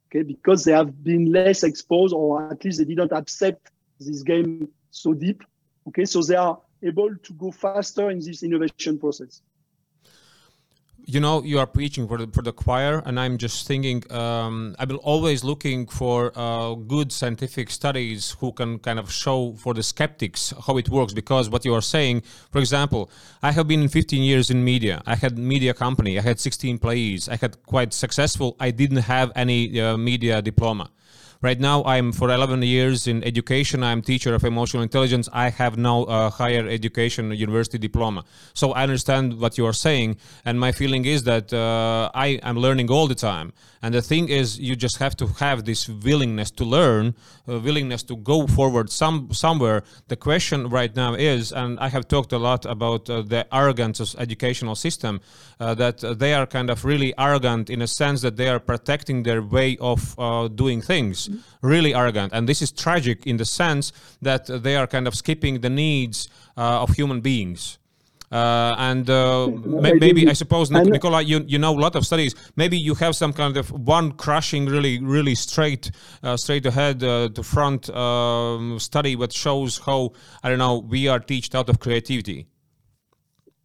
Okay, 0.09 0.23
because 0.23 0.65
they 0.65 0.73
have 0.73 1.05
been 1.05 1.31
less 1.31 1.63
exposed, 1.63 2.15
or 2.15 2.51
at 2.51 2.65
least 2.65 2.79
they 2.79 2.85
didn't 2.85 3.13
accept 3.13 3.71
this 4.01 4.23
game 4.23 4.69
so 4.91 5.13
deep. 5.13 5.45
Okay, 5.87 6.05
so 6.05 6.23
they 6.23 6.35
are 6.35 6.59
able 6.83 7.15
to 7.15 7.33
go 7.35 7.51
faster 7.51 8.11
in 8.11 8.19
this 8.19 8.43
innovation 8.43 8.99
process 8.99 9.43
you 11.07 11.21
know 11.21 11.43
you 11.43 11.59
are 11.59 11.67
preaching 11.67 12.07
for 12.09 12.19
the 12.19 12.27
for 12.33 12.43
the 12.43 12.53
choir 12.53 13.03
and 13.07 13.19
i'm 13.19 13.37
just 13.37 13.67
thinking 13.67 14.03
um, 14.13 14.75
i 14.79 14.85
will 14.85 14.97
always 14.97 15.45
looking 15.45 15.87
for 15.87 16.33
uh, 16.37 16.75
good 16.75 17.13
scientific 17.13 17.71
studies 17.71 18.37
who 18.41 18.53
can 18.53 18.79
kind 18.79 18.99
of 18.99 19.11
show 19.11 19.53
for 19.55 19.75
the 19.75 19.83
skeptics 19.83 20.55
how 20.67 20.77
it 20.77 20.89
works 20.89 21.13
because 21.13 21.51
what 21.51 21.65
you 21.65 21.75
are 21.75 21.83
saying 21.83 22.23
for 22.51 22.59
example 22.59 23.11
i 23.43 23.51
have 23.53 23.67
been 23.67 23.89
15 23.91 24.23
years 24.23 24.51
in 24.51 24.65
media. 24.65 25.03
I 25.07 25.17
had 25.17 25.37
media 25.39 25.75
company. 25.75 26.19
I 26.19 26.23
had 26.23 26.41
16 26.41 26.71
employees. 26.71 27.29
I 27.29 27.37
had 27.37 27.63
quite 27.67 27.93
successful. 27.93 28.57
I 28.59 28.71
didn't 28.71 29.05
have 29.15 29.33
any 29.37 29.81
uh, 29.81 29.97
media 29.97 30.41
diploma 30.41 30.91
Right 31.43 31.59
now, 31.59 31.83
I'm 31.85 32.13
for 32.13 32.29
11 32.31 32.61
years 32.65 33.07
in 33.07 33.25
education. 33.25 33.83
I'm 33.83 34.03
teacher 34.03 34.35
of 34.35 34.45
emotional 34.45 34.83
intelligence. 34.83 35.27
I 35.33 35.49
have 35.49 35.79
now 35.79 36.03
a 36.03 36.29
higher 36.29 36.69
education 36.69 37.31
university 37.31 37.79
diploma. 37.79 38.25
So 38.53 38.73
I 38.73 38.83
understand 38.83 39.41
what 39.41 39.57
you 39.57 39.65
are 39.65 39.73
saying, 39.73 40.19
and 40.45 40.61
my 40.61 40.71
feeling 40.71 41.07
is 41.07 41.25
that 41.25 41.51
uh, 41.51 42.11
I 42.15 42.41
am 42.43 42.59
learning 42.59 42.91
all 42.91 43.07
the 43.07 43.15
time. 43.15 43.55
And 43.83 43.95
the 43.95 44.03
thing 44.03 44.29
is, 44.29 44.59
you 44.59 44.77
just 44.77 44.99
have 44.99 45.17
to 45.17 45.29
have 45.39 45.65
this 45.65 45.89
willingness 45.89 46.51
to 46.51 46.65
learn, 46.67 47.15
uh, 47.49 47.59
willingness 47.59 48.03
to 48.03 48.17
go 48.17 48.47
forward 48.47 48.91
some 48.91 49.33
somewhere. 49.33 49.83
The 50.09 50.17
question 50.17 50.69
right 50.69 50.95
now 50.95 51.15
is, 51.15 51.53
and 51.53 51.81
I 51.81 51.89
have 51.89 52.07
talked 52.07 52.35
a 52.35 52.39
lot 52.39 52.67
about 52.67 53.09
uh, 53.09 53.23
the 53.23 53.47
arrogance 53.51 53.99
of 53.99 54.15
educational 54.19 54.75
system, 54.75 55.23
uh, 55.59 55.73
that 55.77 56.01
they 56.19 56.35
are 56.35 56.47
kind 56.47 56.69
of 56.69 56.85
really 56.85 57.15
arrogant 57.17 57.71
in 57.71 57.81
a 57.81 57.87
sense 57.87 58.21
that 58.21 58.37
they 58.37 58.49
are 58.51 58.61
protecting 58.61 59.23
their 59.23 59.41
way 59.41 59.79
of 59.81 60.15
uh, 60.19 60.49
doing 60.49 60.83
things 60.83 61.30
really 61.63 61.95
arrogant. 61.95 62.33
And 62.33 62.49
this 62.49 62.63
is 62.63 62.73
tragic 62.73 63.27
in 63.27 63.37
the 63.37 63.45
sense 63.45 63.93
that 64.23 64.47
they 64.47 64.77
are 64.77 64.87
kind 64.87 65.07
of 65.07 65.15
skipping 65.15 65.61
the 65.61 65.71
needs 65.71 66.29
uh, 66.57 66.83
of 66.83 66.91
human 66.91 67.21
beings. 67.21 67.79
Uh, 68.33 68.77
and 68.79 69.11
uh, 69.11 69.49
maybe 69.49 70.29
I 70.29 70.35
suppose 70.35 70.71
Nicola, 70.71 71.21
you 71.21 71.45
you 71.49 71.59
know 71.59 71.77
a 71.77 71.81
lot 71.81 71.97
of 71.97 72.07
studies. 72.07 72.37
Maybe 72.55 72.79
you 72.79 72.95
have 72.95 73.17
some 73.17 73.33
kind 73.33 73.57
of 73.57 73.73
one 73.73 74.13
crushing, 74.13 74.67
really 74.67 75.01
really 75.03 75.35
straight 75.35 75.91
uh, 76.23 76.37
straight 76.37 76.65
ahead 76.65 77.03
uh, 77.03 77.31
to 77.35 77.43
front 77.43 77.91
um, 77.91 78.79
study 78.79 79.17
that 79.17 79.33
shows 79.33 79.79
how 79.79 80.13
I 80.45 80.49
don't 80.49 80.59
know 80.59 80.79
we 80.79 81.09
are 81.09 81.19
taught 81.19 81.55
out 81.57 81.69
of 81.69 81.81
creativity. 81.81 82.47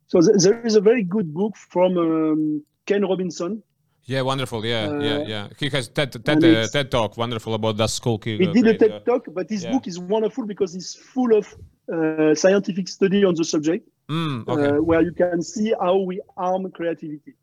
So 0.08 0.22
there 0.22 0.66
is 0.66 0.76
a 0.76 0.82
very 0.82 1.04
good 1.04 1.32
book 1.32 1.56
from 1.58 1.98
um, 1.98 2.66
Ken 2.88 3.04
Robinson 3.04 3.62
Yeah, 4.06 4.22
wonderful. 4.22 4.64
Yeah, 4.64 4.88
uh, 4.88 5.00
yeah, 5.00 5.18
yeah. 5.26 5.48
He 5.58 5.70
has 5.70 5.88
TED, 5.88 6.24
TED, 6.24 6.44
uh, 6.44 6.68
TED 6.68 6.92
talk, 6.92 7.18
wonderful 7.18 7.56
about 7.56 7.78
that 7.78 7.90
school. 7.90 8.22
He 8.24 8.48
uh, 8.48 8.54
did 8.54 8.68
a 8.68 8.78
TED 8.78 9.04
talk, 9.06 9.26
but 9.34 9.50
his 9.50 9.64
yeah. 9.64 9.72
book 9.72 9.88
is 9.88 9.98
wonderful 9.98 10.46
because 10.46 10.76
it's 10.76 10.94
full 10.94 11.36
of 11.36 11.52
uh, 11.92 12.36
scientific 12.36 12.88
study 12.88 13.26
on 13.26 13.34
the 13.34 13.44
subject, 13.44 13.90
mm, 14.08 14.48
okay. 14.48 14.80
where 14.80 15.02
you 15.02 15.12
can 15.12 15.42
see 15.42 15.74
how 15.80 15.98
we 15.98 16.22
harm 16.38 16.70
creativity. 16.72 17.34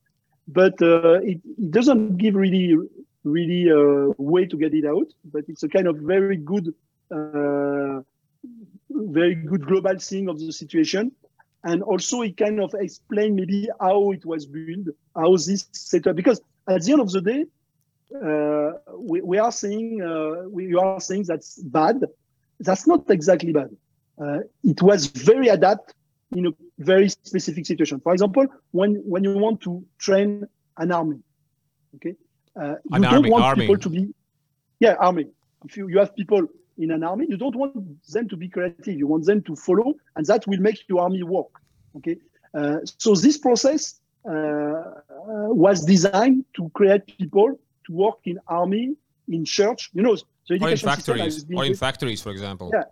But 0.47 0.75
it, 0.81 1.41
it, 1.59 1.71
doesn't 1.71 2.17
give 2.17 2.37
really, 2.37 2.77
really 3.25 3.69
a 3.69 4.11
way 4.19 4.47
to 4.47 4.57
get 4.57 4.73
it 4.73 4.85
out. 4.85 5.09
But 5.25 5.45
it's 5.49 5.65
a 5.65 5.69
kind 5.69 5.89
of 5.89 5.97
very 5.97 6.37
good, 6.37 6.75
very 8.91 9.35
good 9.35 9.67
global 9.67 9.99
seeing 9.99 10.29
of 10.29 10.39
the 10.39 10.53
situation 10.53 11.11
and 11.65 11.83
also 11.83 12.23
it 12.23 12.37
kind 12.37 12.61
of 12.61 12.75
explain 12.75 13.37
maybe 13.37 13.69
how 13.81 14.11
it 14.11 14.25
was 14.25 14.47
built, 14.47 14.89
how 15.15 15.37
this 15.37 15.69
setup, 15.73 16.17
because 16.17 16.41
at 16.69 16.83
the 16.83 16.93
end 16.93 17.01
of 17.01 17.11
the 17.11 17.21
day, 17.21 17.45
uh, 18.15 18.73
we, 18.99 19.21
we, 19.23 19.39
are 19.39 19.53
saying 19.53 20.03
uh, 20.03 20.49
we 20.49 20.75
are 20.75 21.01
saying 21.01 21.25
that's 21.25 21.59
bad. 21.63 22.05
That's 22.61 22.87
not 22.87 23.11
exactly 23.11 23.53
bad. 23.53 23.71
Uh, 24.21 24.41
it 24.63 24.83
was 24.83 25.07
very 25.07 25.49
adapt 25.49 25.95
in 26.33 26.47
a 26.47 26.51
very 26.79 27.09
specific 27.09 27.67
situation. 27.67 28.01
For 28.01 28.13
example, 28.13 28.47
when 28.73 28.97
when 28.97 29.25
you 29.25 29.37
want 29.39 29.61
to 29.63 29.85
train 29.99 30.47
an 30.79 30.93
army, 30.93 31.21
okay, 31.97 32.15
uh, 32.61 32.77
you 32.85 32.97
an 32.97 33.03
don't 33.03 33.15
army, 33.15 33.31
want 33.31 33.45
army. 33.45 33.63
people 33.63 33.79
to 33.79 33.89
be, 33.89 34.15
yeah, 34.81 34.95
army. 34.95 35.27
If 35.65 35.77
you, 35.77 35.89
you 35.89 35.99
have 35.99 36.15
people 36.15 36.47
in 36.79 36.91
an 36.91 37.05
army, 37.05 37.27
you 37.29 37.37
don't 37.37 37.55
want 37.55 37.75
them 38.09 38.29
to 38.29 38.37
be 38.37 38.49
creative. 38.49 38.95
You 38.95 39.07
want 39.07 39.25
them 39.25 39.43
to 39.43 39.57
follow, 39.57 39.95
and 40.17 40.27
that 40.27 40.47
will 40.47 40.61
make 40.61 40.89
your 40.89 41.01
army 41.01 41.23
work. 41.23 41.53
Okay, 41.97 42.17
uh, 42.55 42.79
so 42.85 43.15
this 43.15 43.39
process 43.39 44.01
was 44.25 45.85
designed 45.85 46.45
to 46.57 46.71
create 46.75 47.07
people 47.07 47.59
to 47.87 47.93
work 47.93 48.19
in 48.25 48.39
army, 48.49 48.95
in 49.29 49.45
church. 49.45 49.91
You 49.95 50.03
know, 50.03 50.17
the 50.49 50.59
or 50.61 50.71
in 50.71 50.77
factories, 50.77 51.45
or 51.55 51.65
in 51.65 51.75
factories, 51.75 52.23
for 52.23 52.31
example. 52.31 52.71
Yeah, 52.73 52.85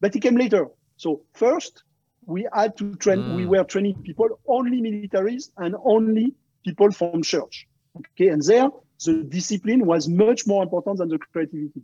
but 0.00 0.14
it 0.14 0.20
came 0.20 0.36
later. 0.36 0.68
So 0.96 1.22
first, 1.34 1.82
we 2.26 2.46
had 2.52 2.76
to 2.78 2.94
train. 2.96 3.18
Mm. 3.18 3.36
We 3.36 3.46
were 3.46 3.64
training 3.64 4.02
people 4.02 4.28
only 4.46 4.80
militaries 4.80 5.50
and 5.56 5.74
only 5.84 6.34
people 6.64 6.90
from 6.90 7.22
church. 7.22 7.66
Okay, 7.96 8.28
and 8.28 8.42
there 8.42 8.68
the 9.04 9.24
discipline 9.24 9.86
was 9.86 10.08
much 10.08 10.46
more 10.46 10.62
important 10.62 10.98
than 10.98 11.08
the 11.08 11.18
creativity. 11.18 11.82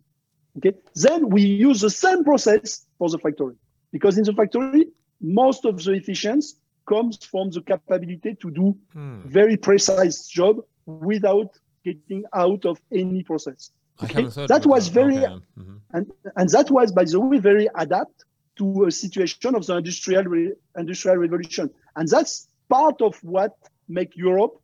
Okay, 0.59 0.73
then 0.95 1.29
we 1.29 1.43
use 1.43 1.81
the 1.81 1.91
same 1.91 2.25
process 2.25 2.87
for 2.99 3.09
the 3.09 3.18
factory 3.18 3.55
because 3.93 4.18
in 4.18 4.25
the 4.25 4.33
factory 4.33 4.87
most 5.21 5.64
of 5.64 5.83
the 5.83 5.93
efficiency 5.93 6.57
comes 6.91 7.24
from 7.32 7.51
the 7.51 7.62
capability 7.62 8.32
to 8.43 8.51
do 8.51 8.76
hmm. 8.93 9.20
very 9.38 9.57
precise 9.57 10.26
job 10.28 10.57
without 10.86 11.51
getting 11.84 12.24
out 12.34 12.64
of 12.66 12.80
any 12.93 13.22
process. 13.22 13.70
Okay? 14.03 14.24
That 14.47 14.64
was 14.66 14.88
very, 14.88 15.18
okay. 15.18 15.45
mm-hmm. 15.59 15.76
and, 15.93 16.05
and 16.36 16.49
that 16.51 16.70
was, 16.70 16.91
by 16.93 17.05
the 17.05 17.20
way, 17.20 17.38
very 17.38 17.68
adapt 17.74 18.24
to 18.57 18.86
a 18.86 18.91
situation 18.91 19.55
of 19.55 19.66
the 19.66 19.76
industrial 19.76 20.24
re, 20.24 20.53
industrial 20.76 21.18
revolution, 21.18 21.70
and 21.97 22.09
that's 22.09 22.49
part 22.68 23.01
of 23.03 23.14
what 23.22 23.53
make 23.88 24.16
Europe 24.16 24.55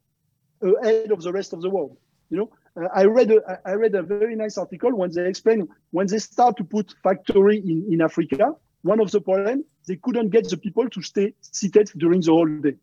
ahead 0.63 1.13
of 1.13 1.23
the 1.23 1.33
rest 1.33 1.53
of 1.53 1.61
the 1.61 1.71
world. 1.71 1.97
You 2.31 2.37
know, 2.39 2.49
uh, 2.79 2.89
I 2.95 3.05
read 3.05 3.31
a, 3.31 3.39
I 3.65 3.73
read 3.73 3.95
a 3.95 4.03
very 4.03 4.37
nice 4.37 4.57
article 4.59 4.93
when 5.01 5.11
they 5.13 5.29
explain 5.29 5.69
when 5.91 6.07
they 6.07 6.19
start 6.19 6.57
to 6.57 6.65
put 6.65 6.95
factory 7.03 7.59
in 7.59 7.79
in 7.93 8.01
Africa. 8.01 8.55
One 8.83 9.01
of 9.01 9.11
the 9.11 9.21
problems 9.21 9.65
they 9.87 9.97
couldn't 9.97 10.31
get 10.31 10.49
the 10.49 10.57
people 10.57 10.89
to 10.91 11.03
stay 11.03 11.35
seated 11.41 11.91
during 11.97 12.21
the 12.21 12.33
whole 12.33 12.47
day. 12.47 12.75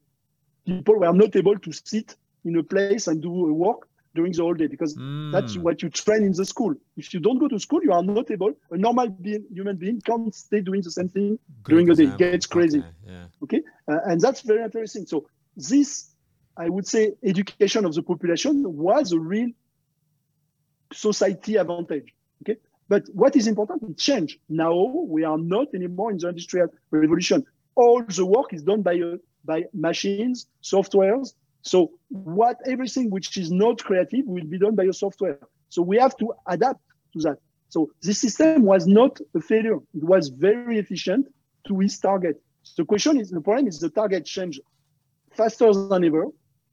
People 0.65 0.99
were 0.99 1.13
not 1.13 1.35
able 1.35 1.59
to 1.59 1.71
sit 1.71 2.15
in 2.45 2.57
a 2.57 2.63
place 2.63 3.07
and 3.07 3.21
do 3.21 3.47
a 3.47 3.53
work 3.53 3.87
during 4.15 4.31
the 4.31 4.43
whole 4.43 4.53
day 4.53 4.67
because 4.67 4.95
mm. 4.95 5.31
that's 5.31 5.57
what 5.57 5.81
you 5.81 5.89
train 5.89 6.23
in 6.23 6.31
the 6.31 6.45
school. 6.45 6.73
If 6.95 7.13
you 7.13 7.19
don't 7.19 7.39
go 7.39 7.47
to 7.47 7.59
school, 7.59 7.83
you 7.83 7.91
are 7.91 8.03
not 8.03 8.29
able. 8.31 8.53
A 8.71 8.77
normal 8.77 9.09
being, 9.09 9.45
human 9.51 9.77
being 9.77 10.01
can't 10.01 10.33
stay 10.33 10.61
doing 10.61 10.81
the 10.81 10.91
same 10.91 11.09
thing 11.09 11.39
Great 11.63 11.73
during 11.73 11.87
the 11.87 11.95
day. 11.95 12.03
It 12.03 12.17
gets 12.17 12.45
crazy. 12.45 12.79
Okay, 12.79 12.87
yeah. 13.07 13.25
okay? 13.43 13.61
Uh, 13.87 13.99
and 14.05 14.21
that's 14.21 14.41
very 14.41 14.63
interesting. 14.63 15.05
So 15.05 15.27
this, 15.55 16.11
I 16.55 16.69
would 16.69 16.87
say, 16.87 17.13
education 17.23 17.85
of 17.85 17.93
the 17.95 18.03
population 18.03 18.63
was 18.65 19.11
a 19.13 19.19
real 19.19 19.49
society 20.93 21.55
advantage. 21.55 22.13
Okay, 22.43 22.59
but 22.87 23.03
what 23.13 23.35
is 23.35 23.47
important, 23.47 23.83
it 23.83 23.97
changed. 23.97 24.39
Now 24.49 24.73
we 25.07 25.23
are 25.23 25.37
not 25.37 25.67
anymore 25.73 26.11
in 26.11 26.17
the 26.17 26.29
industrial 26.29 26.67
revolution. 26.91 27.45
All 27.75 28.03
the 28.03 28.25
work 28.25 28.53
is 28.53 28.63
done 28.63 28.81
by, 28.81 28.99
uh, 28.99 29.17
by 29.45 29.65
machines, 29.73 30.47
softwares. 30.61 31.33
So 31.61 31.91
what 32.09 32.57
everything 32.67 33.09
which 33.09 33.37
is 33.37 33.51
not 33.51 33.83
creative 33.83 34.25
will 34.25 34.45
be 34.45 34.59
done 34.59 34.75
by 34.75 34.83
a 34.83 34.93
software. 34.93 35.39
So 35.69 35.81
we 35.81 35.97
have 35.97 36.15
to 36.17 36.33
adapt 36.47 36.81
to 37.13 37.19
that. 37.21 37.37
So 37.69 37.89
this 38.01 38.19
system 38.19 38.63
was 38.63 38.85
not 38.85 39.19
a 39.35 39.41
failure. 39.41 39.77
It 39.95 40.03
was 40.03 40.29
very 40.29 40.77
efficient 40.77 41.27
to 41.67 41.81
its 41.81 41.97
target. 41.97 42.41
The 42.77 42.85
question 42.85 43.19
is, 43.19 43.31
the 43.31 43.41
problem 43.41 43.67
is 43.67 43.79
the 43.79 43.89
target 43.89 44.25
changed 44.25 44.61
faster 45.31 45.73
than 45.73 46.03
ever. 46.03 46.25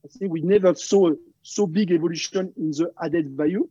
I 0.04 0.08
think 0.08 0.32
we 0.32 0.42
never 0.42 0.74
saw 0.74 1.10
so 1.42 1.66
big 1.66 1.90
evolution 1.92 2.52
in 2.56 2.70
the 2.72 2.90
added 3.02 3.30
value 3.30 3.68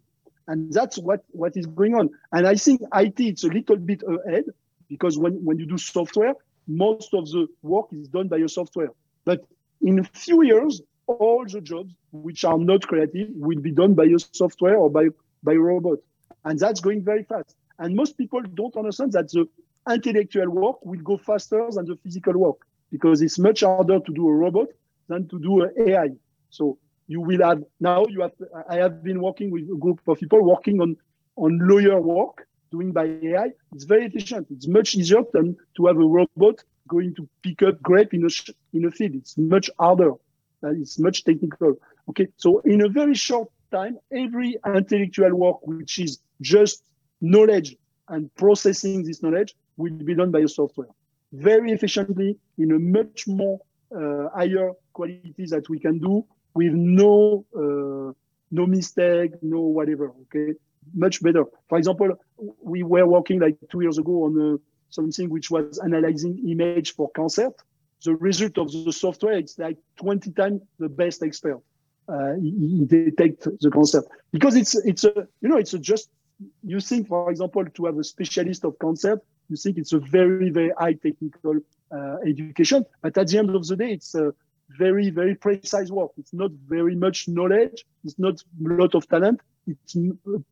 and 0.50 0.74
that's 0.74 0.98
what 0.98 1.24
what 1.30 1.56
is 1.56 1.66
going 1.66 1.96
on. 1.96 2.10
And 2.34 2.46
i 2.46 2.56
think 2.56 2.82
it 2.94 3.20
it's 3.20 3.44
a 3.44 3.48
little 3.58 3.78
bit 3.78 4.02
ahead 4.04 4.46
because 4.90 5.18
when, 5.18 5.34
when 5.46 5.58
you 5.60 5.66
do 5.66 5.78
software 5.78 6.34
most 6.68 7.14
of 7.14 7.26
the 7.34 7.48
work 7.62 7.88
is 7.94 8.08
done 8.10 8.28
by 8.28 8.38
your 8.38 8.48
software. 8.48 8.92
But 9.26 9.40
in 9.82 10.00
a 10.00 10.04
few 10.04 10.44
years 10.44 10.82
all 11.08 11.46
the 11.54 11.62
jobs 11.62 11.94
which 12.12 12.44
are 12.44 12.58
not 12.58 12.82
creative 12.86 13.30
will 13.36 13.60
be 13.60 13.72
done 13.72 13.94
by 13.94 14.04
your 14.04 14.20
software 14.20 14.78
or 14.78 14.90
by 14.90 15.06
by 15.44 15.54
robot. 15.54 16.00
And 16.46 16.60
that's 16.60 16.82
going 16.82 17.04
very 17.04 17.24
fast. 17.24 17.56
And 17.80 17.96
most 17.96 18.18
people 18.18 18.42
don't 18.42 18.76
understand 18.76 19.14
that 19.14 19.30
the 19.32 19.48
intellectual 19.90 20.50
work 20.50 20.86
will 20.86 21.02
go 21.12 21.18
faster 21.18 21.68
than 21.72 21.86
the 21.86 21.98
physical 22.04 22.34
work 22.38 22.58
because 22.92 23.22
it's 23.22 23.40
much 23.40 23.62
harder 23.62 24.00
to 24.00 24.14
do 24.14 24.28
a 24.28 24.34
robot 24.34 24.68
than 25.08 25.28
to 25.28 25.40
do 25.40 25.64
an 25.64 25.72
ai 25.88 26.10
so 26.50 26.78
you 27.10 27.20
will 27.20 27.44
have 27.44 27.62
now 27.80 28.06
you 28.08 28.22
have 28.22 28.36
i 28.70 28.76
have 28.76 29.04
been 29.04 29.20
working 29.20 29.50
with 29.52 29.64
a 29.64 29.78
group 29.84 30.00
of 30.08 30.20
people 30.20 30.42
working 30.44 30.80
on 30.80 30.96
on 31.36 31.60
lawyer 31.68 32.00
work 32.00 32.48
doing 32.72 32.92
by 32.92 33.06
ai 33.30 33.50
it's 33.74 33.84
very 33.84 34.06
efficient. 34.06 34.48
It's 34.52 34.68
much 34.68 34.96
easier 34.96 35.24
than 35.34 35.58
to 35.76 35.86
have 35.88 35.98
a 35.98 36.10
robot 36.18 36.64
going 36.88 37.16
to 37.16 37.28
pick 37.44 37.62
up 37.64 37.82
grape 37.82 38.14
in 38.14 38.26
a 38.26 38.30
in 38.74 38.86
a 38.86 38.92
field. 38.92 39.16
It's 39.16 39.38
much 39.38 39.70
harder. 39.80 40.12
Uh, 40.64 40.74
it's 40.82 41.00
much 41.00 41.24
technical. 41.24 41.76
Okay 42.10 42.28
so 42.38 42.60
in 42.60 42.82
a 42.82 42.90
very 42.90 43.16
short 43.16 43.50
time 43.72 43.98
every 44.12 44.58
intellectual 44.66 45.34
work 45.36 45.66
which 45.66 46.00
is 46.00 46.20
just 46.42 46.84
knowledge 47.22 47.76
and 48.08 48.34
processing 48.36 49.04
this 49.04 49.22
knowledge 49.24 49.56
will 49.78 49.94
be 49.94 50.16
done 50.16 50.32
by 50.32 50.40
a 50.40 50.48
software. 50.48 50.92
Very 51.32 51.72
efficiently 51.72 52.38
in 52.58 52.72
a 52.72 52.80
much 52.80 53.28
more 53.28 53.60
uh, 53.96 54.30
higher 54.36 54.72
quality 54.94 55.46
that 55.54 55.70
we 55.70 55.80
can 55.80 56.00
do 56.00 56.26
with 56.54 56.74
no 56.74 57.46
uh, 57.56 58.14
no 58.52 58.66
mistake, 58.66 59.32
no 59.42 59.62
whatever. 59.62 60.12
Okay, 60.24 60.54
much 60.94 61.22
better. 61.22 61.46
For 61.68 61.78
example, 61.78 62.14
we 62.62 62.84
were 62.84 63.06
working 63.06 63.40
like 63.40 63.58
two 63.72 63.82
years 63.82 63.98
ago 63.98 64.26
on 64.26 64.54
uh, 64.54 64.58
something 64.90 65.30
which 65.30 65.52
was 65.52 65.80
analyzing 65.80 66.40
image 66.48 66.96
for 66.96 67.10
cancer. 67.12 67.52
The 68.04 68.16
result 68.16 68.58
of 68.58 68.72
the 68.72 68.94
software 68.94 69.34
it's 69.34 69.60
like 69.60 69.78
20 69.98 70.32
times 70.32 70.62
the 70.80 70.90
best 70.90 71.22
expert. 71.22 71.62
Uh, 72.08 72.34
detect 72.88 73.44
the 73.62 73.70
cancer 73.70 74.02
because 74.32 74.56
it's 74.56 74.74
it's 74.84 75.04
a 75.04 75.28
you 75.42 75.48
know 75.48 75.58
it's 75.58 75.76
a 75.76 75.80
just 75.80 76.10
you 76.64 76.80
think 76.80 77.08
for 77.08 77.30
example 77.30 77.64
to 77.64 77.86
have 77.86 78.00
a 78.00 78.04
specialist 78.04 78.66
of 78.66 78.74
cancer 78.80 79.22
you 79.48 79.56
think 79.56 79.78
it's 79.78 79.94
a 79.94 80.00
very 80.00 80.50
very 80.50 80.72
high 80.80 80.94
technical 80.94 81.60
uh, 81.92 82.18
education 82.26 82.84
but 83.04 83.16
at 83.16 83.28
the 83.28 83.38
end 83.38 83.52
of 83.52 83.68
the 83.68 83.76
day 83.76 83.92
it's 83.92 84.16
a 84.16 84.34
very, 84.78 85.10
very 85.10 85.36
precise 85.36 85.90
work. 85.90 86.12
It's 86.18 86.34
not 86.34 86.52
very 86.68 86.96
much 86.96 87.28
knowledge. 87.28 87.86
It's 88.04 88.20
not 88.20 88.36
a 88.42 88.74
lot 88.74 88.96
of 88.96 89.08
talent. 89.08 89.42
It's 89.68 89.96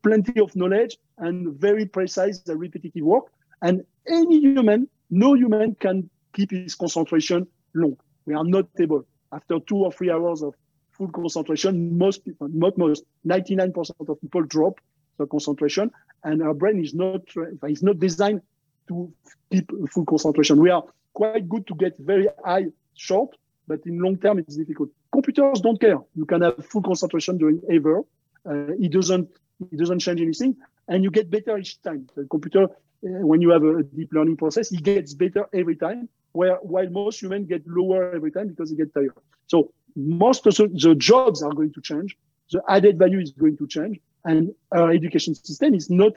plenty 0.03 0.39
of 0.39 0.55
knowledge 0.55 0.97
and 1.17 1.59
very 1.59 1.85
precise 1.85 2.41
and 2.47 2.59
repetitive 2.59 3.03
work. 3.03 3.25
And 3.61 3.83
any 4.07 4.39
human, 4.39 4.87
no 5.09 5.33
human 5.33 5.75
can 5.75 6.09
keep 6.33 6.51
his 6.51 6.75
concentration 6.75 7.47
long. 7.73 7.97
We 8.25 8.33
are 8.35 8.43
not 8.43 8.67
able. 8.79 9.05
After 9.31 9.59
two 9.59 9.77
or 9.77 9.91
three 9.91 10.11
hours 10.11 10.41
of 10.41 10.53
full 10.91 11.09
concentration, 11.09 11.97
most 11.97 12.23
people, 12.25 12.47
not 12.51 12.77
most, 12.77 13.03
99% 13.25 13.91
of 14.07 14.21
people 14.21 14.43
drop 14.43 14.79
the 15.17 15.25
concentration, 15.27 15.91
and 16.23 16.41
our 16.41 16.53
brain 16.53 16.83
is 16.83 16.93
not 16.93 17.21
uh, 17.35 17.67
is 17.67 17.83
not 17.83 17.99
designed 17.99 18.41
to 18.87 19.11
keep 19.51 19.69
full 19.91 20.05
concentration. 20.05 20.59
We 20.59 20.69
are 20.69 20.83
quite 21.13 21.49
good 21.49 21.65
to 21.67 21.75
get 21.75 21.97
very 21.97 22.27
high 22.45 22.67
short, 22.95 23.35
but 23.67 23.79
in 23.85 23.99
long 23.99 24.17
term, 24.17 24.39
it's 24.39 24.55
difficult. 24.55 24.89
Computers 25.11 25.61
don't 25.61 25.79
care. 25.79 25.99
You 26.15 26.25
can 26.25 26.41
have 26.41 26.65
full 26.65 26.81
concentration 26.81 27.37
during 27.37 27.61
ever. 27.69 27.99
Uh, 28.45 28.73
it 28.79 28.91
doesn't 28.91 29.29
it 29.71 29.77
doesn't 29.77 29.99
change 29.99 30.21
anything, 30.21 30.55
and 30.87 31.03
you 31.03 31.11
get 31.11 31.29
better 31.29 31.57
each 31.57 31.81
time. 31.81 32.07
The 32.15 32.25
computer, 32.25 32.63
uh, 32.63 32.69
when 33.01 33.41
you 33.41 33.49
have 33.49 33.63
a 33.63 33.83
deep 33.83 34.09
learning 34.13 34.37
process, 34.37 34.71
it 34.71 34.83
gets 34.83 35.13
better 35.13 35.47
every 35.53 35.75
time. 35.75 36.09
Where 36.31 36.55
while 36.57 36.89
most 36.89 37.21
humans 37.21 37.47
get 37.47 37.67
lower 37.67 38.13
every 38.13 38.31
time 38.31 38.47
because 38.47 38.69
they 38.69 38.77
get 38.77 38.93
tired. 38.93 39.13
So 39.47 39.73
most 39.95 40.45
of 40.45 40.55
the, 40.55 40.95
jobs 40.95 41.41
are 41.41 41.51
going 41.51 41.73
to 41.73 41.81
change, 41.81 42.15
the 42.51 42.61
added 42.69 42.99
value 42.99 43.19
is 43.19 43.31
going 43.31 43.57
to 43.57 43.67
change, 43.67 43.99
and 44.25 44.53
our 44.71 44.91
education 44.91 45.33
system 45.35 45.73
is 45.73 45.89
not 45.89 46.13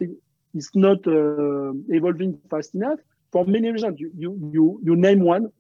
is 0.55 0.71
not 0.75 1.07
uh, 1.07 1.73
evolving 1.89 2.39
fast 2.51 2.75
enough 2.75 3.01
for 3.33 3.45
many 3.47 3.71
reasons. 3.71 3.99
You, 3.99 4.11
you 4.17 4.51
you 4.53 4.81
you 4.85 4.97
name 4.97 5.21
one 5.21 5.51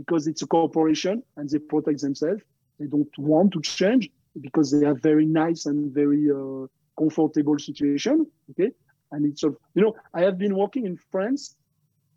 because 0.00 0.26
it's 0.26 0.42
a 0.42 0.46
corporation 0.46 1.22
and 1.36 1.48
they 1.50 1.58
protect 1.58 2.00
themselves. 2.00 2.42
They 2.78 2.86
don't 2.86 3.14
want 3.18 3.52
to 3.52 3.60
change 3.60 4.10
because 4.40 4.70
they 4.70 4.86
have 4.86 4.98
very 5.02 5.26
nice 5.26 5.66
and 5.66 5.92
very 5.92 6.24
uh, 6.30 6.66
comfortable 6.98 7.58
situation. 7.58 8.26
Okay, 8.50 8.70
and 9.12 9.26
it's 9.26 9.42
you 9.42 9.82
know 9.82 9.94
I 10.14 10.22
have 10.22 10.38
been 10.38 10.54
working 10.56 10.86
in 10.86 10.96
France 11.12 11.56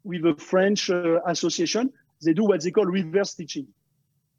with 0.03 0.25
a 0.25 0.35
French 0.51 0.89
uh, 0.89 1.19
association. 1.25 1.91
They 2.23 2.33
do 2.33 2.45
what 2.45 2.63
they 2.63 2.71
call 2.71 2.85
reverse 2.85 3.33
teaching. 3.33 3.67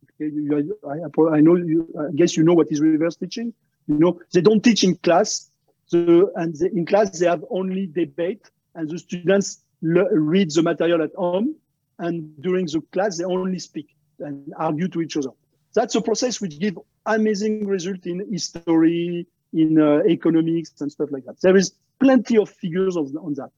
Okay, 0.05 0.30
you, 0.32 0.78
I, 0.88 1.36
I, 1.36 1.40
know 1.40 1.57
you, 1.57 1.78
I 2.01 2.14
guess 2.14 2.36
you 2.36 2.45
know 2.45 2.55
what 2.55 2.68
is 2.70 2.80
reverse 2.80 3.16
teaching. 3.16 3.53
You 3.86 3.99
know 3.99 4.20
they 4.32 4.40
don't 4.40 4.62
teach 4.64 4.84
in 4.84 4.97
class. 4.97 5.51
So 5.86 6.30
and 6.36 6.57
they, 6.57 6.68
in 6.68 6.86
class 6.86 7.18
they 7.18 7.26
have 7.26 7.45
only 7.51 7.86
debate, 7.86 8.45
and 8.74 8.88
the 8.88 8.99
students 8.99 9.62
read 9.82 10.51
the 10.51 10.62
material 10.62 11.03
at 11.03 11.14
home, 11.14 11.57
and 11.99 12.30
during 12.42 12.66
the 12.66 12.80
class 12.92 13.18
they 13.18 13.24
only 13.24 13.59
speak 13.59 13.95
and 14.20 14.53
argue 14.57 14.88
to 14.88 15.03
each 15.03 15.16
other. 15.16 15.30
That's 15.74 15.95
a 15.95 16.01
process 16.01 16.40
which 16.40 16.59
gives 16.59 16.78
amazing 17.07 17.66
result 17.66 18.07
in 18.07 18.26
history, 18.30 19.26
in 19.53 19.80
uh, 19.80 20.03
economics 20.09 20.72
and 20.80 20.90
stuff 20.90 21.11
like 21.11 21.24
that. 21.24 21.40
There 21.40 21.57
is 21.57 21.72
plenty 22.01 22.38
of 22.38 22.49
figures 22.51 22.97
of, 22.97 23.14
on 23.16 23.34
that. 23.34 23.51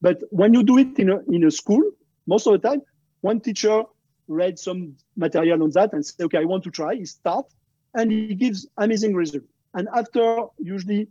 But 0.00 0.22
when 0.30 0.52
you 0.54 0.62
do 0.62 0.78
it 0.78 0.98
in 0.98 1.10
a, 1.10 1.20
in 1.28 1.44
a 1.44 1.50
school, 1.50 1.82
most 2.26 2.46
of 2.46 2.60
the 2.60 2.68
time, 2.68 2.82
one 3.20 3.40
teacher 3.40 3.84
read 4.28 4.58
some 4.58 4.96
material 5.16 5.62
on 5.62 5.70
that 5.70 5.92
and 5.92 6.04
say, 6.04 6.24
okay, 6.24 6.38
I 6.38 6.44
want 6.44 6.64
to 6.64 6.70
try. 6.70 6.94
He 6.94 7.04
start 7.04 7.46
and 7.94 8.10
he 8.10 8.34
gives 8.34 8.66
amazing 8.78 9.14
result. 9.14 9.44
And 9.74 9.88
after 9.94 10.44
usually 10.58 11.08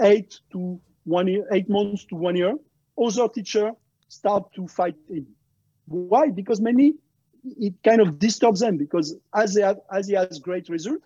eight 0.00 0.40
to 0.52 0.80
one 1.04 1.28
year, 1.28 1.46
eight 1.52 1.68
months 1.68 2.04
to 2.06 2.16
one 2.16 2.36
year, 2.36 2.56
other 3.00 3.28
teacher 3.28 3.72
start 4.08 4.52
to 4.54 4.66
fight 4.68 4.96
him. 5.08 5.26
Why? 5.86 6.30
Because 6.30 6.60
many 6.60 6.94
it 7.44 7.74
kind 7.82 8.00
of 8.00 8.18
disturbs 8.18 8.60
them 8.60 8.76
because 8.76 9.16
as 9.34 9.54
they 9.54 9.62
have, 9.62 9.80
as 9.90 10.06
he 10.06 10.14
has 10.14 10.38
great 10.38 10.68
result, 10.68 11.00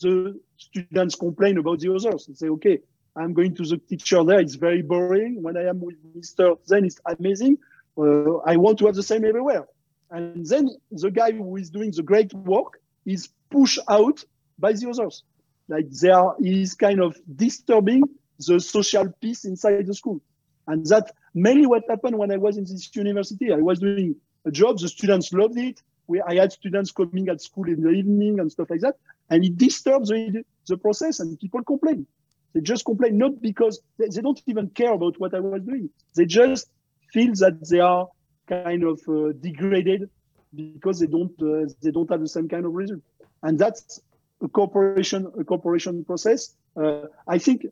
the 0.00 0.40
students 0.56 1.14
complain 1.14 1.58
about 1.58 1.80
the 1.80 1.94
others 1.94 2.26
and 2.26 2.36
say, 2.36 2.48
okay, 2.48 2.78
I'm 3.14 3.34
going 3.34 3.54
to 3.56 3.64
the 3.64 3.76
teacher 3.76 4.24
there. 4.24 4.40
It's 4.40 4.54
very 4.54 4.82
boring. 4.82 5.42
When 5.42 5.56
I 5.56 5.64
am 5.64 5.80
with 5.80 5.96
Mr. 6.16 6.58
Then 6.66 6.86
it's 6.86 7.00
amazing. 7.04 7.58
Uh, 7.96 8.38
I 8.38 8.56
want 8.56 8.78
to 8.78 8.86
have 8.86 8.94
the 8.94 9.02
same 9.02 9.24
everywhere. 9.24 9.66
And 10.10 10.46
then 10.46 10.70
the 10.90 11.10
guy 11.10 11.32
who 11.32 11.56
is 11.56 11.70
doing 11.70 11.90
the 11.90 12.02
great 12.02 12.32
work 12.32 12.80
is 13.04 13.28
pushed 13.50 13.80
out 13.88 14.24
by 14.58 14.72
the 14.72 14.88
others. 14.88 15.24
Like 15.68 15.90
they 15.90 16.10
are, 16.10 16.36
is 16.40 16.74
kind 16.74 17.00
of 17.00 17.16
disturbing 17.36 18.02
the 18.38 18.60
social 18.60 19.12
peace 19.20 19.44
inside 19.44 19.86
the 19.86 19.94
school. 19.94 20.20
And 20.66 20.86
that 20.86 21.12
mainly 21.34 21.66
what 21.66 21.84
happened 21.88 22.18
when 22.18 22.30
I 22.30 22.36
was 22.36 22.56
in 22.56 22.64
this 22.64 22.90
university. 22.94 23.52
I 23.52 23.56
was 23.56 23.78
doing 23.78 24.16
a 24.44 24.50
job. 24.50 24.78
The 24.78 24.88
students 24.88 25.32
loved 25.32 25.58
it. 25.58 25.80
We, 26.06 26.20
I 26.20 26.34
had 26.34 26.52
students 26.52 26.90
coming 26.90 27.28
at 27.28 27.40
school 27.40 27.68
in 27.68 27.80
the 27.80 27.90
evening 27.90 28.40
and 28.40 28.50
stuff 28.50 28.70
like 28.70 28.80
that. 28.80 28.96
And 29.30 29.44
it 29.44 29.56
disturbs 29.56 30.08
the, 30.08 30.44
the 30.66 30.76
process 30.76 31.20
and 31.20 31.38
people 31.38 31.62
complain. 31.62 32.06
They 32.54 32.60
just 32.60 32.84
complain 32.84 33.18
not 33.18 33.40
because 33.40 33.80
they, 33.98 34.08
they, 34.08 34.20
don't 34.20 34.40
even 34.46 34.68
care 34.70 34.92
about 34.92 35.18
what 35.18 35.34
I 35.34 35.40
was 35.40 35.62
doing. 35.62 35.88
They 36.16 36.26
just 36.26 36.68
feel 37.12 37.32
that 37.36 37.66
they 37.68 37.80
are 37.80 38.08
kind 38.46 38.84
of 38.84 39.00
uh, 39.08 39.32
degraded 39.40 40.10
because 40.54 41.00
they 41.00 41.06
don't 41.06 41.32
uh, 41.40 41.72
they 41.82 41.90
don't 41.90 42.10
have 42.10 42.20
the 42.20 42.28
same 42.28 42.48
kind 42.48 42.66
of 42.66 42.72
result. 42.72 43.00
And 43.42 43.58
that's 43.58 44.00
a 44.42 44.48
corporation 44.48 45.32
a 45.38 45.44
corporation 45.44 46.04
process. 46.04 46.54
Uh, 46.76 47.06
I 47.28 47.38
think 47.38 47.66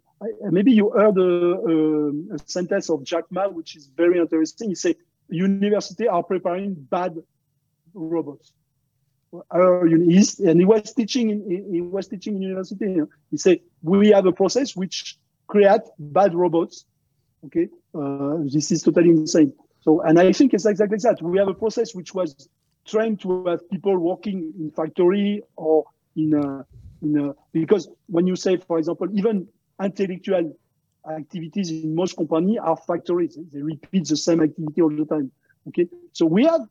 maybe 0.51 0.73
you 0.73 0.91
heard 0.91 1.17
a, 1.17 2.35
a, 2.35 2.39
sentence 2.47 2.91
of 2.91 3.03
Jack 3.03 3.25
Ma, 3.31 3.49
which 3.49 3.77
is 3.77 3.87
very 3.87 4.19
interesting. 4.19 4.69
He 4.69 4.75
said, 4.75 4.97
"University 5.29 6.07
are 6.07 6.23
preparing 6.23 6.75
bad 6.75 7.17
robots." 7.95 8.53
Uh, 9.33 9.83
and 9.83 10.61
he 10.61 10.65
was 10.65 10.93
teaching 10.93 11.31
in, 11.31 11.71
he 11.73 11.81
was 11.81 12.09
teaching 12.09 12.37
in 12.37 12.43
university. 12.43 13.01
He 13.31 13.37
said 13.37 13.61
we 13.83 14.11
have 14.11 14.27
a 14.27 14.33
process 14.33 14.77
which 14.77 15.19
create 15.47 15.83
bad 15.99 16.35
robots. 16.35 16.85
Okay, 17.47 17.69
uh, 17.95 18.37
this 18.53 18.71
is 18.71 18.83
totally 18.83 19.11
insane. 19.11 19.53
So, 19.81 20.03
and 20.03 20.19
I 20.19 20.33
think 20.33 20.53
it's 20.53 20.67
exactly 20.67 20.99
that. 20.99 21.23
We 21.23 21.39
have 21.39 21.49
a 21.49 21.55
process 21.55 21.95
which 21.95 22.13
was 22.13 22.49
trained 22.87 23.21
to 23.23 23.47
have 23.47 23.69
people 23.71 23.97
working 23.97 24.53
in 24.59 24.71
factory 24.73 25.43
or 25.57 25.85
in 26.17 26.35
a, 26.35 26.67
in 27.03 27.19
a, 27.19 27.35
because 27.53 27.89
when 28.07 28.27
you 28.27 28.37
say, 28.37 28.57
for 28.57 28.79
example, 28.79 29.09
even 29.13 29.49
intellectual 29.83 30.57
activities 31.09 31.71
in 31.71 31.95
most 31.95 32.17
companies 32.17 32.59
are 32.63 32.77
factories. 32.77 33.37
Eh? 33.37 33.43
They 33.53 33.63
repeat 33.63 34.09
the 34.09 34.17
same 34.17 34.43
activity 34.43 34.83
all 34.83 34.91
the 34.91 35.07
time. 35.07 35.31
Okay, 35.69 35.87
so 36.13 36.27
we 36.27 36.45
have 36.45 36.63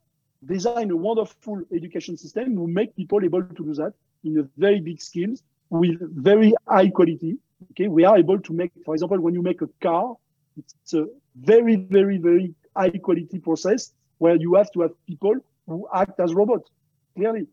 designed 0.46 0.92
a 0.92 0.98
wonderful 0.98 1.62
education 1.74 2.18
system 2.18 2.56
who 2.56 2.68
make 2.68 2.96
people 2.96 3.24
able 3.24 3.44
to 3.44 3.64
do 3.64 3.74
that 3.76 3.94
in 4.24 4.40
a 4.40 4.44
very 4.58 4.80
big 4.80 5.02
skills 5.02 5.44
with 5.70 6.00
very 6.16 6.54
high 6.68 6.90
quality. 6.90 7.38
Okay, 7.72 7.88
we 7.88 8.04
are 8.06 8.18
able 8.18 8.40
to 8.40 8.54
make, 8.54 8.72
for 8.86 8.94
example, 8.96 9.20
when 9.20 9.34
you 9.34 9.42
make 9.42 9.62
a 9.62 9.70
car, 9.82 10.16
it's 10.58 10.94
a 10.94 11.06
very, 11.36 11.76
very, 11.76 12.18
very 12.18 12.54
high 12.76 12.90
quality 12.90 13.40
process 13.40 13.94
where 14.18 14.36
you 14.36 14.56
have 14.56 14.72
to 14.72 14.82
have 14.82 14.92
people 15.06 15.36
who 15.68 15.88
act 15.94 16.20
as 16.20 16.34
robots. 16.34 16.70
Clearly, 17.16 17.48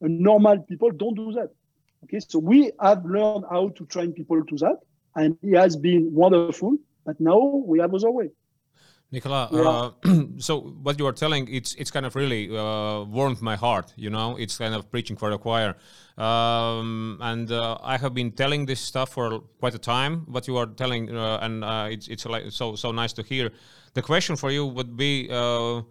normal 0.00 0.58
people 0.58 0.90
don't 0.90 1.14
do 1.14 1.32
that. 1.32 1.50
Okay, 2.04 2.20
so 2.20 2.38
we 2.38 2.72
have 2.80 3.04
learned 3.04 3.44
how 3.50 3.68
to 3.70 3.86
train 3.86 4.12
people 4.12 4.42
to 4.44 4.56
that, 4.56 4.78
and 5.16 5.36
it 5.42 5.56
has 5.56 5.76
been 5.76 6.12
wonderful. 6.12 6.76
But 7.04 7.20
now 7.20 7.38
we 7.66 7.78
have 7.80 7.94
other 7.94 8.10
way. 8.10 8.30
Nicolas, 9.12 9.50
yeah. 9.52 9.60
uh, 9.62 9.90
so 10.38 10.60
what 10.82 10.98
you 10.98 11.06
are 11.06 11.12
telling, 11.12 11.48
it's 11.48 11.74
it's 11.74 11.90
kind 11.90 12.06
of 12.06 12.14
really 12.14 12.56
uh, 12.56 13.02
warmed 13.04 13.42
my 13.42 13.56
heart. 13.56 13.92
You 13.96 14.10
know, 14.10 14.36
it's 14.36 14.56
kind 14.56 14.74
of 14.74 14.90
preaching 14.90 15.16
for 15.16 15.30
the 15.30 15.38
choir, 15.38 15.74
um, 16.16 17.18
and 17.20 17.50
uh, 17.50 17.76
I 17.82 17.96
have 17.98 18.14
been 18.14 18.30
telling 18.30 18.66
this 18.66 18.80
stuff 18.80 19.10
for 19.10 19.40
quite 19.58 19.74
a 19.74 19.78
time. 19.78 20.26
What 20.28 20.46
you 20.46 20.56
are 20.56 20.66
telling, 20.66 21.14
uh, 21.14 21.38
and 21.42 21.64
uh, 21.64 21.88
it's 21.90 22.06
it's 22.06 22.24
like 22.24 22.50
so 22.50 22.76
so 22.76 22.92
nice 22.92 23.12
to 23.14 23.22
hear. 23.22 23.50
The 23.94 24.02
question 24.02 24.36
for 24.36 24.52
you 24.52 24.64
would 24.66 24.96
be, 24.96 25.28
uh, 25.28 25.82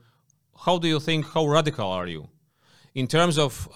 how 0.65 0.77
do 0.77 0.87
you 0.87 0.99
think? 1.01 1.25
How 1.25 1.45
radical 1.45 1.91
are 1.91 2.07
you? 2.07 2.29
In 2.95 3.07
terms 3.07 3.37
of 3.37 3.69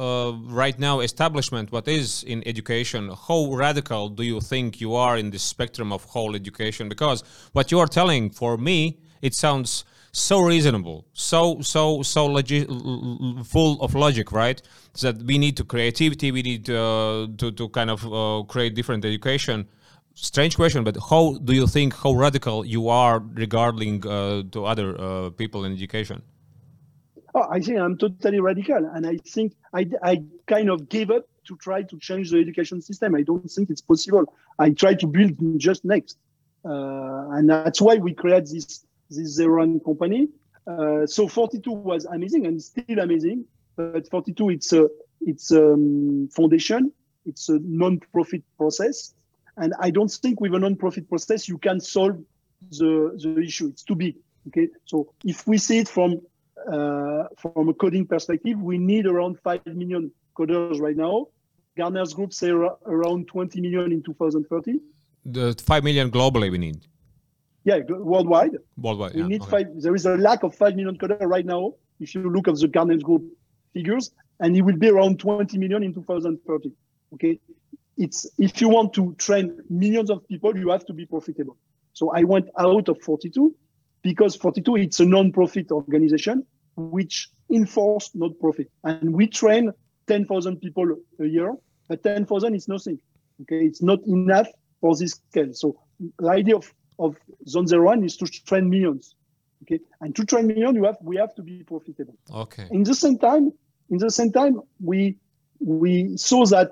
right 0.49 0.77
now 0.79 0.99
establishment, 0.99 1.71
what 1.71 1.87
is 1.87 2.23
in 2.23 2.43
education? 2.47 3.11
How 3.27 3.53
radical 3.53 4.09
do 4.09 4.23
you 4.23 4.41
think 4.41 4.81
you 4.81 4.95
are 4.95 5.17
in 5.17 5.29
this 5.29 5.43
spectrum 5.43 5.93
of 5.93 6.03
whole 6.05 6.35
education? 6.35 6.89
Because 6.89 7.23
what 7.53 7.71
you 7.71 7.79
are 7.79 7.87
telling 7.87 8.29
for 8.31 8.57
me 8.57 8.99
it 9.21 9.33
sounds 9.33 9.85
so 10.11 10.41
reasonable, 10.41 11.07
so 11.13 11.59
so 11.61 12.03
so 12.03 12.27
logi- 12.27 12.65
full 13.45 13.81
of 13.81 13.95
logic, 13.95 14.31
right? 14.31 14.61
That 15.01 15.23
we 15.23 15.37
need 15.37 15.57
to 15.57 15.63
creativity, 15.63 16.31
we 16.31 16.43
need 16.43 16.69
uh, 16.69 17.27
to 17.37 17.51
to 17.51 17.69
kind 17.69 17.89
of 17.89 18.05
uh, 18.05 18.43
create 18.43 18.75
different 18.75 19.05
education. 19.05 19.67
Strange 20.15 20.55
question, 20.55 20.83
but 20.83 20.95
how 21.09 21.39
do 21.43 21.53
you 21.53 21.65
think 21.65 21.95
how 21.95 22.13
radical 22.13 22.63
you 22.65 22.89
are 22.89 23.19
regarding 23.33 24.05
uh, 24.05 24.43
to 24.51 24.65
other 24.65 24.99
uh, 24.99 25.29
people 25.31 25.65
in 25.65 25.71
education? 25.73 26.21
Oh, 27.35 27.47
I 27.49 27.59
think 27.59 27.79
I'm 27.79 27.97
totally 27.97 28.39
radical, 28.39 28.85
and 28.93 29.07
I 29.07 29.17
think 29.17 29.53
I, 29.73 29.89
I 30.03 30.23
kind 30.45 30.69
of 30.69 30.87
gave 30.87 31.09
up 31.09 31.25
to 31.47 31.57
try 31.57 31.81
to 31.81 31.99
change 31.99 32.29
the 32.29 32.39
education 32.39 32.81
system. 32.81 33.15
I 33.15 33.23
don't 33.23 33.49
think 33.49 33.69
it's 33.71 33.81
possible. 33.81 34.25
I 34.59 34.69
try 34.69 34.93
to 34.93 35.07
build 35.07 35.33
just 35.57 35.83
next, 35.83 36.17
uh, 36.63 37.29
and 37.31 37.49
that's 37.49 37.81
why 37.81 37.95
we 37.95 38.13
create 38.13 38.45
this 38.45 38.85
this 39.09 39.27
zero 39.33 39.79
company. 39.79 40.29
Uh, 40.67 41.05
so 41.05 41.27
42 41.27 41.71
was 41.71 42.05
amazing 42.05 42.45
and 42.45 42.61
still 42.61 42.99
amazing, 42.99 43.45
but 43.75 44.09
42 44.09 44.51
it's 44.51 44.71
a 44.71 44.87
it's 45.21 45.51
a 45.51 45.73
um, 45.73 46.29
foundation, 46.31 46.91
it's 47.25 47.49
a 47.49 47.59
non-profit 47.63 48.43
process, 48.57 49.15
and 49.57 49.73
I 49.79 49.89
don't 49.89 50.11
think 50.11 50.39
with 50.39 50.53
a 50.53 50.59
non-profit 50.59 51.09
process 51.09 51.49
you 51.49 51.57
can 51.57 51.79
solve 51.79 52.23
the 52.69 53.17
the 53.21 53.41
issue. 53.41 53.67
It's 53.69 53.83
too 53.83 53.95
big. 53.95 54.17
Okay, 54.49 54.67
so 54.85 55.13
if 55.23 55.47
we 55.47 55.57
see 55.57 55.79
it 55.79 55.87
from 55.87 56.21
uh, 56.71 57.27
from 57.37 57.69
a 57.69 57.73
coding 57.73 58.05
perspective, 58.05 58.59
we 58.59 58.77
need 58.77 59.05
around 59.05 59.39
five 59.39 59.65
million 59.65 60.11
coders 60.37 60.79
right 60.79 60.95
now. 60.95 61.27
Gartner's 61.77 62.13
group 62.13 62.33
say 62.33 62.49
around 62.49 63.27
20 63.27 63.61
million 63.61 63.91
in 63.91 64.03
2030. 64.03 64.79
The 65.25 65.55
five 65.65 65.83
million 65.83 66.11
globally 66.11 66.51
we 66.51 66.57
need. 66.57 66.85
Yeah, 67.63 67.79
worldwide. 67.89 68.57
Worldwide. 68.77 69.15
We 69.15 69.21
yeah, 69.21 69.27
need 69.27 69.41
okay. 69.41 69.51
five. 69.51 69.67
There 69.81 69.95
is 69.95 70.05
a 70.05 70.15
lack 70.17 70.43
of 70.43 70.53
five 70.55 70.75
million 70.75 70.97
coders 70.97 71.21
right 71.21 71.45
now. 71.45 71.73
If 71.99 72.13
you 72.13 72.29
look 72.29 72.47
at 72.47 72.55
the 72.55 72.67
Gartner 72.67 72.97
Group 72.97 73.23
figures, 73.73 74.11
and 74.39 74.55
it 74.55 74.61
will 74.61 74.77
be 74.77 74.89
around 74.89 75.19
20 75.19 75.57
million 75.57 75.83
in 75.83 75.93
2030. 75.93 76.71
Okay, 77.13 77.39
it's 77.97 78.27
if 78.37 78.59
you 78.59 78.69
want 78.69 78.93
to 78.93 79.15
train 79.15 79.59
millions 79.69 80.09
of 80.09 80.27
people, 80.27 80.55
you 80.57 80.69
have 80.69 80.85
to 80.85 80.93
be 80.93 81.05
profitable. 81.05 81.57
So 81.93 82.11
I 82.11 82.23
went 82.23 82.49
out 82.59 82.89
of 82.89 83.01
42 83.01 83.55
because 84.01 84.35
42 84.35 84.75
it's 84.77 84.99
a 84.99 85.05
non-profit 85.05 85.71
organization 85.71 86.45
which 86.75 87.29
enforce 87.51 88.11
not 88.13 88.39
profit, 88.39 88.69
and 88.83 89.13
we 89.13 89.27
train 89.27 89.71
10,000 90.07 90.57
people 90.59 90.95
a 91.19 91.25
year. 91.25 91.53
But 91.87 92.03
10,000 92.03 92.55
is 92.55 92.67
nothing. 92.67 92.99
Okay, 93.41 93.65
it's 93.65 93.81
not 93.81 93.99
enough 94.07 94.47
for 94.79 94.95
this 94.95 95.19
scale. 95.29 95.53
So 95.53 95.79
the 96.19 96.29
idea 96.29 96.55
of, 96.55 96.73
of 96.99 97.15
zone 97.47 97.67
zero 97.67 97.85
one 97.85 98.03
is 98.03 98.15
to 98.17 98.25
train 98.25 98.69
millions. 98.69 99.15
Okay, 99.63 99.79
and 100.01 100.15
to 100.15 100.25
train 100.25 100.47
millions, 100.47 100.75
you 100.75 100.83
have 100.85 100.97
we 101.01 101.17
have 101.17 101.33
to 101.35 101.41
be 101.41 101.63
profitable. 101.63 102.15
Okay. 102.31 102.67
In 102.71 102.83
the 102.83 102.93
same 102.93 103.17
time, 103.17 103.51
in 103.89 103.97
the 103.97 104.11
same 104.11 104.31
time, 104.31 104.61
we 104.81 105.17
we 105.59 106.15
saw 106.17 106.45
that 106.45 106.69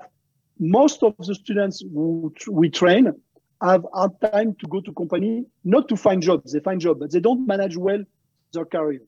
most 0.58 1.02
of 1.02 1.14
the 1.18 1.34
students 1.34 1.80
who 1.80 2.32
we 2.50 2.70
train 2.70 3.12
have 3.62 3.84
hard 3.94 4.12
time 4.20 4.54
to 4.56 4.66
go 4.66 4.80
to 4.80 4.92
company, 4.92 5.44
not 5.64 5.88
to 5.88 5.96
find 5.96 6.22
jobs. 6.22 6.52
They 6.52 6.60
find 6.60 6.80
jobs, 6.80 7.00
but 7.00 7.10
they 7.12 7.20
don't 7.20 7.46
manage 7.46 7.76
well 7.76 8.02
their 8.52 8.64
career. 8.64 9.00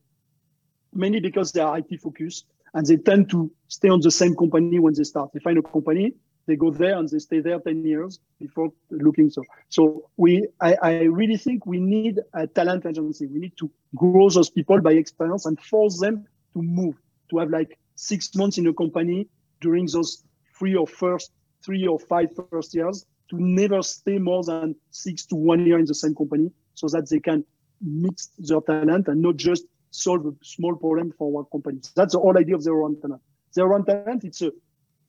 Mainly 0.95 1.19
because 1.19 1.51
they 1.51 1.61
are 1.61 1.77
IT 1.77 2.01
focused 2.01 2.45
and 2.73 2.85
they 2.85 2.97
tend 2.97 3.29
to 3.31 3.51
stay 3.67 3.89
on 3.89 4.01
the 4.01 4.11
same 4.11 4.35
company 4.35 4.79
when 4.79 4.93
they 4.93 5.03
start. 5.03 5.31
They 5.33 5.39
find 5.39 5.57
a 5.57 5.61
company, 5.61 6.13
they 6.47 6.55
go 6.55 6.71
there 6.71 6.97
and 6.97 7.09
they 7.09 7.19
stay 7.19 7.39
there 7.39 7.59
10 7.59 7.83
years 7.83 8.19
before 8.39 8.71
looking. 8.91 9.29
So, 9.29 9.43
so 9.69 10.09
we, 10.17 10.47
I, 10.61 10.75
I 10.81 11.01
really 11.03 11.37
think 11.37 11.65
we 11.65 11.79
need 11.79 12.19
a 12.33 12.47
talent 12.47 12.85
agency. 12.85 13.27
We 13.27 13.39
need 13.39 13.57
to 13.57 13.69
grow 13.95 14.29
those 14.29 14.49
people 14.49 14.79
by 14.81 14.93
experience 14.93 15.45
and 15.45 15.59
force 15.59 15.99
them 15.99 16.25
to 16.53 16.61
move, 16.61 16.95
to 17.29 17.39
have 17.39 17.49
like 17.49 17.77
six 17.95 18.35
months 18.35 18.57
in 18.57 18.67
a 18.67 18.73
company 18.73 19.27
during 19.61 19.87
those 19.87 20.23
three 20.57 20.75
or 20.75 20.87
first, 20.87 21.31
three 21.63 21.87
or 21.87 21.99
five 21.99 22.29
first 22.49 22.73
years 22.73 23.05
to 23.29 23.41
never 23.41 23.81
stay 23.81 24.19
more 24.19 24.43
than 24.43 24.75
six 24.91 25.25
to 25.25 25.35
one 25.35 25.65
year 25.65 25.79
in 25.79 25.85
the 25.85 25.95
same 25.95 26.13
company 26.13 26.51
so 26.75 26.87
that 26.87 27.09
they 27.09 27.19
can 27.19 27.43
mix 27.81 28.29
their 28.37 28.61
talent 28.61 29.07
and 29.07 29.21
not 29.21 29.35
just 29.35 29.65
solve 29.95 30.25
a 30.25 30.33
small 30.43 30.75
problem 30.75 31.13
for 31.17 31.31
one 31.31 31.45
company. 31.51 31.79
That's 31.95 32.13
the 32.13 32.19
whole 32.19 32.37
idea 32.37 32.55
of 32.55 32.61
Zero 32.61 32.81
One 32.83 32.99
Talent. 33.01 33.21
Zero 33.53 33.71
One 33.71 33.85
Talent, 33.85 34.23
it's 34.23 34.41
a 34.41 34.51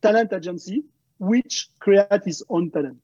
talent 0.02 0.32
agency 0.32 0.84
which 1.18 1.68
creates 1.80 2.26
its 2.26 2.42
own 2.48 2.70
talent. 2.70 2.98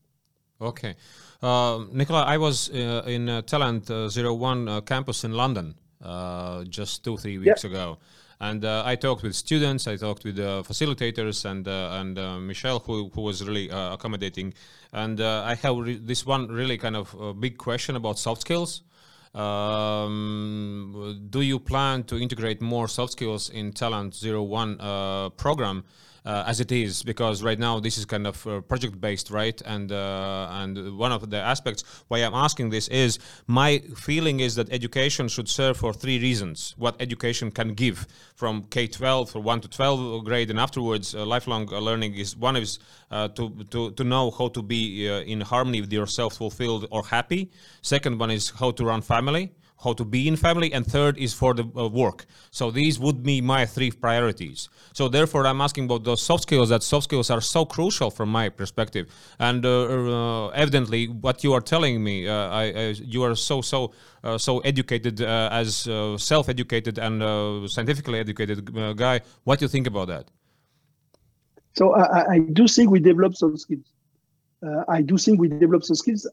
Okay. 0.61 0.95
Uh, 1.43 1.85
Nicola, 1.91 2.23
I 2.23 2.39
was 2.39 2.71
uh, 2.71 3.03
in 3.07 3.29
uh, 3.29 3.43
Talent 3.43 3.91
uh, 3.91 4.09
Zero 4.09 4.33
One 4.35 4.69
uh, 4.69 4.81
campus 4.81 5.25
in 5.25 5.33
London 5.33 5.75
uh, 6.01 6.63
just 6.65 7.03
two, 7.03 7.17
three 7.17 7.39
weeks 7.39 7.65
yeah. 7.65 7.71
ago. 7.71 7.99
And 8.41 8.65
I 8.65 8.97
talked 8.97 9.23
with 9.23 9.37
students, 9.37 9.87
I 9.87 9.95
talked 9.97 10.25
with 10.25 10.37
facilitators, 10.37 11.45
and 11.45 11.65
and 11.69 12.45
Michelle, 12.45 12.81
who, 12.81 13.09
who 13.15 13.21
was 13.21 13.47
really 13.47 13.69
accommodating. 13.71 14.53
And 14.93 15.21
I 15.21 15.55
have 15.55 15.77
re- 15.77 15.97
this 16.03 16.27
one 16.27 16.49
really 16.49 16.77
kind 16.77 16.97
of 16.97 17.15
big 17.41 17.57
question 17.57 17.95
about 17.95 18.19
soft 18.19 18.41
skills. 18.41 18.83
Um, 19.35 21.27
do 21.31 21.41
you 21.41 21.59
plan 21.59 22.05
to 22.05 22.19
integrate 22.19 22.61
more 22.61 22.87
soft 22.89 23.13
skills 23.13 23.49
in 23.49 23.73
Talent 23.73 24.15
Zero 24.15 24.43
One 24.43 24.79
uh, 24.81 25.31
program? 25.31 25.85
Uh, 26.25 26.45
as 26.47 26.61
it 26.61 26.71
is 26.71 27.03
because 27.03 27.43
right 27.43 27.59
now 27.59 27.81
this 27.81 27.99
is 27.99 28.05
kind 28.05 28.29
of 28.29 28.47
uh, 28.47 28.61
project 28.61 29.01
based 29.01 29.29
right? 29.31 29.61
And 29.67 29.91
uh, 29.91 30.49
and 30.53 30.97
one 30.97 31.11
of 31.11 31.31
the 31.31 31.39
aspects 31.39 31.83
why 32.07 32.19
i'm 32.19 32.35
asking 32.35 32.71
this 32.71 32.87
is 32.89 33.19
my 33.49 33.79
feeling 33.97 34.39
is 34.39 34.55
that 34.55 34.71
education 34.71 35.27
should 35.27 35.49
serve 35.49 35.77
for 35.77 35.93
three 35.93 36.21
reasons. 36.21 36.75
What 36.79 36.95
education 37.01 37.51
can 37.51 37.75
give 37.75 38.07
from 38.37 38.63
k-12 38.65 39.35
or 39.35 39.43
1 39.43 39.61
to 39.63 39.69
12 39.69 40.25
grade 40.25 40.51
and 40.51 40.61
afterwards 40.61 41.15
uh, 41.15 41.27
lifelong 41.27 41.67
learning 41.67 42.15
is 42.15 42.37
one 42.37 42.57
is 42.57 42.79
uh, 43.11 43.29
to, 43.29 43.65
to 43.71 43.91
to 43.91 44.05
know 44.05 44.31
how 44.31 44.47
to 44.49 44.63
be 44.63 45.09
uh, 45.09 45.23
in 45.23 45.41
harmony 45.41 45.81
with 45.81 45.93
yourself 45.93 46.37
fulfilled 46.37 46.87
or 46.91 47.03
happy. 47.03 47.51
Second 47.83 48.21
one 48.21 48.31
is 48.31 48.51
how 48.51 48.71
to 48.71 48.85
run 48.85 49.03
family 49.03 49.53
how 49.85 49.93
to 49.95 50.05
be 50.05 50.29
in 50.29 50.37
family, 50.37 50.73
and 50.73 50.87
third 50.87 51.19
is 51.19 51.35
for 51.35 51.55
the 51.55 51.65
uh, 51.77 51.89
work. 51.89 52.27
So 52.51 52.71
these 52.71 52.99
would 52.99 53.23
be 53.23 53.41
my 53.41 53.67
three 53.67 53.91
priorities. 53.91 54.69
So 54.93 55.09
therefore, 55.09 55.47
I'm 55.47 55.61
asking 55.61 55.85
about 55.87 56.05
those 56.05 56.23
soft 56.23 56.43
skills. 56.43 56.69
That 56.69 56.83
soft 56.83 57.05
skills 57.05 57.31
are 57.31 57.41
so 57.41 57.65
crucial 57.65 58.11
from 58.11 58.29
my 58.29 58.49
perspective, 58.49 59.07
and 59.39 59.65
uh, 59.67 59.71
uh, 59.71 60.49
evidently, 60.49 61.09
what 61.09 61.43
you 61.45 61.53
are 61.53 61.61
telling 61.61 62.03
me, 62.03 62.29
uh, 62.29 62.35
I, 62.63 62.65
I, 62.65 62.85
you 63.15 63.23
are 63.23 63.35
so 63.35 63.61
so 63.61 63.93
uh, 64.25 64.39
so 64.39 64.61
educated 64.61 65.21
uh, 65.21 65.49
as 65.51 65.89
self-educated 66.19 66.99
and 66.99 67.23
scientifically 67.71 68.19
educated 68.19 68.59
guy. 68.97 69.21
What 69.45 69.59
do 69.59 69.65
you 69.65 69.69
think 69.69 69.87
about 69.87 70.09
that? 70.09 70.31
So 71.75 71.95
I, 71.95 72.35
I 72.35 72.39
do 72.39 72.69
think 72.69 72.91
we 72.91 73.01
develop 73.01 73.35
some 73.35 73.57
skills. 73.57 73.87
I 74.89 75.03
do 75.03 75.17
think 75.19 75.41
we 75.41 75.49
develop 75.49 75.83
some 75.83 75.97
skills 75.97 76.29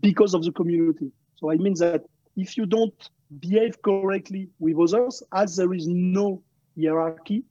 because 0.00 0.34
of 0.34 0.42
the 0.42 0.50
community. 0.50 1.12
So 1.36 1.50
it 1.50 1.60
means 1.60 1.78
that 1.78 2.02
if 2.38 2.56
you 2.56 2.64
don't 2.66 3.10
behave 3.40 3.82
correctly 3.82 4.48
with 4.58 4.78
others, 4.78 5.22
as 5.34 5.56
there 5.56 5.74
is 5.74 5.86
no 5.86 6.42
hierarchy, 6.80 7.42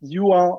you 0.00 0.32
are 0.32 0.58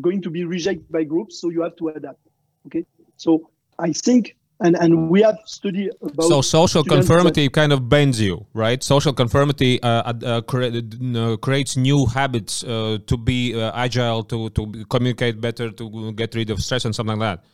going 0.00 0.20
to 0.22 0.30
be 0.30 0.44
rejected 0.44 0.90
by 0.90 1.04
groups, 1.04 1.40
so 1.40 1.50
you 1.50 1.62
have 1.62 1.76
to 1.76 1.88
adapt. 1.88 2.18
Okay, 2.66 2.84
so 3.16 3.50
I 3.78 3.92
think, 3.92 4.36
and 4.60 4.76
and 4.76 5.10
we 5.10 5.22
have 5.22 5.38
studied 5.44 5.90
about. 6.02 6.26
So 6.26 6.40
social 6.40 6.82
conformity 6.82 7.48
kind 7.48 7.72
of 7.72 7.88
bends 7.88 8.20
you, 8.20 8.46
right? 8.54 8.82
Social 8.82 9.12
conformity 9.12 9.80
uh, 9.82 10.12
uh, 10.24 10.40
uh, 10.42 11.36
creates 11.36 11.76
new 11.76 12.06
habits 12.06 12.64
uh, 12.64 12.98
to 13.06 13.16
be 13.16 13.54
uh, 13.54 13.72
agile, 13.74 14.24
to 14.24 14.50
to 14.50 14.84
communicate 14.86 15.40
better, 15.40 15.70
to 15.70 16.12
get 16.12 16.34
rid 16.34 16.50
of 16.50 16.62
stress 16.62 16.84
and 16.84 16.94
something 16.94 17.18
like 17.18 17.38
that. 17.38 17.44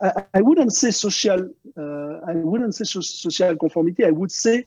I, 0.00 0.24
I 0.34 0.40
wouldn't 0.40 0.72
say 0.72 0.90
social. 0.90 1.50
Uh, 1.76 2.20
I 2.26 2.34
wouldn't 2.34 2.74
say 2.74 2.84
so, 2.84 3.00
social 3.00 3.56
conformity. 3.56 4.04
I 4.04 4.10
would 4.10 4.32
say 4.32 4.64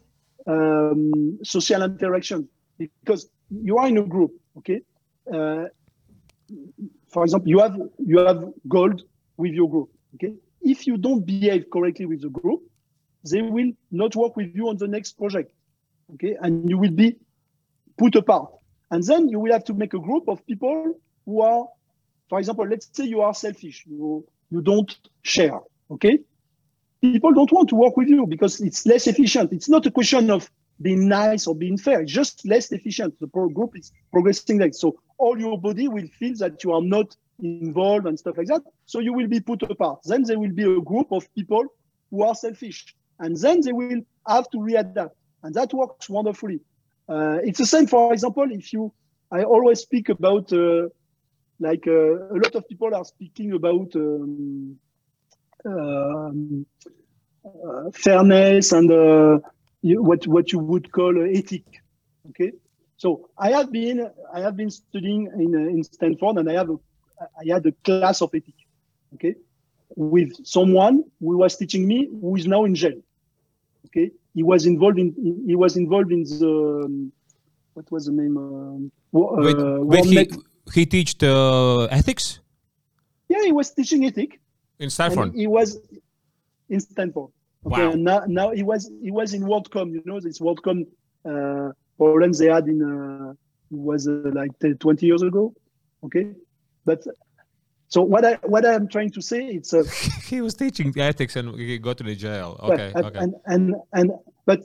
um, 0.47 1.39
social 1.43 1.84
interaction 1.84 2.47
because 2.78 3.30
you 3.49 3.78
are 3.78 3.88
in 3.88 3.97
a 3.97 4.03
group. 4.03 4.32
Okay. 4.57 4.82
Uh, 5.32 5.66
for 7.09 7.24
example, 7.24 7.49
you 7.49 7.59
have 7.59 7.78
you 7.97 8.20
have 8.20 8.43
gold 8.68 9.03
with 9.38 9.53
your 9.53 9.70
group. 9.70 9.89
Okay. 10.16 10.34
If 10.62 10.88
you 10.88 10.97
don't 10.97 11.26
behave 11.26 11.70
correctly 11.72 12.05
with 12.05 12.22
the 12.22 12.30
group, 12.30 12.62
they 13.30 13.41
will 13.41 13.72
not 13.91 14.16
work 14.16 14.36
with 14.36 14.55
you 14.55 14.70
on 14.70 14.78
the 14.78 14.88
next 14.88 15.18
project. 15.18 15.51
Okay, 16.14 16.36
and 16.41 16.70
you 16.70 16.78
will 16.78 16.91
be 16.91 17.16
put 17.97 18.16
apart. 18.16 18.51
And 18.89 19.03
then 19.03 19.30
you 19.30 19.39
will 19.39 19.53
have 19.53 19.64
to 19.66 19.74
make 19.74 19.93
a 19.93 19.99
group 19.99 20.28
of 20.28 20.45
people 20.45 20.99
who 21.26 21.41
are, 21.41 21.66
for 22.30 22.39
example, 22.39 22.68
let's 22.68 22.89
say 22.91 23.05
you 23.05 23.22
are 23.22 23.34
selfish. 23.34 23.86
You 23.88 24.26
you 24.51 24.61
don't 24.61 24.95
share. 25.23 25.59
Okay. 25.89 26.19
People 27.01 27.33
don't 27.33 27.51
want 27.51 27.69
to 27.69 27.75
work 27.75 27.97
with 27.97 28.07
you 28.07 28.27
because 28.27 28.61
it's 28.61 28.85
less 28.85 29.07
efficient. 29.07 29.51
It's 29.51 29.69
not 29.69 29.85
a 29.87 29.91
question 29.91 30.29
of 30.29 30.49
being 30.81 31.07
nice 31.07 31.47
or 31.47 31.55
being 31.55 31.77
fair. 31.77 32.01
It's 32.01 32.11
just 32.11 32.45
less 32.45 32.71
efficient. 32.71 33.19
The 33.19 33.27
group 33.27 33.75
is 33.75 33.91
progressing 34.11 34.59
like 34.59 34.73
so. 34.73 34.99
All 35.17 35.39
your 35.39 35.59
body 35.59 35.87
will 35.87 36.07
feel 36.19 36.35
that 36.37 36.63
you 36.63 36.73
are 36.73 36.81
not 36.81 37.15
involved 37.39 38.05
and 38.05 38.17
stuff 38.19 38.37
like 38.37 38.47
that. 38.47 38.61
So 38.85 38.99
you 38.99 39.13
will 39.13 39.27
be 39.27 39.39
put 39.39 39.63
apart. 39.63 40.01
Then 40.05 40.23
there 40.23 40.39
will 40.39 40.51
be 40.51 40.63
a 40.63 40.81
group 40.81 41.11
of 41.11 41.33
people 41.33 41.65
who 42.11 42.23
are 42.23 42.35
selfish, 42.35 42.95
and 43.19 43.37
then 43.37 43.61
they 43.61 43.71
will 43.71 44.01
have 44.27 44.49
to 44.51 44.57
readapt, 44.57 45.11
and 45.43 45.55
that 45.55 45.73
works 45.73 46.09
wonderfully. 46.09 46.59
Uh, 47.07 47.37
it's 47.43 47.59
the 47.59 47.65
same, 47.65 47.87
for 47.87 48.13
example, 48.13 48.47
if 48.51 48.73
you. 48.73 48.93
I 49.31 49.43
always 49.43 49.79
speak 49.79 50.09
about 50.09 50.51
uh, 50.51 50.89
like 51.62 51.88
uh, 51.88 52.28
a 52.36 52.38
lot 52.43 52.55
of 52.55 52.68
people 52.68 52.93
are 52.93 53.05
speaking 53.05 53.53
about 53.53 53.95
um, 53.95 54.78
um, 55.64 56.66
uh, 57.45 57.91
fairness 57.93 58.72
and 58.72 58.91
uh, 58.91 59.39
what 59.84 60.26
what 60.28 60.51
you 60.51 60.59
would 60.59 60.91
call 60.91 61.14
ethic. 61.24 61.64
Okay, 62.30 62.51
so 62.97 63.30
I 63.38 63.51
have 63.51 63.72
been 63.72 64.09
I 64.34 64.41
have 64.41 64.57
been 64.57 64.72
studying 64.72 65.30
in 65.38 65.53
in 65.70 65.84
Stanford, 65.84 66.38
and 66.38 66.49
I 66.49 66.53
have 66.53 66.70
a, 66.72 66.78
I 67.39 67.53
had 67.53 67.66
a 67.68 67.72
class 67.84 68.22
of 68.22 68.34
ethic. 68.34 68.55
Okay, 69.14 69.36
with 69.95 70.34
someone 70.43 71.03
who 71.20 71.38
was 71.38 71.57
teaching 71.57 71.88
me 71.88 72.09
who 72.09 72.36
is 72.36 72.47
now 72.47 72.66
in 72.66 72.74
jail. 72.74 72.99
Okay, 73.88 74.09
he 74.34 74.41
was 74.41 74.66
involved 74.66 74.97
in 74.97 75.14
he 75.45 75.55
was 75.55 75.78
involved 75.78 76.12
in 76.12 76.24
the 76.24 76.82
um, 76.86 77.12
what 77.76 77.91
was 77.91 78.05
the 78.05 78.14
name? 78.14 78.38
Um, 78.38 78.91
wait, 79.12 79.57
wait 79.57 80.05
he, 80.05 80.41
he 80.74 80.86
taught 80.86 81.24
uh, 81.24 81.84
ethics. 81.86 82.39
Yeah, 83.30 83.43
he 83.43 83.51
was 83.51 83.72
teaching 83.72 84.05
ethics 84.05 84.38
in 84.80 84.89
Stanford. 84.89 85.34
He 85.34 85.47
was 85.47 85.80
in 86.70 86.80
Stanford. 86.80 87.30
Okay, 87.66 87.88
wow. 87.88 87.93
now, 87.93 88.24
now 88.28 88.51
he 88.51 88.64
was 88.64 88.91
he 89.01 89.12
was 89.12 89.34
in 89.34 89.43
WorldCom. 89.43 89.93
You 89.93 90.01
know 90.05 90.20
this 90.20 90.39
WorldCom 90.39 90.88
uh, 91.26 91.72
problems 91.97 92.39
they 92.39 92.47
had 92.47 92.68
in 92.68 92.82
uh, 92.82 93.34
was 93.70 94.07
uh, 94.07 94.32
like 94.34 94.51
20 94.80 95.05
years 95.05 95.22
ago. 95.22 95.53
Okay, 96.03 96.34
but 96.84 97.05
so 97.88 98.01
what 98.01 98.26
I 98.26 98.34
what 98.43 98.66
I'm 98.66 98.88
trying 98.88 99.12
to 99.12 99.22
say 99.22 99.45
it's 99.45 99.74
uh, 99.74 99.84
he 100.26 100.41
was 100.41 100.55
teaching 100.55 100.93
ethics 100.97 101.36
and 101.36 101.59
he 101.59 101.78
got 101.78 101.97
to 101.97 102.03
the 102.03 102.16
jail. 102.16 102.59
Okay, 102.64 102.91
but, 102.93 103.05
okay. 103.05 103.20
And 103.20 103.36
and 103.45 103.76
and 103.93 104.12
but 104.45 104.62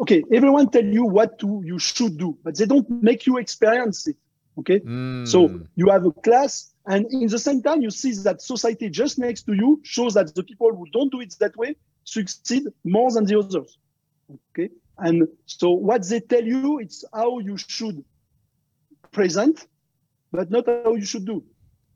okay, 0.00 0.24
everyone 0.32 0.70
tell 0.70 0.84
you 0.84 1.04
what 1.04 1.38
to 1.38 1.62
you 1.64 1.78
should 1.78 2.18
do, 2.18 2.36
but 2.42 2.56
they 2.56 2.66
don't 2.66 2.88
make 2.90 3.26
you 3.26 3.38
experience 3.38 4.08
it. 4.08 4.16
Okay. 4.60 4.80
Mm. 4.80 5.26
So 5.26 5.60
you 5.76 5.88
have 5.90 6.04
a 6.06 6.12
class, 6.12 6.72
and 6.86 7.06
in 7.10 7.28
the 7.28 7.38
same 7.38 7.62
time, 7.62 7.82
you 7.82 7.90
see 7.90 8.12
that 8.22 8.42
society 8.42 8.88
just 8.90 9.18
next 9.18 9.42
to 9.44 9.52
you 9.54 9.80
shows 9.82 10.14
that 10.14 10.34
the 10.34 10.42
people 10.42 10.74
who 10.74 10.86
don't 10.92 11.10
do 11.10 11.20
it 11.20 11.34
that 11.40 11.56
way 11.56 11.76
succeed 12.04 12.64
more 12.84 13.10
than 13.12 13.24
the 13.24 13.38
others. 13.38 13.78
Okay. 14.50 14.70
And 14.98 15.28
so 15.46 15.70
what 15.70 16.06
they 16.08 16.20
tell 16.20 16.44
you, 16.44 16.78
it's 16.78 17.04
how 17.12 17.38
you 17.38 17.56
should 17.56 18.04
present, 19.12 19.66
but 20.30 20.50
not 20.50 20.66
how 20.66 20.94
you 20.94 21.06
should 21.06 21.24
do. 21.24 21.42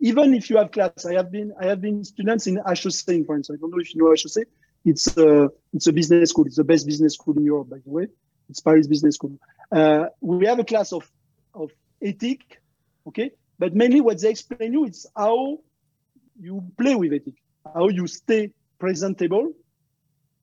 even 0.01 0.35
if 0.35 0.51
you 0.51 0.57
have 0.59 0.71
class, 0.71 1.07
I 1.07 1.15
have 1.15 1.31
been 1.31 1.53
I 1.61 1.67
have 1.67 1.81
been 1.81 2.05
students 2.05 2.47
in 2.47 2.57
HEC, 2.57 3.27
for 3.27 3.37
instance. 3.37 3.51
I 3.51 3.57
don't 3.61 3.71
know 3.71 3.79
if 3.79 3.95
you 3.95 4.03
know 4.03 4.11
HEC. 4.11 4.47
It's 4.85 5.17
a 5.17 5.49
it's 5.73 5.87
a 5.87 5.93
business 5.93 6.31
school. 6.31 6.47
It's 6.47 6.57
the 6.57 6.65
best 6.65 6.87
business 6.87 7.15
school 7.15 7.37
in 7.39 7.45
Europe, 7.45 7.71
by 7.71 7.79
the 7.85 7.91
way. 7.91 8.07
It's 8.51 8.61
Paris 8.61 8.87
Business 8.87 9.15
School. 9.15 9.39
Uh, 9.73 10.07
we 10.21 10.47
have 10.47 10.59
a 10.59 10.65
class 10.65 10.93
of 10.93 11.11
of 11.55 11.71
ethic, 12.05 12.61
okay. 13.09 13.31
But 13.59 13.75
mainly, 13.75 14.01
what 14.01 14.21
they 14.21 14.31
explain 14.31 14.73
you 14.73 14.85
is 14.85 15.07
how 15.17 15.59
you 16.39 16.65
play 16.77 16.95
with 16.95 17.13
ethic, 17.13 17.35
how 17.75 17.89
you 17.89 18.07
stay 18.07 18.51
presentable 18.79 19.53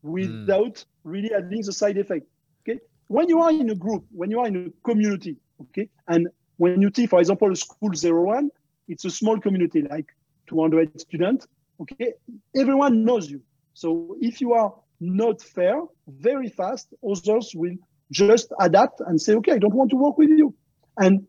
without 0.01 0.76
mm. 0.76 0.86
really 1.03 1.30
having 1.34 1.62
the 1.62 1.74
side 1.74 1.97
effect. 1.97 2.26
Okay. 2.62 2.80
When 3.07 3.30
you 3.30 3.41
are 3.41 3.51
in 3.51 3.70
a 3.70 3.76
group, 3.76 4.05
when 4.12 4.32
you 4.32 4.39
are 4.39 4.47
in 4.47 4.68
a 4.68 4.88
community, 4.88 5.38
okay, 5.62 5.89
and 6.07 6.28
when 6.57 6.82
you 6.82 6.89
see, 6.95 7.05
for 7.05 7.20
example, 7.20 7.53
school 7.55 7.93
zero 7.93 8.24
one, 8.24 8.49
it's 8.88 9.05
a 9.05 9.09
small 9.09 9.39
community, 9.39 9.82
like 9.82 10.07
200 10.47 10.99
students. 10.99 11.47
Okay, 11.82 12.14
everyone 12.55 13.03
knows 13.03 13.30
you. 13.30 13.41
So 13.74 14.16
if 14.22 14.41
you 14.41 14.53
are 14.53 14.74
not 14.99 15.41
fair, 15.41 15.82
very 16.07 16.49
fast, 16.49 16.93
others 17.03 17.53
will 17.55 17.76
just 18.12 18.51
adapt 18.59 19.01
and 19.01 19.20
say, 19.20 19.34
okay, 19.36 19.53
I 19.53 19.57
don't 19.57 19.74
want 19.74 19.89
to 19.91 19.95
work 19.95 20.18
with 20.18 20.30
you. 20.30 20.53
And 20.97 21.26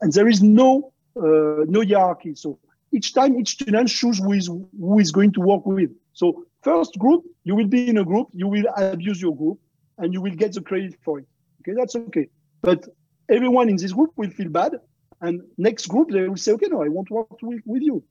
and 0.00 0.12
there 0.12 0.28
is 0.28 0.42
no 0.42 0.92
uh, 1.16 1.64
no 1.66 1.82
hierarchy. 1.82 2.34
So 2.34 2.58
each 2.92 3.14
time 3.14 3.38
each 3.38 3.52
student 3.52 3.88
chooses 3.88 4.22
who 4.24 4.32
is 4.32 4.46
who 4.46 4.98
is 4.98 5.12
going 5.12 5.32
to 5.32 5.40
work 5.40 5.66
with. 5.66 5.90
So 6.12 6.44
first 6.62 6.98
group, 6.98 7.24
you 7.44 7.54
will 7.54 7.66
be 7.66 7.88
in 7.88 7.98
a 7.98 8.04
group, 8.04 8.28
you 8.32 8.48
will 8.48 8.66
abuse 8.76 9.20
your 9.20 9.36
group, 9.36 9.58
and 9.98 10.12
you 10.12 10.20
will 10.20 10.34
get 10.34 10.52
the 10.52 10.62
credit 10.62 10.94
for 11.04 11.18
it. 11.20 11.26
Okay, 11.60 11.72
that's 11.76 11.96
okay. 11.96 12.28
But 12.62 12.88
everyone 13.28 13.68
in 13.68 13.76
this 13.76 13.92
group 13.92 14.10
will 14.16 14.30
feel 14.30 14.48
bad 14.48 14.72
and 15.20 15.42
next 15.56 15.86
group, 15.86 16.10
they 16.10 16.28
will 16.28 16.36
say, 16.36 16.52
okay, 16.52 16.66
no, 16.68 16.82
I 16.82 16.88
want 16.88 17.08
to 17.08 17.14
work 17.14 17.42
with, 17.42 17.62
with 17.64 17.82
you. 17.82 18.02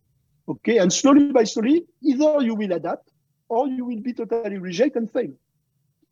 Okay. 0.47 0.77
And 0.77 0.91
slowly 0.91 1.31
by 1.31 1.43
slowly, 1.43 1.85
either 2.03 2.41
you 2.41 2.55
will 2.55 2.71
adapt 2.71 3.11
or 3.49 3.67
you 3.67 3.85
will 3.85 4.01
be 4.01 4.13
totally 4.13 4.57
reject 4.57 4.95
and 4.95 5.11
fail. 5.11 5.31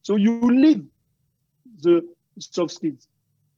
So 0.03 0.15
you 0.15 0.39
live 0.39 0.81
the 1.81 2.01
soft 2.39 2.73
skills. 2.73 3.07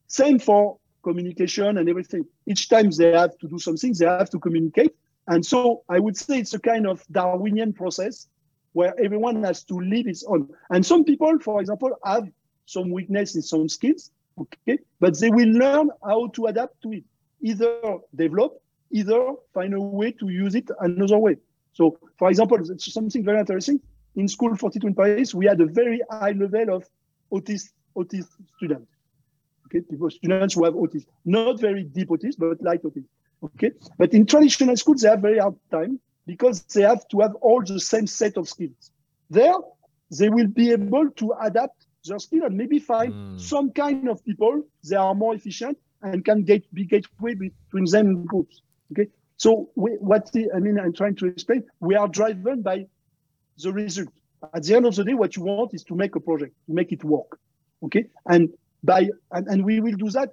Same 0.06 0.38
for 0.38 0.78
communication 1.06 1.78
and 1.78 1.88
everything. 1.88 2.24
Each 2.46 2.68
time 2.68 2.90
they 2.90 3.12
have 3.12 3.38
to 3.38 3.46
do 3.54 3.58
something, 3.58 3.92
they 3.98 4.06
have 4.06 4.30
to 4.30 4.40
communicate. 4.46 4.92
And 5.28 5.44
so 5.52 5.82
I 5.88 5.98
would 6.04 6.16
say 6.16 6.38
it's 6.40 6.54
a 6.54 6.58
kind 6.58 6.86
of 6.86 7.04
Darwinian 7.10 7.72
process 7.72 8.28
where 8.72 8.92
everyone 9.06 9.42
has 9.44 9.64
to 9.70 9.74
live 9.92 10.06
its 10.06 10.24
own. 10.32 10.48
And 10.70 10.84
some 10.84 11.02
people, 11.04 11.38
for 11.38 11.60
example, 11.60 11.90
have 12.04 12.26
some 12.66 12.90
weakness 12.90 13.36
in 13.36 13.42
some 13.42 13.68
skills, 13.68 14.10
okay, 14.42 14.78
but 15.00 15.18
they 15.20 15.30
will 15.30 15.52
learn 15.64 15.90
how 16.04 16.20
to 16.34 16.46
adapt 16.46 16.82
to 16.82 16.92
it 16.98 17.04
either 17.40 17.98
develop, 18.14 18.60
either 18.90 19.20
find 19.54 19.72
a 19.74 19.80
way 19.80 20.10
to 20.20 20.28
use 20.28 20.54
it 20.54 20.68
another 20.80 21.18
way. 21.18 21.36
So, 21.72 21.98
for 22.18 22.28
example, 22.30 22.58
it's 22.58 22.92
something 22.92 23.24
very 23.24 23.40
interesting. 23.40 23.80
In 24.16 24.26
School 24.28 24.56
42 24.56 24.86
in 24.86 24.94
Paris, 24.94 25.34
we 25.34 25.46
had 25.46 25.60
a 25.60 25.66
very 25.66 26.00
high 26.10 26.32
level 26.32 26.76
of 26.76 26.82
autist, 27.30 27.70
autist 27.96 28.30
students. 28.56 28.95
Okay, 29.66 29.80
people, 29.80 30.10
students 30.10 30.54
who 30.54 30.64
have 30.64 30.74
autism, 30.74 31.06
not 31.24 31.60
very 31.60 31.84
deep 31.84 32.08
autism, 32.08 32.38
but 32.38 32.62
light 32.62 32.82
autism. 32.82 33.06
Okay, 33.42 33.72
but 33.98 34.14
in 34.14 34.24
traditional 34.26 34.76
schools, 34.76 35.02
they 35.02 35.08
have 35.08 35.20
very 35.20 35.38
hard 35.38 35.54
time 35.70 36.00
because 36.26 36.62
they 36.62 36.82
have 36.82 37.06
to 37.08 37.20
have 37.20 37.34
all 37.36 37.62
the 37.62 37.80
same 37.80 38.06
set 38.06 38.36
of 38.36 38.48
skills. 38.48 38.90
There, 39.30 39.54
they 40.16 40.28
will 40.28 40.46
be 40.46 40.72
able 40.72 41.10
to 41.10 41.34
adapt 41.40 41.86
their 42.04 42.18
skill 42.18 42.44
and 42.44 42.56
maybe 42.56 42.78
find 42.78 43.12
mm. 43.12 43.40
some 43.40 43.70
kind 43.72 44.08
of 44.08 44.24
people 44.24 44.62
they 44.88 44.96
are 44.96 45.14
more 45.14 45.34
efficient 45.34 45.76
and 46.02 46.24
can 46.24 46.42
get 46.44 46.72
be 46.72 46.84
gateway 46.84 47.34
between 47.34 47.84
them 47.90 48.24
groups. 48.24 48.62
Okay, 48.92 49.08
so 49.36 49.70
we, 49.74 49.92
what 49.92 50.30
the, 50.32 50.50
I 50.54 50.60
mean, 50.60 50.78
I'm 50.78 50.92
trying 50.92 51.16
to 51.16 51.26
explain. 51.26 51.64
We 51.80 51.96
are 51.96 52.08
driven 52.08 52.62
by 52.62 52.86
the 53.58 53.72
result. 53.72 54.08
At 54.54 54.62
the 54.62 54.76
end 54.76 54.86
of 54.86 54.94
the 54.94 55.04
day, 55.04 55.14
what 55.14 55.34
you 55.34 55.42
want 55.42 55.74
is 55.74 55.82
to 55.84 55.94
make 55.94 56.14
a 56.14 56.20
project, 56.20 56.54
to 56.66 56.72
make 56.72 56.92
it 56.92 57.02
work. 57.02 57.38
Okay, 57.82 58.06
and 58.26 58.50
by 58.86 59.08
and, 59.32 59.46
and 59.48 59.64
we 59.64 59.80
will 59.80 59.96
do 59.96 60.10
that. 60.10 60.30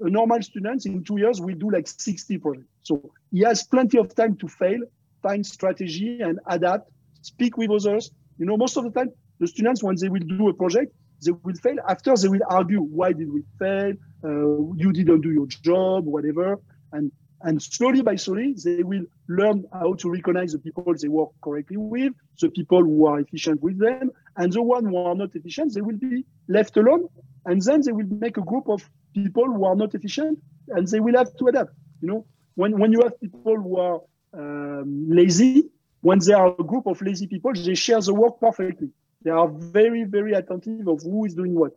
A 0.00 0.10
normal 0.10 0.40
student 0.42 0.86
in 0.86 1.02
two 1.02 1.18
years 1.18 1.40
will 1.40 1.56
do 1.56 1.70
like 1.70 1.88
60 1.88 2.38
projects. 2.38 2.68
So 2.82 3.12
he 3.32 3.40
has 3.40 3.64
plenty 3.64 3.98
of 3.98 4.14
time 4.14 4.36
to 4.36 4.48
fail, 4.48 4.80
find 5.22 5.44
strategy, 5.44 6.20
and 6.20 6.38
adapt. 6.46 6.90
Speak 7.22 7.56
with 7.56 7.70
others. 7.70 8.10
You 8.38 8.46
know, 8.46 8.56
most 8.56 8.76
of 8.76 8.84
the 8.84 8.90
time, 8.90 9.10
the 9.40 9.48
students 9.48 9.82
when 9.82 9.96
they 10.00 10.08
will 10.08 10.20
do 10.20 10.48
a 10.48 10.54
project, 10.54 10.92
they 11.24 11.32
will 11.32 11.54
fail. 11.54 11.76
After 11.88 12.14
they 12.14 12.28
will 12.28 12.46
argue, 12.48 12.80
why 12.80 13.12
did 13.12 13.32
we 13.32 13.42
fail? 13.58 13.94
Uh, 14.22 14.72
you 14.76 14.92
didn't 14.92 15.22
do 15.22 15.32
your 15.32 15.46
job, 15.46 16.04
whatever. 16.04 16.60
And 16.92 17.10
and 17.44 17.62
slowly 17.62 18.00
by 18.00 18.16
slowly, 18.16 18.54
they 18.64 18.82
will 18.82 19.04
learn 19.28 19.64
how 19.72 19.92
to 19.94 20.10
recognize 20.10 20.52
the 20.52 20.58
people 20.58 20.94
they 21.00 21.08
work 21.08 21.28
correctly 21.42 21.76
with, 21.76 22.14
the 22.40 22.48
people 22.48 22.82
who 22.82 23.06
are 23.06 23.20
efficient 23.20 23.62
with 23.62 23.78
them, 23.78 24.10
and 24.36 24.50
the 24.50 24.62
one 24.62 24.86
who 24.86 24.96
are 24.96 25.14
not 25.14 25.34
efficient, 25.34 25.74
they 25.74 25.82
will 25.82 25.98
be 25.98 26.24
left 26.48 26.76
alone. 26.78 27.06
And 27.46 27.60
then 27.62 27.82
they 27.82 27.92
will 27.92 28.06
make 28.06 28.36
a 28.36 28.42
group 28.42 28.68
of 28.68 28.88
people 29.14 29.44
who 29.44 29.64
are 29.64 29.76
not 29.76 29.94
efficient, 29.94 30.38
and 30.68 30.86
they 30.88 31.00
will 31.00 31.16
have 31.16 31.34
to 31.36 31.48
adapt. 31.48 31.72
You 32.00 32.08
know, 32.08 32.26
when 32.54 32.78
when 32.78 32.92
you 32.92 33.00
have 33.02 33.20
people 33.20 33.56
who 33.56 33.76
are 33.78 34.00
um, 34.32 35.06
lazy, 35.08 35.70
when 36.00 36.18
they 36.18 36.32
are 36.32 36.54
a 36.58 36.64
group 36.64 36.86
of 36.86 37.00
lazy 37.00 37.26
people, 37.26 37.52
they 37.54 37.74
share 37.74 38.00
the 38.00 38.14
work 38.14 38.40
perfectly. 38.40 38.90
They 39.22 39.30
are 39.30 39.48
very, 39.48 40.04
very 40.04 40.34
attentive 40.34 40.86
of 40.86 41.02
who 41.02 41.24
is 41.24 41.34
doing 41.34 41.54
what. 41.54 41.72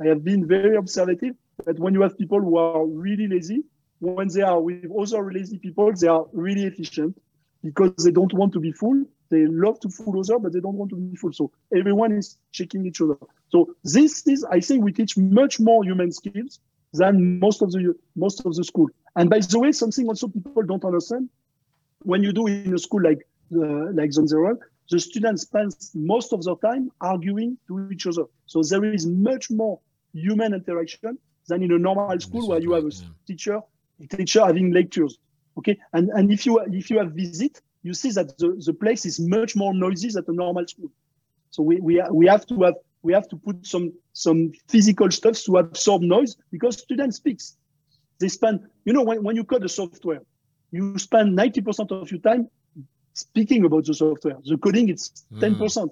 I 0.00 0.06
have 0.06 0.24
been 0.24 0.46
very 0.46 0.76
observative 0.76 1.34
that 1.64 1.78
when 1.78 1.94
you 1.94 2.02
have 2.02 2.16
people 2.18 2.40
who 2.40 2.56
are 2.56 2.84
really 2.86 3.28
lazy, 3.28 3.64
when 4.00 4.28
they 4.28 4.42
are 4.42 4.60
with 4.60 4.90
other 4.96 5.32
lazy 5.32 5.58
people, 5.58 5.92
they 5.92 6.08
are 6.08 6.26
really 6.32 6.64
efficient 6.64 7.16
because 7.62 8.04
they 8.04 8.12
don't 8.12 8.32
want 8.32 8.52
to 8.52 8.60
be 8.60 8.72
full. 8.72 9.04
They 9.30 9.46
love 9.46 9.78
to 9.80 9.88
fool 9.88 10.18
others, 10.18 10.30
but 10.42 10.52
they 10.52 10.60
don't 10.60 10.76
want 10.76 10.90
to 10.90 10.96
be 10.96 11.16
fooled. 11.16 11.34
So 11.34 11.50
everyone 11.76 12.12
is 12.12 12.38
checking 12.52 12.86
each 12.86 13.00
other. 13.00 13.16
So 13.50 13.74
this 13.84 14.26
is, 14.26 14.44
I 14.44 14.60
think, 14.60 14.84
we 14.84 14.92
teach 14.92 15.16
much 15.16 15.60
more 15.60 15.84
human 15.84 16.12
skills 16.12 16.60
than 16.92 17.38
most 17.38 17.62
of 17.62 17.70
the 17.72 17.94
most 18.16 18.44
of 18.46 18.54
the 18.54 18.64
school. 18.64 18.88
And 19.16 19.28
by 19.28 19.40
the 19.40 19.58
way, 19.58 19.72
something 19.72 20.08
also 20.08 20.28
people 20.28 20.62
don't 20.62 20.84
understand 20.84 21.28
when 22.02 22.22
you 22.22 22.32
do 22.32 22.46
in 22.46 22.74
a 22.74 22.78
school 22.78 23.02
like 23.02 23.26
uh, 23.54 23.92
like 23.92 24.12
Zone 24.12 24.28
Zero, 24.28 24.58
the 24.90 24.98
students 24.98 25.42
spend 25.42 25.74
most 25.94 26.32
of 26.32 26.44
their 26.44 26.56
time 26.56 26.90
arguing 27.00 27.58
to 27.66 27.90
each 27.90 28.06
other. 28.06 28.24
So 28.46 28.62
there 28.62 28.84
is 28.84 29.06
much 29.06 29.50
more 29.50 29.80
human 30.12 30.54
interaction 30.54 31.18
than 31.46 31.62
in 31.62 31.72
a 31.72 31.78
normal 31.78 32.18
school 32.20 32.48
where 32.48 32.60
you 32.60 32.72
have 32.72 32.84
a 32.84 32.92
teacher 33.26 33.60
teacher 34.10 34.44
having 34.44 34.72
lectures. 34.72 35.18
Okay, 35.58 35.78
and 35.92 36.08
and 36.10 36.32
if 36.32 36.46
you 36.46 36.60
if 36.60 36.90
you 36.90 36.98
have 36.98 37.12
visit, 37.12 37.60
you 37.82 37.94
see 37.94 38.10
that 38.12 38.36
the, 38.38 38.60
the 38.64 38.72
place 38.72 39.06
is 39.06 39.20
much 39.20 39.56
more 39.56 39.72
noisy 39.74 40.10
than 40.10 40.24
a 40.26 40.32
normal 40.32 40.66
school. 40.66 40.90
So 41.50 41.62
we 41.62 41.80
we 41.80 42.02
we 42.10 42.26
have 42.26 42.46
to 42.46 42.62
have 42.62 42.74
we 43.02 43.12
have 43.12 43.28
to 43.28 43.36
put 43.36 43.66
some 43.66 43.92
some 44.12 44.52
physical 44.68 45.10
stuff 45.10 45.42
to 45.44 45.56
absorb 45.58 46.02
noise 46.02 46.36
because 46.50 46.78
students 46.78 47.16
speaks. 47.16 47.56
They 48.18 48.28
spend 48.28 48.60
you 48.84 48.92
know 48.92 49.02
when, 49.02 49.22
when 49.22 49.36
you 49.36 49.44
code 49.44 49.62
the 49.62 49.68
software, 49.68 50.20
you 50.70 50.98
spend 50.98 51.38
90% 51.38 51.90
of 51.90 52.10
your 52.10 52.20
time 52.20 52.48
speaking 53.14 53.64
about 53.64 53.84
the 53.86 53.94
software. 53.94 54.36
The 54.44 54.58
coding 54.58 54.88
it's 54.88 55.24
mm. 55.32 55.40
10%. 55.40 55.90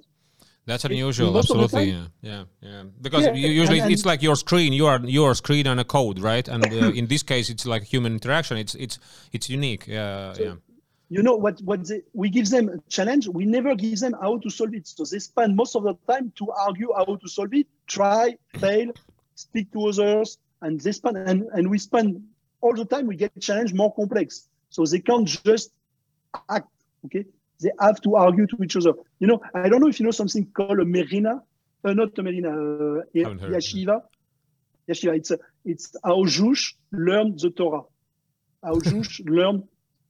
That's 0.67 0.85
unusual, 0.85 1.39
absolutely. 1.39 1.91
Yeah, 1.91 2.07
yeah, 2.23 2.45
yeah. 2.61 2.83
Because 3.01 3.25
yeah, 3.27 3.35
usually 3.35 3.79
and, 3.79 3.85
and 3.85 3.93
it's 3.93 4.05
like 4.05 4.21
your 4.21 4.35
screen, 4.35 4.73
you 4.73 4.87
are 4.87 4.99
your 5.05 5.33
screen 5.37 5.69
and 5.69 5.79
a 5.79 5.85
code, 5.85 6.19
right? 6.19 6.47
And 6.49 6.67
uh, 6.67 6.91
in 6.91 7.07
this 7.07 7.23
case, 7.23 7.51
it's 7.51 7.67
like 7.67 7.85
human 7.85 8.15
interaction. 8.15 8.57
It's 8.57 8.75
it's 8.75 8.99
it's 9.33 9.49
unique. 9.49 9.87
Yeah, 9.87 10.33
so, 10.33 10.43
yeah. 10.43 10.55
You 11.09 11.23
know 11.23 11.37
what? 11.37 11.61
What 11.61 11.87
they, 11.87 12.03
we 12.13 12.31
give 12.31 12.51
them 12.51 12.69
a 12.69 12.79
challenge. 12.89 13.29
We 13.29 13.45
never 13.45 13.75
give 13.75 14.01
them 14.01 14.15
how 14.21 14.39
to 14.39 14.51
solve 14.51 14.75
it. 14.75 14.89
So 14.89 15.05
they 15.05 15.21
spend 15.21 15.55
most 15.55 15.77
of 15.77 15.85
the 15.85 15.95
time 16.09 16.33
to 16.37 16.51
argue 16.51 16.93
how 16.97 17.05
to 17.05 17.29
solve 17.29 17.55
it, 17.55 17.67
try, 17.87 18.37
fail, 18.59 18.93
speak 19.37 19.73
to 19.73 19.87
others, 19.87 20.39
and 20.63 20.81
they 20.81 20.93
spend 20.93 21.17
and, 21.17 21.45
and 21.53 21.71
we 21.71 21.79
spend 21.79 22.23
all 22.61 22.75
the 22.75 22.85
time. 22.85 23.07
We 23.07 23.17
get 23.17 23.41
challenge 23.41 23.73
more 23.73 23.95
complex. 23.95 24.49
So 24.71 24.85
they 24.85 25.01
can't 25.01 25.29
just 25.29 25.71
act. 26.51 26.69
Okay, 27.05 27.25
they 27.63 27.71
have 27.81 28.01
to 28.03 28.17
argue 28.17 28.47
to 28.47 28.63
each 28.63 28.77
other. 28.77 28.95
You 29.21 29.29
know, 29.29 29.41
I 29.55 29.69
don't 29.69 29.81
know 29.81 29.89
if 29.89 30.01
you 30.01 30.05
know 30.05 30.13
something 30.13 30.47
called 30.47 30.81
a 30.81 30.85
Merina, 30.85 31.41
uh, 31.85 31.93
not 31.93 32.19
a 32.19 32.23
Merina, 32.23 33.01
uh, 33.01 33.03
Yeshiva. 33.15 34.03
Yeshiva. 34.89 35.17
It's, 35.17 35.33
it's 35.65 35.97
how 36.05 36.25
Jews 36.25 36.75
learn 36.93 37.37
the 37.37 37.51
Torah. 37.51 37.83
How 38.63 38.81
Jews 38.81 39.21
learn 39.25 39.65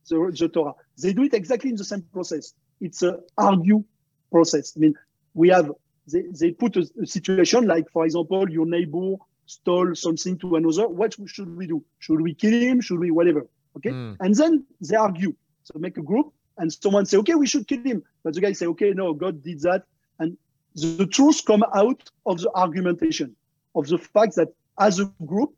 the, 0.08 0.34
the 0.38 0.48
Torah. 0.48 0.74
They 1.00 1.12
do 1.12 1.24
it 1.24 1.34
exactly 1.34 1.70
in 1.70 1.76
the 1.76 1.84
same 1.84 2.02
process. 2.12 2.54
It's 2.80 3.02
a 3.02 3.20
argue 3.36 3.84
process. 4.30 4.72
I 4.76 4.80
mean, 4.80 4.94
we 5.34 5.48
have, 5.50 5.70
they, 6.06 6.24
they 6.38 6.50
put 6.52 6.76
a, 6.76 6.88
a 7.02 7.06
situation 7.06 7.66
like, 7.66 7.90
for 7.90 8.04
example, 8.04 8.50
your 8.50 8.66
neighbor 8.66 9.16
stole 9.46 9.94
something 9.94 10.38
to 10.38 10.56
another. 10.56 10.88
What 10.88 11.14
should 11.26 11.56
we 11.56 11.66
do? 11.66 11.84
Should 11.98 12.20
we 12.20 12.34
kill 12.34 12.52
him? 12.52 12.80
Should 12.80 12.98
we 12.98 13.10
whatever? 13.10 13.46
Okay. 13.76 13.90
Mm. 13.90 14.16
And 14.20 14.34
then 14.34 14.64
they 14.80 14.96
argue. 14.96 15.34
So 15.64 15.78
make 15.78 15.96
a 15.98 16.02
group 16.02 16.32
and 16.58 16.72
someone 16.72 17.06
say, 17.06 17.18
okay, 17.18 17.34
we 17.34 17.46
should 17.46 17.66
kill 17.68 17.82
him. 17.82 18.02
But 18.22 18.34
the 18.34 18.40
guy 18.40 18.52
say, 18.52 18.66
okay, 18.66 18.92
no, 18.92 19.12
God 19.12 19.42
did 19.42 19.60
that. 19.60 19.84
And 20.18 20.36
the 20.74 21.06
truth 21.06 21.44
come 21.44 21.64
out 21.74 22.08
of 22.24 22.40
the 22.40 22.50
argumentation, 22.54 23.36
of 23.74 23.86
the 23.88 23.98
fact 23.98 24.36
that 24.36 24.48
as 24.78 25.00
a 25.00 25.12
group, 25.24 25.54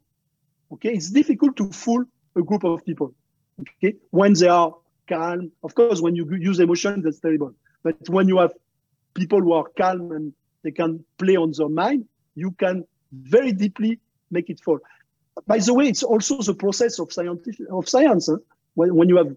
okay, 0.73 0.91
it's 0.91 1.11
difficult 1.11 1.57
to 1.57 1.71
fool 1.73 2.05
a 2.37 2.43
group 2.43 2.65
of 2.65 2.85
people, 2.85 3.15
okay, 3.61 3.97
when 4.11 4.33
they 4.35 4.49
are 4.49 4.75
calm. 5.09 5.51
Of 5.63 5.75
course, 5.75 6.01
when 6.01 6.15
you 6.15 6.29
use 6.39 6.61
emotion, 6.61 7.03
that's 7.03 7.21
terrible. 7.21 7.55
But 7.83 8.09
when 8.09 8.29
you 8.29 8.39
have 8.39 8.53
people 9.15 9.41
who 9.41 9.53
are 9.53 9.65
calm 9.77 10.13
and 10.13 10.33
they 10.63 10.71
can 10.71 11.05
play 11.19 11.37
on 11.37 11.53
their 11.57 11.69
mind, 11.69 12.07
you 12.35 12.53
can 12.53 12.85
very 13.13 13.53
deeply 13.53 13.99
make 14.31 14.51
it 14.51 14.61
fall. 14.61 14.79
By 15.47 15.59
the 15.59 15.75
way, 15.75 15.89
it's 15.89 16.03
also 16.03 16.43
the 16.43 16.55
process 16.55 16.99
of 16.99 17.13
scientific 17.13 17.67
of 17.71 17.89
science. 17.89 18.27
Huh? 18.27 18.39
When, 18.75 18.95
when 18.95 19.09
you 19.09 19.17
have, 19.17 19.35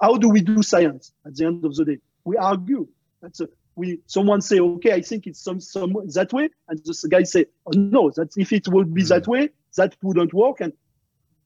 how 0.00 0.16
do 0.16 0.28
we 0.28 0.40
do 0.40 0.62
science 0.62 1.12
at 1.24 1.36
the 1.36 1.46
end 1.46 1.64
of 1.64 1.74
the 1.74 1.84
day? 1.84 1.98
We 2.24 2.36
argue. 2.36 2.88
That's 3.22 3.40
a, 3.40 3.48
we 3.76 4.00
someone 4.06 4.40
say, 4.40 4.58
okay, 4.58 4.92
I 4.92 5.02
think 5.02 5.26
it's 5.26 5.42
some 5.42 5.60
some 5.60 5.94
that 6.14 6.32
way, 6.32 6.48
and 6.68 6.82
this 6.84 7.04
guy 7.04 7.22
say, 7.24 7.46
oh, 7.66 7.72
no, 7.76 8.10
that 8.16 8.36
if 8.36 8.52
it 8.52 8.66
would 8.68 8.94
be 8.94 9.02
mm. 9.02 9.08
that 9.08 9.26
way, 9.28 9.50
that 9.76 9.94
wouldn't 10.02 10.32
work. 10.32 10.60
And 10.60 10.72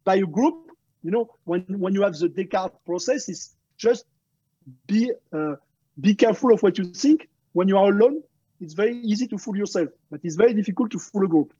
by 0.05 0.17
a 0.17 0.27
group, 0.27 0.70
you 1.03 1.11
know, 1.11 1.31
when 1.45 1.65
when 1.69 1.95
you 1.95 2.03
have 2.03 2.17
the 2.17 2.29
Descartes 2.29 2.77
process, 2.85 3.29
it's 3.29 3.55
just 3.77 4.05
be 4.87 5.13
uh, 5.33 5.57
be 6.01 6.15
careful 6.15 6.53
of 6.53 6.63
what 6.63 6.79
you 6.79 6.85
think. 6.85 7.29
When 7.53 7.69
you 7.69 7.79
are 7.79 7.91
alone, 7.91 8.23
it's 8.61 8.75
very 8.75 8.97
easy 8.99 9.27
to 9.29 9.39
fool 9.39 9.57
yourself, 9.57 9.89
but 10.11 10.21
it's 10.23 10.37
very 10.37 10.55
difficult 10.55 10.91
to 10.93 10.99
fool 10.99 11.25
a 11.25 11.29
group. 11.29 11.53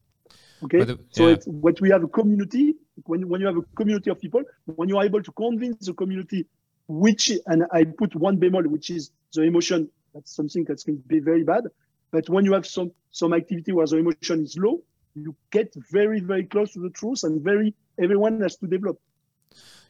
Okay, 0.63 0.85
the, 0.85 0.99
so 1.11 1.27
yeah. 1.27 1.35
it's 1.35 1.47
what 1.47 1.81
we 1.81 1.91
have 1.91 2.05
a 2.05 2.09
community. 2.09 2.75
When 3.05 3.29
when 3.29 3.41
you 3.41 3.47
have 3.47 3.57
a 3.57 3.63
community 3.75 4.11
of 4.11 4.21
people, 4.21 4.43
when 4.67 4.89
you 4.89 4.99
are 4.99 5.05
able 5.05 5.23
to 5.23 5.33
convince 5.33 5.87
the 5.87 5.95
community, 5.95 6.47
which 6.87 7.33
and 7.47 7.65
I 7.73 7.85
put 7.85 8.15
one 8.15 8.39
bemol, 8.39 8.67
which 8.67 8.91
is 8.91 9.11
the 9.33 9.43
emotion. 9.43 9.91
That's 10.13 10.35
something 10.35 10.65
that's 10.65 10.83
going 10.83 11.01
to 11.01 11.09
be 11.09 11.21
very 11.21 11.45
bad. 11.45 11.65
But 12.11 12.29
when 12.29 12.45
you 12.45 12.53
have 12.53 12.67
some 12.67 12.93
some 13.11 13.33
activity 13.33 13.73
where 13.73 13.87
the 13.87 13.97
emotion 13.97 14.43
is 14.43 14.57
low, 14.59 14.83
you 15.15 15.35
get 15.51 15.73
very 15.91 16.21
very 16.21 16.45
close 16.45 16.73
to 16.73 16.81
the 16.81 16.91
truth, 16.91 17.23
and 17.23 17.41
very 17.41 17.75
everyone 17.99 18.41
has 18.41 18.57
to 18.57 18.67
develop. 18.67 18.99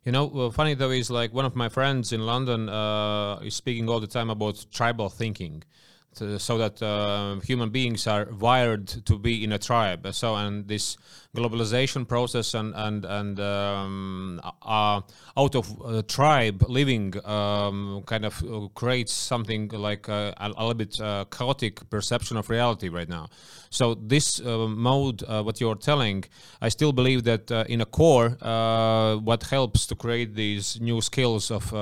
You 0.05 0.13
know, 0.13 0.25
well, 0.25 0.51
funny 0.51 0.75
though 0.75 0.91
is 0.91 1.11
like 1.11 1.35
one 1.35 1.45
of 1.45 1.55
my 1.55 1.69
friends 1.69 2.13
in 2.13 2.25
London 2.25 2.69
uh, 2.69 3.39
is 3.41 3.55
speaking 3.55 3.89
all 3.89 4.01
the 4.01 4.07
time 4.07 4.31
about 4.31 4.65
tribal 4.73 5.11
thinking. 5.11 5.63
So 6.13 6.59
that 6.59 6.83
uh, 6.83 7.41
human 7.41 7.71
beings 7.71 8.07
are 8.07 8.27
wired 8.27 8.89
to 9.07 9.17
be 9.17 9.45
in 9.45 9.53
a 9.53 9.59
tribe. 9.59 10.09
So, 10.13 10.35
and 10.35 10.67
this 10.67 10.97
globalization 11.37 12.07
process 12.07 12.53
and 12.55 12.75
and 12.75 13.05
and 13.05 13.39
um, 13.39 14.41
uh, 14.63 15.01
out 15.37 15.55
of 15.55 15.81
a 15.87 16.03
tribe 16.03 16.65
living 16.69 17.15
um, 17.25 18.03
kind 18.07 18.25
of 18.25 18.43
uh, 18.43 18.69
creates 18.75 19.13
something 19.13 19.69
like 19.69 20.09
a, 20.09 20.35
a, 20.37 20.49
little 20.49 20.75
bit 20.75 21.01
uh, 21.01 21.27
chaotic 21.31 21.89
perception 21.91 22.37
of 22.37 22.51
reality 22.51 22.89
right 22.89 23.09
now. 23.09 23.29
So 23.71 23.95
this 23.95 24.41
uh, 24.41 24.67
mode, 24.67 25.23
uh, 25.23 25.45
what 25.45 25.61
you're 25.61 25.77
telling, 25.77 26.25
I 26.61 26.71
still 26.71 26.93
believe 26.93 27.23
that 27.25 27.51
in 27.69 27.81
a 27.81 27.87
core, 27.87 28.31
what 29.23 29.45
helps 29.45 29.87
to 29.87 29.95
create 29.95 30.35
these 30.35 30.81
new 30.81 31.01
skills 31.01 31.53
of 31.53 31.73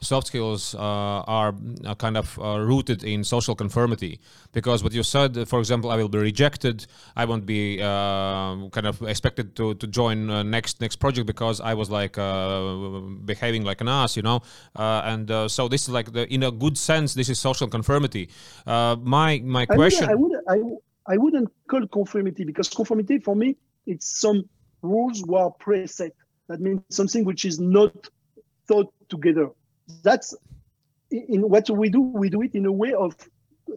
soft 0.00 0.28
skills 0.28 0.74
uh, 0.74 0.78
are 0.78 1.54
uh, 1.84 1.94
kind 1.96 2.16
of 2.16 2.38
uh, 2.38 2.58
rooted 2.58 3.02
in 3.02 3.24
social 3.24 3.54
conformity. 3.54 4.20
Because 4.52 4.82
what 4.82 4.92
you 4.92 5.02
said 5.02 5.48
for 5.48 5.58
example 5.58 5.90
i 5.90 5.96
will 5.96 6.08
be 6.08 6.18
rejected 6.18 6.86
i 7.16 7.24
won't 7.24 7.46
be 7.46 7.80
uh, 7.80 8.68
kind 8.70 8.86
of 8.86 9.02
expected 9.02 9.54
to, 9.56 9.74
to 9.74 9.86
join 9.86 10.30
uh, 10.30 10.42
next 10.42 10.80
next 10.80 10.96
project 10.96 11.26
because 11.26 11.60
i 11.60 11.74
was 11.74 11.90
like 11.90 12.16
uh, 12.18 13.00
behaving 13.24 13.64
like 13.64 13.80
an 13.80 13.88
ass 13.88 14.16
you 14.16 14.22
know? 14.22 14.40
And 14.76 15.28
so 15.50 15.68
this 15.68 15.82
is 15.82 15.90
like 15.90 16.12
the 16.12 16.32
in 16.32 16.42
a 16.42 16.50
good 16.50 16.76
sense 16.78 17.14
this 17.14 17.28
is 17.28 17.38
social 17.38 17.68
conformity. 17.68 18.28
My 18.66 19.40
my 19.44 19.66
question 19.66 20.08
I, 20.08 20.14
would, 20.14 20.32
I, 20.48 20.56
would, 20.56 20.78
I, 21.06 21.14
I 21.14 21.16
wouldn't 21.16 21.48
call 21.68 21.86
conformity 21.86 22.44
because 22.44 22.68
conformity 22.68 23.18
for 23.18 23.34
me 23.34 23.56
it's 23.86 24.20
some 24.20 24.48
rules 24.82 25.24
were 25.26 25.50
preset. 25.60 26.12
That 26.48 26.60
means 26.60 26.82
something 26.90 27.24
which 27.24 27.44
is 27.44 27.58
not 27.58 27.92
thought 28.66 28.92
together 29.08 29.50
that's 30.02 30.34
in 31.10 31.48
what 31.48 31.68
we 31.70 31.88
do. 31.88 32.00
We 32.00 32.28
do 32.30 32.42
it 32.42 32.54
in 32.54 32.66
a 32.66 32.72
way 32.72 32.92
of, 32.92 33.16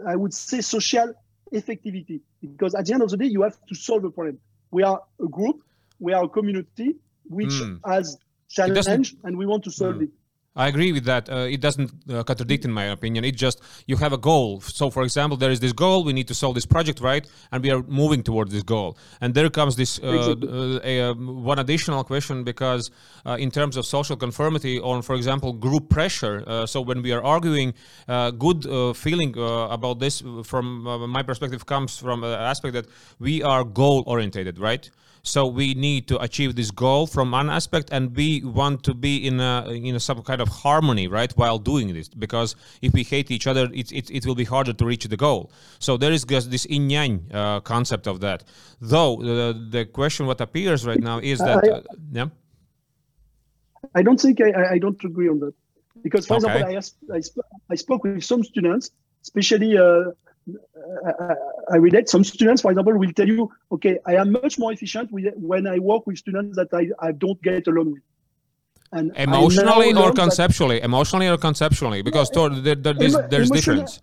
I 0.06 0.16
would 0.16 0.34
say, 0.34 0.62
social 0.62 1.14
effectivity. 1.54 2.22
Because 2.42 2.76
at 2.76 2.86
the 2.86 2.94
end 2.94 3.04
of 3.04 3.10
the 3.10 3.18
day, 3.18 3.26
you 3.26 3.44
have 3.44 3.58
to 3.68 3.76
solve 3.76 4.04
a 4.04 4.12
problem. 4.12 4.40
We 4.72 4.84
are 4.84 5.02
a 5.22 5.28
group, 5.28 5.62
we 6.00 6.14
are 6.14 6.24
a 6.24 6.30
community 6.30 6.96
which 7.26 7.50
mm. 7.50 7.80
has 7.86 8.18
challenge, 8.50 9.16
and 9.24 9.38
we 9.38 9.46
want 9.46 9.64
to 9.66 9.72
solve 9.72 9.96
mm. 9.96 10.04
it. 10.04 10.10
I 10.54 10.68
agree 10.68 10.92
with 10.92 11.06
that. 11.06 11.30
Uh, 11.30 11.48
it 11.50 11.62
doesn't 11.62 11.92
uh, 12.10 12.24
contradict, 12.24 12.66
in 12.66 12.74
my 12.74 12.86
opinion. 12.86 13.24
It 13.24 13.38
just 13.38 13.62
you 13.88 13.96
have 13.96 14.12
a 14.12 14.18
goal. 14.18 14.60
So, 14.60 14.90
for 14.90 15.04
example, 15.04 15.38
there 15.38 15.50
is 15.50 15.62
this 15.62 15.72
goal. 15.72 16.04
We 16.04 16.12
need 16.12 16.28
to 16.28 16.34
solve 16.34 16.56
this 16.56 16.66
project, 16.66 17.00
right? 17.00 17.26
And 17.54 17.64
we 17.64 17.72
are 17.72 17.82
moving 17.84 18.22
towards 18.22 18.52
this 18.52 18.64
goal. 18.64 18.98
And 19.22 19.34
there 19.34 19.50
comes 19.50 19.78
this 19.78 19.98
uh, 20.00 20.08
uh 20.08 21.14
one 21.14 21.60
additional 21.60 22.04
question 22.04 22.44
because, 22.44 22.92
uh, 23.26 23.38
in 23.40 23.50
terms 23.50 23.78
of 23.78 23.86
social 23.86 24.18
conformity, 24.18 24.78
on 24.82 25.02
for 25.04 25.16
example, 25.16 25.54
group 25.54 25.90
pressure. 25.90 26.44
Uh, 26.46 26.66
so, 26.66 26.82
when 26.82 27.02
we 27.02 27.14
are 27.14 27.24
arguing, 27.24 27.74
good 28.38 28.98
feeling 28.98 29.34
about 29.38 30.00
this, 30.00 30.22
from 30.44 30.84
my 31.10 31.24
perspective, 31.24 31.66
comes 31.66 31.98
from 31.98 32.26
an 32.26 32.34
aspect 32.34 32.74
that 32.74 32.88
we 33.20 33.42
are 33.42 33.64
goal 33.64 34.04
orientated, 34.06 34.60
right? 34.60 34.90
So 35.24 35.46
we 35.46 35.76
need 35.76 36.08
to 36.08 36.20
achieve 36.20 36.56
this 36.56 36.72
goal 36.72 37.06
from 37.06 37.32
one 37.32 37.50
aspect, 37.50 37.90
and 37.92 38.16
we 38.16 38.44
want 38.44 38.84
to 38.84 38.94
be 38.94 39.28
in 39.28 39.40
a 39.40 39.70
in 39.70 39.96
a, 39.96 40.00
some 40.00 40.24
kind 40.24 40.42
of 40.42 40.48
harmony, 40.48 41.08
right, 41.08 41.32
while 41.38 41.60
doing 41.60 41.94
this. 41.94 42.10
Because 42.10 42.56
if 42.82 42.94
we 42.94 43.04
hate 43.04 43.30
each 43.30 43.46
other, 43.46 43.70
it 43.74 43.92
it, 43.92 44.10
it 44.10 44.26
will 44.26 44.36
be 44.36 44.46
harder 44.46 44.74
to 44.74 44.86
reach 44.86 45.06
the 45.06 45.18
goal. 45.18 45.52
So 45.80 45.96
there 45.96 46.12
is 46.12 46.24
just 46.26 46.50
this 46.50 46.66
yin 46.66 46.90
yang 46.90 47.26
uh, 47.32 47.60
concept 47.60 48.08
of 48.08 48.20
that. 48.22 48.44
Though 48.80 49.18
the 49.18 49.68
the 49.70 49.86
question 49.86 50.26
what 50.26 50.42
appears 50.42 50.86
right 50.86 51.02
now 51.02 51.20
is 51.20 51.38
that 51.40 51.64
uh, 51.70 51.82
yeah. 52.12 52.30
I 53.94 54.02
don't 54.02 54.20
think 54.20 54.42
I, 54.42 54.74
I 54.74 54.78
don't 54.80 55.04
agree 55.04 55.30
on 55.30 55.40
that 55.40 55.54
because 56.02 56.26
for 56.26 56.38
okay. 56.38 56.48
example 56.48 56.72
I, 56.72 56.76
asked, 56.78 56.96
I, 57.14 57.20
sp- 57.22 57.50
I 57.70 57.76
spoke 57.76 58.04
with 58.04 58.24
some 58.24 58.44
students, 58.44 58.92
especially. 59.22 59.78
Uh, 59.78 60.12
I 61.72 61.76
relate. 61.76 62.10
Some 62.10 62.24
students, 62.24 62.62
for 62.62 62.72
example, 62.72 62.98
will 62.98 63.14
tell 63.14 63.28
you, 63.28 63.52
okay, 63.72 64.00
I 64.06 64.16
am 64.16 64.32
much 64.32 64.58
more 64.58 64.74
efficient 64.74 65.12
with, 65.12 65.34
when 65.36 65.68
I 65.68 65.80
work 65.80 66.08
with 66.08 66.18
students 66.18 66.58
that 66.58 66.70
I, 66.74 66.90
I 67.00 67.12
don't 67.12 67.42
get 67.42 67.68
along 67.68 67.94
with. 67.94 68.04
And 68.94 69.16
emotionally 69.16 69.94
or 69.94 70.12
conceptually? 70.12 70.82
Emotionally 70.82 71.28
or 71.28 71.38
conceptually? 71.38 72.02
Because 72.02 72.30
yeah, 72.36 72.50
there, 72.52 72.76
there, 72.76 72.94
there's, 72.94 73.18
there's 73.30 73.50
difference. 73.50 74.02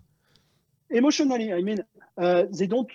Emotionally, 0.89 1.53
I 1.53 1.61
mean, 1.61 1.79
uh, 2.17 2.45
they 2.51 2.65
don't. 2.65 2.89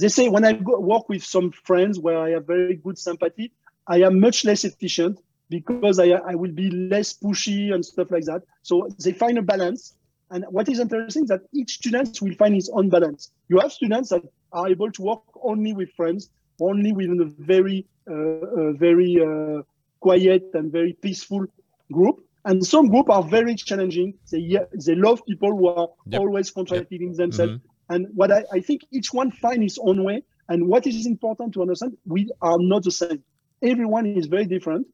They 0.00 0.08
say 0.08 0.30
when 0.30 0.44
I 0.44 0.54
go 0.54 0.80
work 0.80 1.10
with 1.10 1.22
some 1.22 1.52
friends 1.52 1.98
where 1.98 2.18
I 2.18 2.30
have 2.30 2.46
very 2.46 2.76
good 2.76 2.98
sympathy, 2.98 3.52
I 3.86 4.02
am 4.02 4.18
much 4.18 4.46
less 4.46 4.64
efficient 4.64 5.20
because 5.50 5.98
I, 5.98 6.12
I 6.12 6.34
will 6.34 6.52
be 6.52 6.70
less 6.70 7.12
pushy 7.12 7.74
and 7.74 7.84
stuff 7.84 8.10
like 8.10 8.24
that. 8.24 8.42
So 8.62 8.88
they 8.98 9.12
find 9.12 9.36
a 9.36 9.42
balance 9.42 9.94
and 10.30 10.44
what 10.50 10.68
is 10.68 10.80
interesting 10.80 11.24
is 11.24 11.28
that 11.28 11.42
each 11.52 11.74
student 11.74 12.20
will 12.20 12.34
find 12.34 12.54
his 12.54 12.70
own 12.70 12.88
balance. 12.88 13.30
You 13.48 13.58
have 13.60 13.72
students 13.72 14.10
that 14.10 14.22
are 14.52 14.68
able 14.68 14.90
to 14.92 15.02
work 15.02 15.22
only 15.42 15.72
with 15.74 15.90
friends, 15.92 16.30
only 16.60 16.92
within 16.92 17.20
a 17.20 17.42
very, 17.42 17.86
uh, 18.10 18.14
uh, 18.14 18.72
very 18.72 19.18
uh, 19.20 19.62
quiet 20.00 20.50
and 20.54 20.72
very 20.72 20.94
peaceful 20.94 21.46
group. 21.92 22.24
And 22.46 22.64
some 22.64 22.88
group 22.88 23.08
are 23.10 23.22
very 23.22 23.54
challenging. 23.54 24.14
They, 24.30 24.58
they 24.84 24.94
love 24.94 25.24
people 25.26 25.50
who 25.50 25.68
are 25.68 25.88
yep. 26.06 26.20
always 26.20 26.50
contradicting 26.50 27.08
yep. 27.08 27.16
themselves. 27.16 27.52
Mm-hmm. 27.52 27.94
And 27.94 28.06
what 28.14 28.30
I, 28.30 28.44
I 28.52 28.60
think 28.60 28.82
each 28.90 29.12
one 29.12 29.30
find 29.30 29.62
his 29.62 29.78
own 29.80 30.04
way. 30.04 30.22
And 30.48 30.68
what 30.68 30.86
is 30.86 31.06
important 31.06 31.54
to 31.54 31.62
understand, 31.62 31.96
we 32.06 32.30
are 32.42 32.58
not 32.58 32.82
the 32.84 32.90
same. 32.90 33.22
Everyone 33.62 34.06
is 34.06 34.26
very 34.26 34.44
different. 34.44 34.86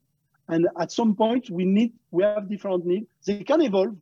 And 0.48 0.68
at 0.78 0.92
some 0.92 1.14
point, 1.16 1.50
we 1.50 1.64
need, 1.64 1.92
we 2.10 2.22
have 2.24 2.48
different 2.48 2.84
needs. 2.84 3.06
They 3.26 3.42
can 3.42 3.62
evolve 3.62 3.96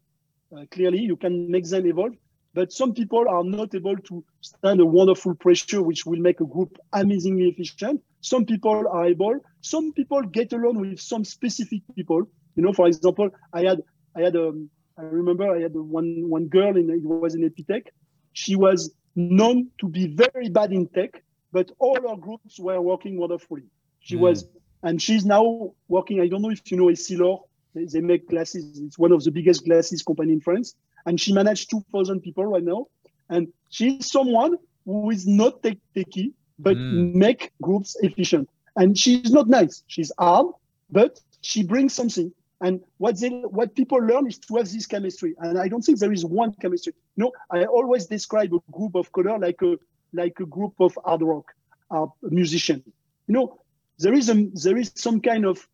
clearly, 0.71 1.01
you 1.01 1.17
can 1.17 1.51
make 1.51 1.69
them 1.69 1.87
evolve. 1.87 2.15
But 2.55 2.73
some 2.73 2.95
people 2.95 3.25
are 3.29 3.45
not 3.45 3.75
able 3.75 3.97
to 3.97 4.25
stand 4.41 4.81
a 4.81 4.87
wonderful 4.87 5.35
pressure, 5.35 5.83
which 5.83 6.07
will 6.07 6.19
make 6.19 6.41
a 6.41 6.45
group 6.45 6.77
amazingly 6.93 7.49
efficient. 7.49 8.03
Some 8.21 8.47
people 8.47 8.85
are 8.91 9.07
able. 9.07 9.39
Some 9.61 9.93
people 9.93 10.23
get 10.23 10.53
along 10.53 10.81
with 10.81 10.99
some 10.99 11.25
specific 11.25 11.83
people. 11.95 12.29
You 12.57 12.63
know, 12.63 12.73
for 12.73 12.87
example, 12.89 13.31
I 13.53 13.63
had, 13.63 13.83
I 14.17 14.23
had, 14.23 14.35
um, 14.35 14.71
I 14.97 15.03
remember 15.03 15.55
I 15.55 15.61
had 15.61 15.75
one 15.75 16.29
one 16.29 16.49
girl 16.49 16.77
in 16.77 16.91
it 16.91 17.03
was 17.05 17.35
in 17.35 17.49
Epitech. 17.49 17.87
She 18.33 18.57
was 18.57 18.93
known 19.15 19.69
to 19.81 19.89
be 19.89 20.09
very 20.09 20.49
bad 20.49 20.73
in 20.73 20.89
tech, 20.89 21.23
but 21.53 21.71
all 21.79 21.95
her 22.09 22.17
groups 22.17 22.59
were 22.59 22.81
working 22.81 23.19
wonderfully. 23.19 23.65
She 24.01 24.17
mm. 24.17 24.21
was, 24.21 24.49
and 24.83 25.01
she's 25.01 25.25
now 25.25 25.75
working. 25.87 26.21
I 26.21 26.27
don't 26.27 26.43
know 26.43 26.51
if 26.51 26.69
you 26.71 26.77
know 26.77 26.87
Essilor 26.87 27.43
they, 27.79 27.85
they 27.85 28.01
make 28.01 28.29
glasses. 28.29 28.81
It's 28.81 28.99
one 28.99 29.13
of 29.13 29.23
the 29.25 29.31
biggest 29.31 29.65
glasses 29.65 30.03
company 30.03 30.33
in 30.33 30.41
France. 30.41 30.75
And 31.07 31.21
she 31.21 31.33
managed 31.33 31.71
2,000 31.71 32.21
people 32.21 32.45
right 32.45 32.63
now. 32.63 32.87
And 33.31 33.49
she's 33.71 34.11
someone 34.11 34.59
who 34.85 35.11
is 35.11 35.27
not 35.27 35.63
tech 35.63 35.77
techy, 35.95 36.33
but 36.59 36.77
mm. 36.77 37.15
make 37.15 37.53
groups 37.63 37.97
efficient. 38.01 38.49
And 38.77 38.99
she's 38.99 39.31
not 39.31 39.49
nice. 39.49 39.83
She's 39.87 40.13
hard, 40.19 40.47
but 40.91 41.21
she 41.43 41.63
brings 41.63 41.95
something. 41.95 42.33
And 42.61 42.81
what 42.97 43.21
they, 43.21 43.29
what 43.29 43.75
people 43.77 43.99
learn 43.99 44.27
is 44.27 44.39
to 44.39 44.57
have 44.57 44.71
this 44.71 44.87
chemistry. 44.87 45.35
And 45.39 45.59
I 45.59 45.69
don't 45.69 45.83
think 45.83 45.99
there 45.99 46.13
is 46.13 46.25
one 46.25 46.53
chemistry. 46.55 46.93
No, 47.17 47.31
I 47.51 47.65
always 47.65 48.07
describe 48.07 48.53
a 48.53 48.73
group 48.73 48.97
of 48.97 49.13
color 49.13 49.39
like 49.39 49.63
a 49.63 49.77
like 50.13 50.41
a 50.41 50.47
group 50.47 50.75
of 50.81 50.99
hard 51.05 51.23
rock 51.23 51.53
uh, 51.91 52.07
musician. 52.23 52.83
You 53.27 53.35
know, 53.35 53.61
there 53.99 54.15
is 54.15 54.29
a 54.29 54.49
there 54.55 54.77
is 54.77 54.91
some 54.95 55.21
kind 55.21 55.45
of 55.45 55.69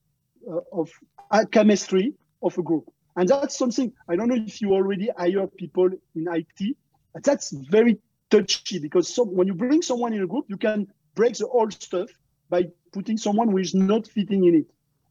uh, 0.51 0.61
of 0.73 0.91
chemistry 1.51 2.14
of 2.43 2.57
a 2.59 2.62
group. 2.62 2.91
And 3.16 3.28
that's 3.28 3.57
something 3.57 3.93
I 4.09 4.16
don't 4.16 4.28
know 4.28 4.35
if 4.35 4.61
you 4.61 4.72
already 4.72 5.11
hire 5.16 5.47
people 5.47 5.91
in 6.14 6.26
IT. 6.28 6.76
That's 7.22 7.53
very 7.53 7.99
touchy 8.30 8.78
because 8.78 9.16
when 9.16 9.47
you 9.47 9.55
bring 9.55 9.82
someone 9.82 10.12
in 10.12 10.22
a 10.22 10.26
group, 10.26 10.47
you 10.49 10.57
can 10.57 10.89
break 11.14 11.35
the 11.35 11.47
old 11.47 11.72
stuff 11.72 12.11
by 12.51 12.64
putting 12.93 13.16
someone 13.16 13.49
who 13.49 13.59
is 13.59 13.74
not 13.74 14.07
fitting 14.07 14.45
in 14.45 14.55
it. 14.57 14.66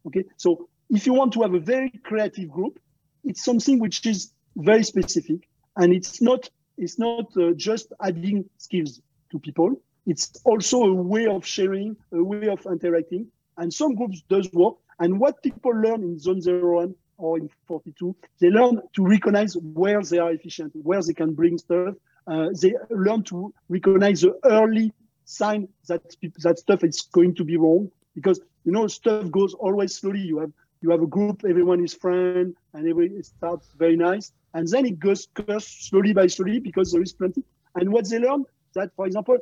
Okay, 0.06 0.26
so 0.38 0.68
if 0.90 1.06
you 1.06 1.14
want 1.14 1.34
to 1.34 1.42
have 1.42 1.54
a 1.54 1.60
very 1.60 1.90
creative 2.04 2.50
group, 2.50 2.78
it's 3.24 3.44
something 3.44 3.80
which 3.80 4.06
is 4.06 4.34
very 4.58 4.84
specific, 4.84 5.48
and 5.78 5.94
it's 5.94 6.22
not 6.22 6.50
it's 6.78 7.00
not 7.00 7.26
uh, 7.38 7.52
just 7.56 7.94
adding 8.02 8.50
skills 8.58 9.02
to 9.32 9.40
people. 9.40 9.76
It's 10.06 10.32
also 10.44 10.84
a 10.84 10.94
way 10.94 11.28
of 11.28 11.46
sharing, 11.46 11.96
a 12.12 12.24
way 12.24 12.48
of 12.50 12.66
interacting, 12.66 13.28
and 13.58 13.74
some 13.74 13.96
groups 13.96 14.22
does 14.30 14.52
work. 14.52 14.76
And 15.00 15.20
what 15.20 15.42
people 15.44 15.72
learn 15.72 16.04
in 16.04 16.20
Zone 16.20 16.42
Zero 16.42 16.76
One 16.76 16.96
or 17.18 17.38
in 17.38 17.50
42, 17.68 18.16
they 18.40 18.50
learn 18.50 18.82
to 18.94 19.06
recognize 19.06 19.56
where 19.56 20.02
they 20.02 20.18
are 20.18 20.32
efficient, 20.32 20.74
where 20.76 21.02
they 21.02 21.14
can 21.14 21.34
bring 21.34 21.58
stuff. 21.58 21.96
Uh, 22.28 22.50
they 22.62 22.74
learn 22.90 23.24
to 23.24 23.54
recognize 23.70 24.22
the 24.22 24.38
early 24.46 24.94
sign 25.26 25.68
that 25.88 26.02
that 26.44 26.60
stuff 26.60 26.84
is 26.84 27.02
going 27.12 27.34
to 27.36 27.44
be 27.44 27.58
wrong 27.58 27.90
because 28.16 28.40
you 28.66 28.72
know 28.72 28.88
stuff 28.88 29.30
goes 29.32 29.54
always 29.54 29.96
slowly. 29.96 30.22
You 30.22 30.40
have 30.40 30.52
you 30.82 30.90
have 30.92 31.02
a 31.02 31.08
group, 31.08 31.44
everyone 31.48 31.84
is 31.84 31.94
friend, 31.94 32.56
and 32.74 32.88
every 32.88 33.08
it 33.08 33.26
starts 33.26 33.70
very 33.78 33.96
nice, 33.96 34.32
and 34.54 34.68
then 34.68 34.86
it 34.86 35.00
goes 35.00 35.28
slowly 35.60 36.14
by 36.14 36.28
slowly 36.28 36.60
because 36.60 36.92
there 36.92 37.02
is 37.02 37.14
plenty. 37.14 37.44
And 37.76 37.92
what 37.92 38.10
they 38.10 38.20
learn 38.20 38.46
that, 38.76 38.92
for 38.96 39.06
example, 39.06 39.38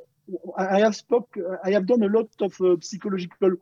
I 0.58 0.80
have 0.80 0.95
spoke, 0.95 1.36
I 1.64 1.72
have 1.72 1.86
done 1.86 2.04
a 2.04 2.08
lot 2.08 2.30
of 2.41 2.60
uh, 2.62 2.76
psychological 2.82 3.56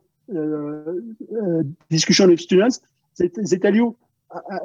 discussion 1.88 2.30
with 2.30 2.40
students. 2.40 2.80
They, 3.18 3.28
they 3.28 3.58
tell 3.58 3.74
you, 3.74 3.96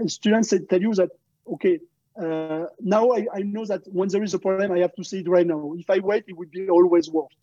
students 0.07 0.49
they 0.49 0.59
tell 0.59 0.81
you 0.81 0.93
that 0.95 1.09
okay, 1.47 1.79
uh, 2.21 2.65
now 2.79 3.11
I, 3.11 3.27
I, 3.33 3.39
know 3.41 3.65
that 3.65 3.81
when 3.91 4.09
there 4.09 4.23
is 4.23 4.33
a 4.33 4.39
problem, 4.39 4.71
I 4.71 4.79
have 4.79 4.95
to 4.95 5.03
say 5.03 5.19
it 5.19 5.27
right 5.27 5.45
now. 5.45 5.73
If 5.77 5.89
I 5.89 5.99
wait, 5.99 6.25
it 6.27 6.37
will 6.37 6.47
be 6.47 6.69
always 6.69 7.09
worse. 7.09 7.33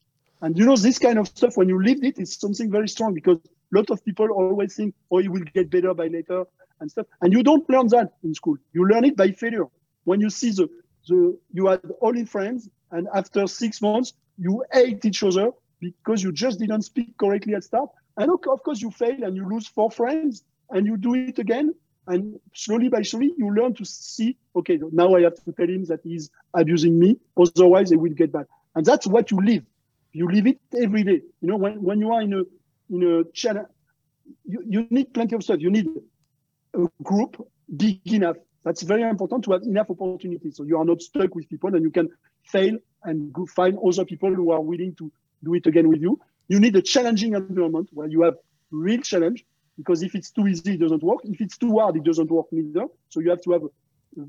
And 0.40 0.58
you 0.58 0.64
know, 0.64 0.76
this 0.76 0.98
kind 0.98 1.18
of 1.18 1.28
stuff, 1.28 1.56
when 1.56 1.68
you 1.68 1.82
live 1.82 2.02
it, 2.02 2.18
it's 2.18 2.38
something 2.40 2.70
very 2.70 2.88
strong 2.88 3.14
because 3.14 3.38
a 3.44 3.76
lot 3.76 3.90
of 3.90 4.04
people 4.04 4.28
always 4.30 4.74
think, 4.74 4.94
oh, 5.10 5.18
it 5.18 5.28
will 5.28 5.44
get 5.54 5.70
better 5.70 5.94
by 5.94 6.08
later 6.08 6.44
and 6.80 6.90
stuff. 6.90 7.06
And 7.20 7.32
you 7.32 7.42
don't 7.42 7.68
learn 7.68 7.88
that 7.88 8.14
in 8.24 8.34
school. 8.34 8.56
You 8.72 8.88
learn 8.88 9.04
it 9.04 9.16
by 9.16 9.32
failure. 9.32 9.66
When 10.04 10.20
you 10.20 10.30
see 10.30 10.50
the, 10.50 10.68
the 11.06 11.38
you 11.52 11.66
had 11.66 11.80
in 12.02 12.26
friends, 12.26 12.68
and 12.90 13.08
after 13.14 13.46
six 13.46 13.80
months, 13.80 14.14
you 14.38 14.64
hate 14.72 15.04
each 15.04 15.22
other 15.22 15.50
because 15.80 16.22
you 16.22 16.32
just 16.32 16.58
didn't 16.58 16.82
speak 16.82 17.16
correctly 17.18 17.54
at 17.54 17.64
start. 17.64 17.90
And 18.16 18.30
of 18.30 18.62
course, 18.62 18.80
you 18.80 18.90
fail 18.90 19.22
and 19.22 19.36
you 19.36 19.48
lose 19.48 19.66
four 19.66 19.90
friends 19.90 20.44
and 20.70 20.86
you 20.86 20.96
do 20.96 21.14
it 21.14 21.38
again. 21.38 21.74
And 22.06 22.40
slowly 22.54 22.88
by 22.88 23.02
slowly, 23.02 23.32
you 23.38 23.54
learn 23.54 23.74
to 23.74 23.84
see, 23.84 24.36
okay, 24.56 24.78
now 24.92 25.14
I 25.14 25.22
have 25.22 25.36
to 25.44 25.52
tell 25.52 25.68
him 25.68 25.84
that 25.84 26.00
he's 26.02 26.30
abusing 26.52 26.98
me. 26.98 27.16
Otherwise, 27.36 27.92
it 27.92 27.96
will 27.96 28.12
get 28.12 28.32
back. 28.32 28.46
And 28.74 28.84
that's 28.84 29.06
what 29.06 29.30
you 29.30 29.40
live. 29.40 29.64
You 30.12 30.28
live 30.28 30.46
it 30.46 30.58
every 30.76 31.04
day. 31.04 31.22
You 31.40 31.48
know, 31.48 31.56
when, 31.56 31.82
when 31.82 32.00
you 32.00 32.12
are 32.12 32.20
in 32.20 32.32
a 32.34 32.42
in 32.90 33.02
a 33.02 33.24
channel, 33.32 33.66
you, 34.44 34.62
you 34.66 34.86
need 34.90 35.14
plenty 35.14 35.34
of 35.34 35.42
stuff. 35.42 35.60
You 35.60 35.70
need 35.70 35.88
a 36.74 36.88
group 37.02 37.48
big 37.74 38.00
enough. 38.12 38.36
That's 38.64 38.82
very 38.82 39.02
important 39.02 39.44
to 39.44 39.52
have 39.52 39.62
enough 39.62 39.90
opportunities. 39.90 40.56
So 40.56 40.64
you 40.64 40.78
are 40.78 40.84
not 40.84 41.02
stuck 41.02 41.34
with 41.34 41.48
people 41.48 41.74
and 41.74 41.82
you 41.82 41.90
can 41.90 42.10
fail 42.44 42.76
and 43.04 43.34
find 43.54 43.78
other 43.84 44.04
people 44.04 44.32
who 44.34 44.50
are 44.52 44.60
willing 44.60 44.94
to 44.96 45.10
do 45.42 45.54
it 45.54 45.66
again 45.66 45.88
with 45.88 46.00
you. 46.00 46.20
You 46.52 46.60
need 46.60 46.76
a 46.76 46.82
challenging 46.82 47.32
environment 47.32 47.88
where 47.92 48.08
you 48.14 48.20
have 48.26 48.36
real 48.70 49.00
challenge 49.00 49.46
because 49.78 50.02
if 50.02 50.14
it's 50.14 50.30
too 50.30 50.46
easy, 50.46 50.74
it 50.74 50.80
doesn't 50.80 51.02
work. 51.02 51.20
If 51.24 51.40
it's 51.40 51.56
too 51.56 51.78
hard, 51.78 51.96
it 51.96 52.04
doesn't 52.04 52.30
work 52.30 52.48
neither. 52.52 52.86
So 53.08 53.20
you 53.20 53.30
have 53.30 53.40
to 53.46 53.52
have 53.52 53.62
a 53.62 53.70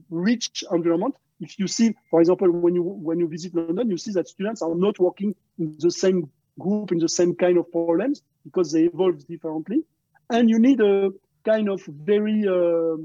rich 0.10 0.64
environment. 0.72 1.16
If 1.42 1.60
you 1.60 1.68
see, 1.68 1.94
for 2.10 2.22
example, 2.22 2.50
when 2.50 2.76
you 2.76 2.84
when 2.84 3.20
you 3.20 3.28
visit 3.28 3.54
London, 3.54 3.90
you 3.90 3.98
see 3.98 4.14
that 4.14 4.30
students 4.30 4.62
are 4.62 4.74
not 4.74 5.00
working 5.00 5.36
in 5.60 5.76
the 5.80 5.92
same 5.92 6.30
group 6.58 6.94
in 6.94 7.00
the 7.00 7.10
same 7.10 7.36
kind 7.36 7.58
of 7.58 7.70
problems 7.74 8.22
because 8.46 8.72
they 8.72 8.84
evolve 8.84 9.28
differently. 9.28 9.84
And 10.30 10.50
you 10.50 10.60
need 10.60 10.80
a 10.80 11.10
kind 11.44 11.68
of 11.68 11.82
very 11.86 12.48
uh, 12.48 12.96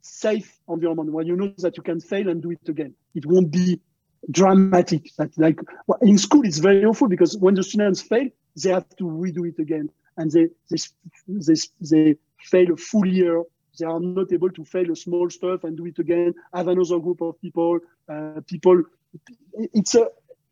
safe 0.00 0.58
environment 0.68 1.12
where 1.12 1.24
you 1.24 1.36
know 1.36 1.52
that 1.58 1.76
you 1.76 1.84
can 1.84 2.00
fail 2.00 2.28
and 2.28 2.42
do 2.42 2.50
it 2.50 2.68
again. 2.68 2.94
It 3.14 3.24
won't 3.24 3.52
be 3.52 3.80
dramatic. 4.28 5.10
That 5.16 5.30
like 5.38 5.60
in 6.02 6.18
school, 6.18 6.42
it's 6.44 6.58
very 6.58 6.84
awful 6.84 7.08
because 7.08 7.36
when 7.36 7.54
the 7.54 7.62
students 7.62 8.02
fail, 8.02 8.28
they 8.62 8.70
have 8.70 8.88
to 8.96 9.04
redo 9.04 9.48
it 9.48 9.58
again, 9.58 9.90
and 10.16 10.30
they 10.30 10.48
they 10.70 10.78
they, 11.28 11.54
they 11.80 12.16
fail 12.40 12.72
a 12.72 12.76
full 12.76 13.06
year. 13.06 13.42
They 13.78 13.86
are 13.86 14.00
not 14.00 14.32
able 14.32 14.50
to 14.50 14.64
fail 14.64 14.90
a 14.90 14.96
small 14.96 15.30
stuff 15.30 15.64
and 15.64 15.76
do 15.76 15.86
it 15.86 15.98
again. 15.98 16.34
Have 16.52 16.68
another 16.68 16.98
group 16.98 17.20
of 17.20 17.40
people. 17.40 17.78
Uh, 18.08 18.40
people. 18.46 18.82
It's 19.54 19.94
a 19.94 20.08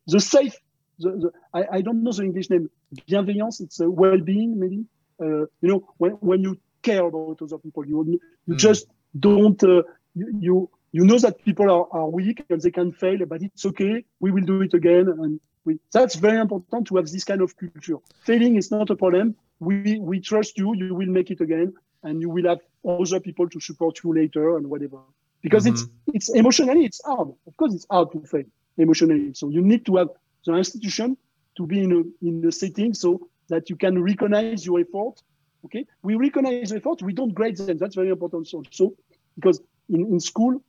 the 0.07 0.21
safe. 0.21 0.57
The, 0.99 1.11
the, 1.11 1.31
I, 1.53 1.79
I 1.79 1.81
don't 1.83 2.03
know 2.03 2.13
the 2.13 2.23
English 2.23 2.51
name. 2.51 2.71
Bienveillance. 3.09 3.61
It's 3.61 3.81
a 3.81 3.91
well-being, 3.91 4.59
maybe. 4.59 4.85
Uh, 5.21 5.47
you 5.61 5.69
know, 5.71 5.89
when 5.99 6.13
when 6.13 6.43
you 6.43 6.59
care 6.83 7.05
about 7.05 7.43
other 7.43 7.59
people, 7.59 7.85
you 7.87 8.21
you 8.47 8.55
mm. 8.55 8.59
just 8.59 8.87
don't. 9.19 9.63
Uh, 9.63 9.83
you, 10.15 10.27
you 10.41 10.71
you 10.93 11.05
know 11.05 11.19
that 11.19 11.45
people 11.45 11.71
are, 11.71 11.87
are 11.91 12.09
weak 12.09 12.45
and 12.49 12.61
they 12.61 12.71
can 12.71 12.93
fail, 12.93 13.19
but 13.27 13.43
it's 13.43 13.67
okay. 13.67 14.05
We 14.21 14.31
will 14.31 14.45
do 14.45 14.63
it 14.63 14.73
again. 14.73 15.09
And 15.09 15.41
we, 15.67 15.79
that's 15.93 16.15
very 16.15 16.39
important 16.39 16.87
to 16.87 16.97
have 16.97 17.11
this 17.11 17.25
kind 17.25 17.43
of 17.43 17.55
culture. 17.57 17.99
Failing 18.25 18.57
is 18.57 18.71
not 18.71 18.89
a 18.89 18.97
problem. 18.97 19.35
We, 19.59 19.99
we 19.99 20.21
trust 20.21 20.57
you. 20.57 20.75
You 20.75 20.95
will 20.95 21.09
make 21.09 21.31
it 21.31 21.41
again. 21.41 21.75
And 22.03 22.21
you 22.21 22.31
will 22.31 22.49
have 22.49 22.61
other 22.89 23.21
people 23.21 23.49
to 23.49 23.61
support 23.61 23.99
you 24.05 24.15
later 24.15 24.57
and 24.57 24.71
whatever. 24.71 25.01
Because 25.43 25.65
mm-hmm. 25.65 25.75
it's, 26.15 26.29
it's 26.29 26.29
emotionally, 26.31 26.85
it's 26.85 27.01
hard. 27.05 27.29
Of 27.47 27.57
course, 27.57 27.75
it's 27.75 27.87
hard 27.91 28.13
to 28.13 28.21
fail 28.21 28.45
emotionally. 28.79 29.35
So 29.35 29.49
you 29.49 29.61
need 29.61 29.85
to 29.87 29.97
have 29.97 30.09
the 30.45 30.55
institution 30.55 31.17
to 31.57 31.67
be 31.67 31.83
in 31.83 31.93
a, 31.93 32.27
in 32.27 32.47
a 32.47 32.53
setting 32.53 32.95
so 32.95 33.29
that 33.49 33.69
you 33.69 33.77
can 33.77 34.01
recognize 34.03 34.65
your 34.65 34.81
effort. 34.81 35.21
Okay. 35.65 35.85
We 36.03 36.15
recognize 36.15 36.71
the 36.71 36.77
effort. 36.77 37.03
We 37.03 37.13
don't 37.13 37.35
grade 37.35 37.57
them. 37.57 37.77
That's 37.79 37.97
very 37.97 38.11
important 38.11 38.47
So, 38.47 38.63
so 38.71 38.95
because 39.35 39.61
in, 39.89 40.07
in 40.07 40.21
school, 40.21 40.63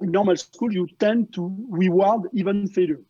in 0.00 0.10
normal 0.10 0.36
school, 0.36 0.72
you 0.72 0.88
tend 0.98 1.34
to 1.34 1.54
reward 1.68 2.22
even 2.32 2.66
failure. 2.68 3.00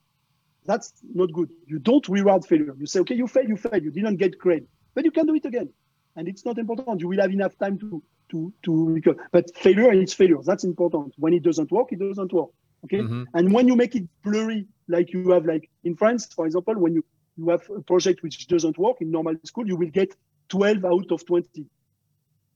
That's 0.64 0.92
not 1.14 1.32
good. 1.32 1.50
You 1.66 1.78
don't 1.78 2.06
reward 2.08 2.44
failure. 2.44 2.74
You 2.78 2.86
say, 2.86 3.00
okay, 3.00 3.14
you 3.14 3.26
failed, 3.26 3.48
you 3.48 3.56
failed, 3.56 3.82
you 3.82 3.90
didn't 3.90 4.16
get 4.16 4.38
grade, 4.38 4.66
but 4.94 5.04
you 5.04 5.10
can 5.10 5.26
do 5.26 5.34
it 5.34 5.44
again. 5.44 5.70
And 6.16 6.28
it's 6.28 6.44
not 6.44 6.58
important. 6.58 7.00
You 7.00 7.08
will 7.08 7.20
have 7.20 7.32
enough 7.32 7.56
time 7.58 7.78
to 7.78 8.02
to 8.30 8.52
to 8.62 8.86
recover. 8.88 9.28
But 9.32 9.56
failure 9.56 9.92
is 9.92 10.12
failure. 10.12 10.38
That's 10.44 10.64
important. 10.64 11.14
When 11.16 11.32
it 11.32 11.42
doesn't 11.42 11.70
work, 11.72 11.92
it 11.92 11.98
doesn't 11.98 12.32
work. 12.32 12.50
Okay. 12.84 12.98
Mm-hmm. 12.98 13.24
And 13.34 13.52
when 13.52 13.66
you 13.66 13.76
make 13.76 13.94
it 13.96 14.08
blurry, 14.22 14.66
like 14.88 15.12
you 15.12 15.30
have 15.30 15.46
like 15.46 15.70
in 15.84 15.96
France, 15.96 16.26
for 16.26 16.46
example, 16.46 16.74
when 16.74 16.94
you 16.94 17.04
you 17.36 17.48
have 17.48 17.68
a 17.70 17.80
project 17.80 18.22
which 18.22 18.46
doesn't 18.46 18.78
work 18.78 19.00
in 19.00 19.10
normal 19.10 19.34
school, 19.44 19.66
you 19.66 19.76
will 19.76 19.90
get 19.90 20.14
12 20.50 20.84
out 20.84 21.10
of 21.10 21.24
20. 21.24 21.64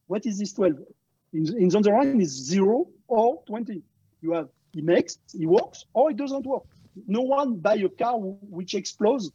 What 0.07 0.27
is 0.27 0.39
this 0.39 0.53
12? 0.53 0.75
In, 1.33 1.63
in 1.63 1.71
Zone 1.71 1.83
Zero 1.83 1.97
One 1.97 2.21
is 2.21 2.31
zero 2.31 2.89
or 3.09 3.43
20 3.47 3.83
you 4.21 4.33
have 4.33 4.49
it 4.75 4.85
makes 4.85 5.19
it 5.35 5.47
works 5.47 5.85
or 5.95 6.11
it 6.11 6.17
doesn't 6.17 6.47
work 6.47 6.65
no 7.07 7.23
one 7.23 7.57
buy 7.57 7.75
a 7.75 7.89
car 7.89 8.19
which 8.19 8.75
explodes 8.75 9.31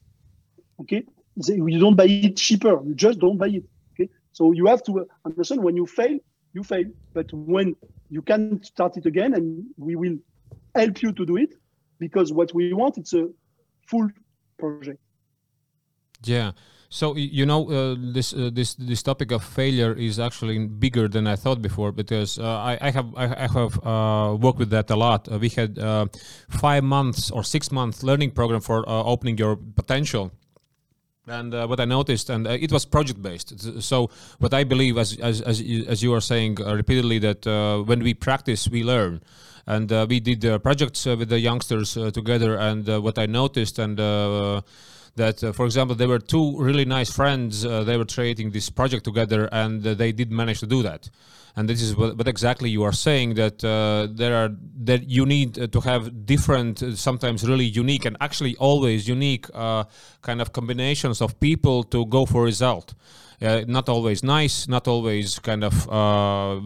okay? 0.80 1.04
You 1.36 1.80
don't 1.80 1.96
buy 1.96 2.06
it 2.06 2.38
cheaper 2.38 2.82
you 2.86 2.96
just 2.96 3.20
don't 3.20 3.38
buy 3.38 3.48
it 3.48 3.64
okay? 3.94 4.10
So 4.32 4.52
you 4.52 4.68
have 4.68 4.84
to 4.84 5.08
understand 5.26 5.64
when 5.64 5.76
you 5.76 5.86
fail 5.86 6.18
you 6.54 6.64
fail. 6.64 6.86
But 7.14 7.32
when 7.34 7.76
you 8.10 8.22
can 8.22 8.64
start 8.64 8.98
it 8.98 9.06
again 9.06 9.34
and 9.34 9.66
we 9.78 9.96
will 9.96 10.18
help 10.76 11.02
you 11.02 11.12
to 11.14 11.26
do 11.26 11.38
it 11.38 11.54
because 12.00 12.34
what 12.34 12.54
we 12.54 12.74
want 12.74 12.98
it's 12.98 13.14
a 13.14 13.30
full 13.88 14.10
project. 14.58 15.00
Yeah 16.24 16.52
so 16.94 17.16
you 17.16 17.46
know 17.46 17.72
uh, 17.72 17.96
this 17.98 18.34
uh, 18.34 18.50
this 18.52 18.76
this 18.76 19.02
topic 19.02 19.32
of 19.32 19.42
failure 19.42 19.94
is 19.94 20.20
actually 20.20 20.60
bigger 20.68 21.08
than 21.08 21.26
I 21.26 21.38
thought 21.38 21.62
before 21.62 21.94
because 21.94 22.38
uh, 22.38 22.44
I, 22.44 22.78
I, 22.82 22.92
have 22.92 23.16
I 23.16 23.48
have 23.48 23.80
uh, 23.86 24.36
worked 24.36 24.60
with 24.60 24.72
that 24.72 24.90
a 24.90 24.98
lot. 24.98 25.32
Uh, 25.32 25.40
we 25.40 25.48
had 25.48 25.80
uh, 25.80 26.08
five 26.50 26.84
months 26.84 27.32
or 27.32 27.46
six 27.46 27.72
months 27.72 28.04
learning 28.04 28.32
program 28.32 28.60
for 28.60 28.84
opening 28.88 29.38
your 29.38 29.56
potential. 29.56 30.34
And 31.28 31.54
what 31.54 31.80
I 31.80 31.86
noticed, 31.86 32.30
and 32.30 32.46
it 32.46 32.72
was 32.74 32.84
project 32.84 33.22
based. 33.22 33.82
So 33.82 34.10
what 34.40 34.54
I 34.54 34.66
believe, 34.66 34.98
as 34.98 35.16
as 35.18 35.40
as, 35.42 35.62
as 35.88 36.04
you 36.04 36.14
are 36.14 36.20
saying 36.20 36.56
repeatedly, 36.56 37.20
that 37.20 37.46
when 37.86 38.04
we 38.04 38.14
practice, 38.14 38.68
we 38.68 38.84
learn 38.84 39.22
and 39.68 39.92
uh, 39.94 40.08
we 40.10 40.20
did 40.20 40.44
uh, 40.44 40.58
projects 40.58 41.06
uh, 41.06 41.16
with 41.16 41.30
the 41.30 41.40
youngsters 41.40 41.94
together 42.14 42.56
and 42.56 42.88
what 43.04 43.20
i 43.20 43.28
noticed 43.28 43.78
and 43.78 44.00
that, 45.16 45.44
uh, 45.44 45.52
for 45.52 45.66
example, 45.66 45.96
there 45.96 46.08
were 46.08 46.20
two 46.20 46.58
really 46.58 46.86
nice 46.86 47.12
friends. 47.12 47.66
Uh, 47.66 47.84
they 47.84 47.98
were 47.98 48.06
creating 48.06 48.52
this 48.52 48.70
project 48.70 49.04
together, 49.04 49.50
and 49.52 49.86
uh, 49.86 49.94
they 49.94 50.12
did 50.12 50.32
manage 50.32 50.60
to 50.62 50.68
do 50.68 50.82
that. 50.84 51.10
And 51.56 51.68
this 51.68 51.82
is 51.82 51.98
what, 51.98 52.18
what 52.18 52.28
exactly 52.30 52.70
you 52.70 52.84
are 52.84 52.94
saying 52.94 53.34
that 53.34 53.62
uh, 53.64 54.08
there 54.10 54.36
are 54.36 54.50
that 54.84 55.10
you 55.10 55.26
need 55.26 55.60
uh, 55.60 55.68
to 55.68 55.82
have 55.82 56.26
different, 56.26 56.82
uh, 56.82 56.96
sometimes 56.96 57.48
really 57.48 57.66
unique, 57.66 58.06
and 58.06 58.16
actually 58.22 58.56
always 58.56 59.08
unique 59.08 59.52
kind 59.52 60.42
of 60.42 60.54
combinations 60.54 61.22
of 61.22 61.40
people 61.40 61.84
to 61.84 62.06
go 62.06 62.26
for 62.26 62.44
result 62.44 62.94
uh, 63.42 63.64
not 63.68 63.90
always 63.90 64.24
nice, 64.24 64.68
not 64.68 64.88
always 64.88 65.40
kind 65.40 65.64
of 65.64 65.90
uh, 65.90 66.60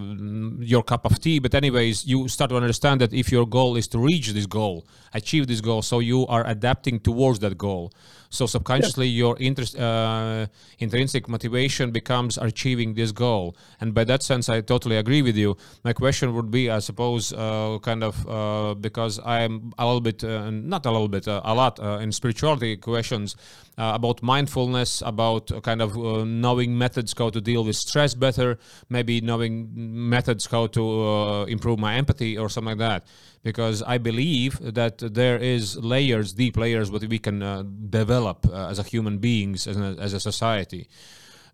your 0.60 0.84
cup 0.84 1.06
of 1.06 1.20
tea, 1.20 1.39
but 1.39 1.56
anyways, 1.56 2.06
you 2.06 2.28
start 2.28 2.50
to 2.50 2.58
understand 2.58 3.00
that 3.02 3.14
if 3.14 3.32
your 3.32 3.48
goal 3.48 3.78
is 3.78 3.88
to 3.88 3.98
reach 3.98 4.30
this 4.30 4.46
goal, 4.46 4.86
achieve 5.14 5.48
this 5.48 5.62
goal, 5.62 5.82
so 5.82 6.00
you 6.00 6.28
are 6.28 6.46
adapting 6.48 7.00
towards 7.00 7.39
that 7.39 7.58
goal. 7.58 7.93
So 8.36 8.46
subconsciously, 8.46 9.08
yeah. 9.08 9.18
your 9.18 9.38
interest, 9.40 9.78
uh, 9.78 10.48
intrinsic 10.80 11.28
motivation 11.30 11.92
becomes 11.92 12.38
achieving 12.38 12.94
this 12.94 13.12
goal. 13.12 13.56
And 13.80 13.94
by 13.94 14.04
that 14.06 14.24
sense, 14.24 14.50
I 14.50 14.62
totally 14.62 14.98
agree 14.98 15.22
with 15.22 15.38
you. 15.38 15.58
My 15.84 15.94
question 15.94 16.36
would 16.36 16.52
be, 16.52 16.70
I 16.70 16.80
suppose, 16.80 17.34
uh, 17.34 17.80
kind 17.82 18.04
of 18.04 18.28
uh, 18.28 18.74
because 18.76 19.20
I'm 19.26 19.74
a 19.78 19.86
little 19.86 20.02
bit, 20.02 20.24
uh, 20.24 20.50
not 20.52 20.86
a 20.86 20.92
little 20.92 21.08
bit, 21.08 21.28
uh, 21.28 21.42
a 21.44 21.54
lot 21.56 21.80
uh, 21.80 22.00
in 22.00 22.12
spirituality 22.12 22.78
questions 22.78 23.36
about 23.78 24.24
mindfulness, 24.24 25.04
about 25.06 25.52
kind 25.64 25.82
of 25.82 25.98
knowing 26.26 26.78
methods 26.78 27.14
how 27.18 27.30
to 27.30 27.42
deal 27.42 27.66
with 27.66 27.76
stress 27.76 28.14
better, 28.14 28.58
maybe 28.90 29.20
knowing 29.20 29.70
methods 29.74 30.46
how 30.46 30.66
to 30.68 31.46
improve 31.50 31.78
my 31.78 31.96
empathy 31.96 32.38
or 32.38 32.48
something 32.48 32.78
like 32.78 32.90
that 32.90 33.06
because 33.46 33.84
I 33.84 34.00
believe 34.00 34.58
that 34.74 34.98
there 34.98 35.38
is 35.38 35.78
layers, 35.78 36.34
deep 36.34 36.58
layers, 36.58 36.90
what 36.90 37.04
we 37.06 37.20
can 37.20 37.44
uh, 37.44 37.64
develop 37.90 38.25
uh, 38.26 38.68
as 38.68 38.80
a 38.80 38.84
human 38.84 39.18
beings, 39.18 39.68
as 39.68 39.78
a, 39.78 39.96
as 40.00 40.14
a 40.14 40.20
society. 40.20 40.88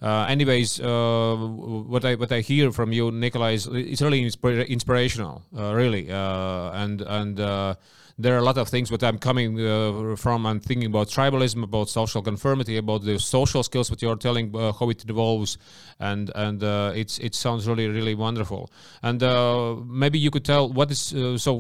Uh, 0.02 0.26
anyways, 0.28 0.80
uh, 0.80 1.36
what 1.36 2.04
I 2.04 2.16
what 2.16 2.32
I 2.32 2.42
hear 2.42 2.72
from 2.72 2.92
you, 2.92 3.12
Nikolai, 3.12 3.54
is 3.54 3.68
it's 3.68 4.02
really 4.02 4.24
inspira- 4.24 4.68
inspirational, 4.68 5.44
uh, 5.56 5.74
really, 5.76 6.12
uh, 6.12 6.72
and 6.74 7.02
and 7.02 7.40
there 8.18 8.36
are 8.36 8.38
a 8.38 8.44
lot 8.44 8.58
of 8.58 8.70
things 8.70 8.92
what 8.92 9.04
I'm 9.04 9.18
coming 9.18 9.60
uh, 9.60 10.16
from 10.16 10.46
and 10.46 10.64
thinking 10.64 10.88
about 10.88 11.08
tribalism, 11.08 11.64
about 11.64 11.90
social 11.90 12.22
conformity, 12.22 12.78
about 12.78 13.04
the 13.04 13.20
social 13.20 13.64
skills 13.64 13.90
that 13.90 14.02
you're 14.02 14.16
telling 14.16 14.56
uh, 14.56 14.72
how 14.72 14.90
it 14.90 15.04
evolves, 15.10 15.58
and 16.00 16.32
and 16.36 16.64
uh, 16.64 16.92
it's 16.96 17.18
it 17.20 17.36
sounds 17.36 17.68
really 17.68 17.88
really 17.88 18.16
wonderful. 18.16 18.72
And 19.04 19.22
uh, 19.24 19.76
maybe 19.86 20.20
you 20.20 20.32
could 20.32 20.46
tell 20.46 20.72
what 20.72 20.92
is 20.92 21.14
uh, 21.14 21.38
so 21.38 21.54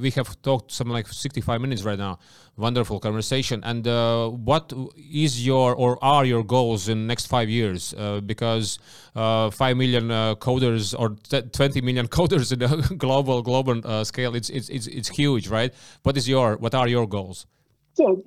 we 0.00 0.10
have 0.12 0.40
talked 0.42 0.72
something 0.72 0.92
like 0.92 1.08
65 1.08 1.60
minutes 1.60 1.82
right 1.82 1.98
now 1.98 2.18
wonderful 2.58 2.98
conversation. 2.98 3.62
And 3.62 3.86
uh, 3.86 4.28
what 4.30 4.72
is 4.96 5.46
your 5.46 5.76
or 5.76 5.96
are 6.02 6.24
your 6.24 6.42
goals 6.42 6.88
in 6.88 7.06
next 7.06 7.26
five 7.26 7.48
years? 7.48 7.94
Because 8.26 8.80
five 9.14 9.76
million 9.76 10.08
coders 10.40 10.92
or 10.98 11.10
20 11.10 11.80
million 11.82 12.08
coders 12.18 12.52
in 12.52 12.62
a 12.62 12.96
global 12.96 13.42
global 13.42 14.04
scale, 14.04 14.34
it's, 14.34 14.50
it's 14.50 14.68
it's 14.68 14.88
it's 14.88 15.08
huge, 15.08 15.46
right? 15.46 15.72
What 16.02 16.16
is 16.16 16.28
your 16.28 16.56
what 16.56 16.74
are 16.74 16.88
your 16.88 17.06
goals? 17.06 17.46
So 17.94 18.22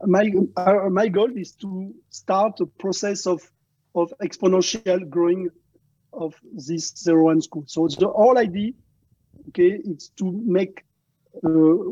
my 0.00 0.28
my 0.88 1.08
goal 1.08 1.36
is 1.36 1.52
to 1.62 1.94
start 2.10 2.60
a 2.60 2.66
process 2.66 3.26
of 3.26 3.40
of 3.94 4.12
exponential 4.22 5.08
growing 5.08 5.50
of 6.12 6.34
this 6.52 6.92
zero 6.96 7.24
one 7.24 7.40
school. 7.40 7.64
So 7.66 7.88
the 7.88 8.08
whole 8.08 8.38
idea, 8.38 8.72
okay, 9.48 9.80
it's 9.84 10.08
to 10.20 10.30
make 10.44 10.84
uh, 11.44 11.48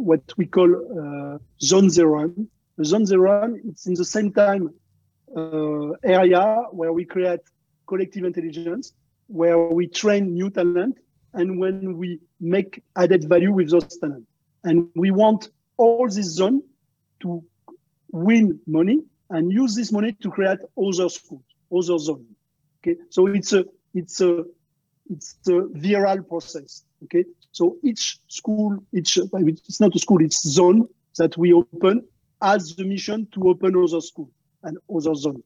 what 0.09 0.23
we 0.37 0.47
call 0.47 0.71
uh, 0.75 1.39
zone 1.61 1.91
zero. 1.91 2.33
The 2.77 2.85
zone 2.85 3.07
zero, 3.07 3.57
it's 3.65 3.87
in 3.87 3.95
the 3.95 4.05
same 4.05 4.33
time 4.33 4.71
uh, 5.37 5.91
area 6.05 6.65
where 6.71 6.93
we 6.93 7.05
create 7.05 7.41
collective 7.87 8.25
intelligence, 8.25 8.93
where 9.27 9.59
we 9.59 9.89
train 9.89 10.33
new 10.33 10.51
talent, 10.51 10.99
and 11.35 11.59
when 11.59 11.97
we 11.99 12.21
make 12.41 12.83
added 12.97 13.29
value 13.29 13.53
with 13.53 13.71
those 13.71 13.99
talent. 13.99 14.27
And 14.65 14.89
we 14.95 15.11
want 15.11 15.51
all 15.77 16.07
this 16.09 16.27
zone 16.27 16.63
to 17.21 17.45
win 18.11 18.61
money 18.67 19.01
and 19.31 19.53
use 19.53 19.75
this 19.75 19.93
money 19.93 20.13
to 20.23 20.31
create 20.31 20.59
other 20.77 21.09
schools, 21.09 21.45
other 21.73 21.99
zones. 21.99 22.27
Okay, 22.81 22.97
so 23.11 23.27
it's 23.27 23.53
a 23.53 23.65
it's 23.95 24.21
a 24.21 24.45
it's 25.11 25.37
a 25.49 25.53
viral 25.53 26.27
process. 26.27 26.85
Okay, 27.05 27.25
so 27.53 27.77
each 27.83 28.19
school, 28.29 28.79
each 28.93 29.19
it's 29.19 29.81
not 29.81 29.95
a 29.95 29.99
school, 29.99 30.23
it's 30.23 30.47
zone 30.49 30.89
that 31.17 31.37
we 31.37 31.53
open 31.53 32.07
as 32.43 32.77
the 32.77 32.85
mission 32.85 33.27
to 33.33 33.49
open 33.49 33.77
other 33.77 34.01
school 34.01 34.31
and 34.63 34.79
other 34.95 35.15
zone. 35.15 35.43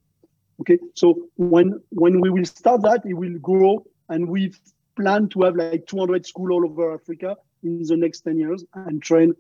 Okay, 0.60 0.78
so 0.94 1.28
when 1.36 1.80
when 1.90 2.20
we 2.20 2.30
will 2.30 2.44
start 2.44 2.82
that, 2.82 3.02
it 3.04 3.14
will 3.14 3.38
grow, 3.38 3.84
and 4.08 4.28
we 4.28 4.52
plan 4.96 5.28
to 5.30 5.42
have 5.42 5.56
like 5.56 5.86
200 5.86 6.26
school 6.26 6.52
all 6.52 6.64
over 6.64 6.94
Africa 6.94 7.36
in 7.62 7.82
the 7.82 7.96
next 7.96 8.20
10 8.20 8.38
years 8.38 8.64
and 8.74 9.02
train 9.02 9.34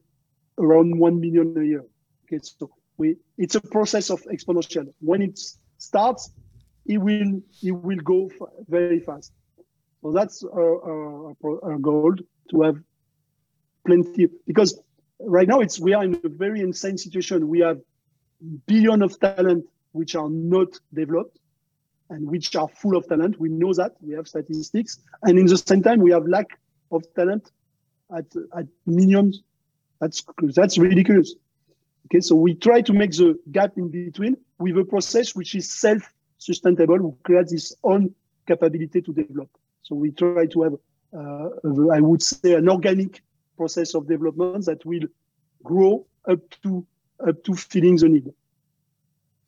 around 0.58 0.98
1 0.98 1.20
million 1.20 1.54
a 1.58 1.64
year. 1.64 1.84
Okay, 2.26 2.40
so 2.42 2.70
we 2.96 3.16
it's 3.38 3.54
a 3.54 3.60
process 3.60 4.10
of 4.10 4.22
exponential. 4.24 4.92
When 5.00 5.22
it 5.22 5.38
starts, 5.78 6.30
it 6.86 6.98
will 6.98 7.40
it 7.62 7.72
will 7.72 7.98
go 7.98 8.30
very 8.68 9.00
fast. 9.00 9.32
So 10.02 10.12
that's 10.12 10.44
uh, 10.44 10.48
uh, 10.48 10.58
our, 10.58 11.36
our, 11.44 11.72
our 11.72 11.78
goal 11.78 12.14
to 12.50 12.62
have 12.62 12.76
plenty 13.86 14.28
because 14.46 14.80
right 15.20 15.48
now 15.48 15.60
it's 15.60 15.78
we 15.80 15.94
are 15.94 16.04
in 16.04 16.20
a 16.24 16.28
very 16.28 16.60
insane 16.60 16.98
situation. 16.98 17.48
We 17.48 17.60
have 17.60 17.80
billion 18.66 19.02
of 19.02 19.18
talent 19.20 19.66
which 19.92 20.14
are 20.16 20.30
not 20.30 20.68
developed 20.92 21.38
and 22.10 22.28
which 22.28 22.54
are 22.56 22.68
full 22.68 22.96
of 22.96 23.08
talent. 23.08 23.38
We 23.38 23.48
know 23.48 23.72
that 23.74 23.92
we 24.00 24.14
have 24.14 24.26
statistics, 24.28 24.98
and 25.22 25.38
in 25.38 25.46
the 25.46 25.56
same 25.56 25.82
time 25.82 26.00
we 26.00 26.10
have 26.12 26.26
lack 26.26 26.58
of 26.90 27.02
talent 27.14 27.50
at 28.16 28.26
at 28.56 28.66
millions. 28.86 29.42
That's 30.00 30.24
that's 30.54 30.78
ridiculous. 30.78 31.34
Okay, 32.06 32.20
so 32.20 32.34
we 32.34 32.54
try 32.54 32.80
to 32.82 32.92
make 32.92 33.12
the 33.12 33.38
gap 33.50 33.72
in 33.76 33.88
between 33.88 34.36
with 34.58 34.76
a 34.76 34.84
process 34.84 35.34
which 35.34 35.54
is 35.54 35.72
self-sustainable, 35.72 36.98
who 36.98 37.16
creates 37.22 37.52
its 37.52 37.74
own 37.84 38.14
capability 38.46 39.00
to 39.00 39.12
develop. 39.12 39.48
So 39.82 39.94
we 39.94 40.10
try 40.10 40.46
to 40.46 40.62
have 40.62 40.74
uh, 41.16 41.48
I 41.92 42.00
would 42.00 42.22
say, 42.22 42.54
an 42.54 42.68
organic 42.68 43.22
process 43.56 43.94
of 43.94 44.08
development 44.08 44.64
that 44.66 44.84
will 44.84 45.06
grow 45.62 46.06
up 46.28 46.40
to 46.62 46.86
up 47.26 47.44
to 47.44 47.54
filling 47.54 47.96
the 47.96 48.08
need. 48.08 48.32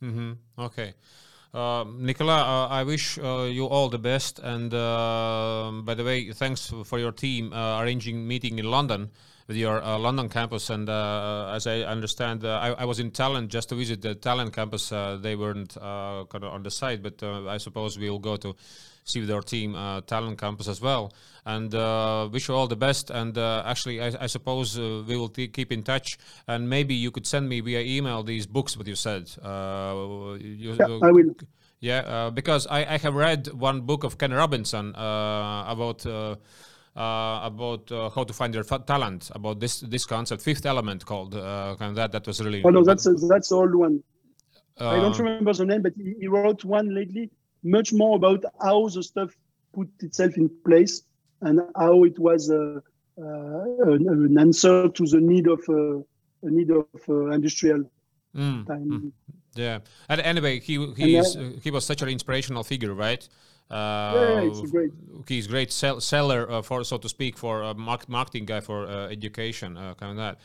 Mm-hmm. 0.02 0.32
Okay. 0.58 0.94
Uh, 1.54 1.84
Nicolas, 1.98 2.42
uh, 2.42 2.66
I 2.66 2.82
wish 2.82 3.16
uh, 3.16 3.42
you 3.44 3.66
all 3.66 3.88
the 3.88 3.98
best. 3.98 4.40
And 4.40 4.74
uh, 4.74 5.70
by 5.84 5.94
the 5.94 6.02
way, 6.02 6.32
thanks 6.32 6.72
for 6.84 6.98
your 6.98 7.12
team 7.12 7.52
uh, 7.52 7.80
arranging 7.80 8.26
meeting 8.26 8.58
in 8.58 8.64
London 8.64 9.10
with 9.46 9.56
your 9.56 9.80
uh, 9.80 9.96
London 9.96 10.28
campus. 10.28 10.68
And 10.68 10.88
as 10.88 11.68
I 11.68 11.82
understand, 11.82 12.44
I, 12.44 12.74
I, 12.76 12.84
was 12.84 12.98
in 12.98 13.12
Tallinn 13.12 13.48
just 13.48 13.68
to 13.68 13.76
visit 13.76 14.02
the 14.02 14.16
Tallinn 14.16 14.52
campus. 14.52 14.88
they 14.88 15.36
weren't 15.36 15.74
kind 15.74 16.42
of 16.42 16.52
on 16.52 16.64
the 16.64 16.72
site, 16.72 17.02
but 17.02 17.22
I 17.22 17.58
suppose 17.58 17.98
we'll 17.98 18.18
go 18.18 18.36
to 18.36 18.56
see 19.04 19.20
with 19.20 19.30
our 19.30 19.42
team 19.42 19.74
uh, 19.74 20.00
Tallinn 20.02 20.36
campus 20.36 20.68
as 20.68 20.80
well. 20.80 21.12
And 21.46 21.74
uh, 21.74 22.28
wish 22.32 22.48
you 22.48 22.54
all 22.54 22.66
the 22.66 22.76
best. 22.76 23.10
And 23.10 23.36
uh, 23.36 23.62
actually, 23.66 24.00
I, 24.02 24.12
I 24.20 24.26
suppose 24.26 24.78
uh, 24.78 25.02
we 25.06 25.16
will 25.16 25.28
keep 25.28 25.70
in 25.70 25.82
touch. 25.82 26.18
And 26.48 26.68
maybe 26.68 26.94
you 26.94 27.10
could 27.10 27.26
send 27.26 27.48
me 27.48 27.60
via 27.60 27.80
email 27.80 28.22
these 28.22 28.46
books. 28.46 28.76
What 28.76 28.86
you 28.86 28.96
said. 28.96 29.30
Uh, 29.42 30.36
you, 30.40 30.76
yeah, 30.78 30.98
I 31.02 31.10
will. 31.12 31.34
Yeah, 31.80 31.98
uh, 31.98 32.30
because 32.30 32.66
I, 32.66 32.94
I 32.94 32.98
have 32.98 33.14
read 33.14 33.52
one 33.52 33.82
book 33.82 34.04
of 34.04 34.18
Ken 34.18 34.32
Robinson 34.32 34.90
about. 34.90 36.04
Uh, 36.06 37.40
about 37.42 37.90
uh, 37.90 38.08
how 38.10 38.22
to 38.22 38.32
find 38.32 38.54
your 38.54 38.62
talent, 38.62 39.28
about 39.34 39.58
this 39.58 39.80
this 39.80 40.06
concept, 40.06 40.40
fifth 40.40 40.64
element 40.64 41.04
called 41.04 41.34
uh, 41.34 41.74
kind 41.76 41.90
of 41.90 41.96
that. 41.96 42.12
That 42.12 42.24
was 42.24 42.40
really. 42.40 42.62
Oh 42.64 42.70
no, 42.70 42.84
that's 42.84 43.04
a, 43.06 43.14
that's 43.14 43.48
the 43.48 43.56
old 43.56 43.74
one. 43.74 44.00
I 44.78 45.00
don't 45.00 45.18
remember 45.18 45.52
the 45.52 45.66
name, 45.66 45.82
but 45.82 45.94
he, 45.96 46.14
he 46.20 46.28
wrote 46.28 46.64
one 46.64 46.94
lately 46.94 47.32
much 47.64 47.92
more 47.92 48.16
about 48.16 48.44
how 48.60 48.88
the 48.88 49.02
stuff 49.02 49.34
put 49.72 49.88
itself 50.00 50.36
in 50.36 50.48
place 50.64 51.02
and 51.40 51.60
how 51.76 52.04
it 52.04 52.18
was 52.18 52.50
uh, 52.50 52.80
uh, 53.20 53.92
an, 53.92 54.36
answer 54.38 54.88
to 54.88 55.06
the 55.06 55.20
need 55.20 55.46
of 55.46 55.60
uh, 55.68 55.98
a 56.42 56.50
need 56.50 56.70
of 56.70 56.86
uh, 57.08 57.30
industrial 57.30 57.84
mm. 58.36 58.66
time. 58.66 58.88
Mm. 58.88 59.12
Yeah. 59.54 59.78
And 60.08 60.20
anyway, 60.20 60.60
he 60.60 60.92
he 60.94 61.16
is, 61.16 61.36
uh, 61.36 61.52
he 61.62 61.70
was 61.70 61.84
such 61.84 62.02
an 62.02 62.08
inspirational 62.08 62.64
figure, 62.64 62.92
right? 62.92 63.26
Uh, 63.70 64.12
yeah, 64.14 64.40
it's 64.42 64.70
great. 64.70 64.92
He's 65.26 65.46
great 65.46 65.72
sell, 65.72 66.00
seller 66.00 66.50
uh, 66.50 66.60
for, 66.62 66.84
so 66.84 66.98
to 66.98 67.08
speak, 67.08 67.38
for 67.38 67.62
a 67.62 67.74
marketing 67.74 68.44
guy 68.44 68.60
for 68.60 68.86
uh, 68.86 69.08
education, 69.08 69.78
uh, 69.78 69.94
kind 69.94 70.12
of 70.12 70.16
that. 70.18 70.38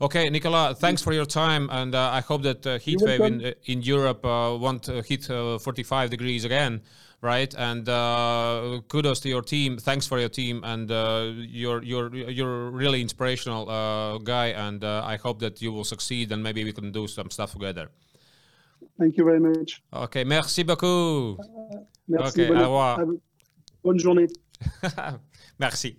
Okay, 0.00 0.28
Nicolas, 0.28 0.78
thanks 0.78 1.00
for 1.00 1.14
your 1.14 1.24
time, 1.24 1.70
and 1.72 1.94
uh, 1.94 2.10
I 2.12 2.20
hope 2.20 2.42
that 2.42 2.66
uh, 2.66 2.78
heat 2.78 3.00
wave 3.00 3.20
in 3.20 3.54
in 3.64 3.80
Europe 3.80 4.24
won't 4.24 4.86
hit 5.06 5.24
45 5.24 6.10
degrees 6.10 6.44
again, 6.44 6.82
right? 7.22 7.54
And 7.56 7.86
kudos 8.88 9.20
to 9.20 9.30
your 9.30 9.42
team. 9.42 9.78
Thanks 9.78 10.06
for 10.06 10.18
your 10.18 10.28
team, 10.28 10.62
and 10.62 10.90
you're 11.50 11.82
you're 11.82 12.14
you're 12.14 12.70
really 12.70 13.00
inspirational 13.00 14.18
guy, 14.18 14.48
and 14.48 14.84
I 14.84 15.16
hope 15.16 15.38
that 15.40 15.62
you 15.62 15.72
will 15.72 15.84
succeed, 15.84 16.30
and 16.30 16.42
maybe 16.42 16.62
we 16.62 16.72
can 16.72 16.92
do 16.92 17.06
some 17.06 17.30
stuff 17.30 17.52
together. 17.52 17.88
Thank 18.98 19.16
you 19.16 19.24
very 19.24 19.40
much. 19.40 19.82
Ok, 19.92 20.24
merci 20.24 20.62
beaucoup. 20.62 21.38
Merci. 22.08 22.42
Okay, 22.42 22.48
bonne. 22.48 23.18
Bonne 23.82 23.98
journée. 23.98 24.26
merci. 25.58 25.96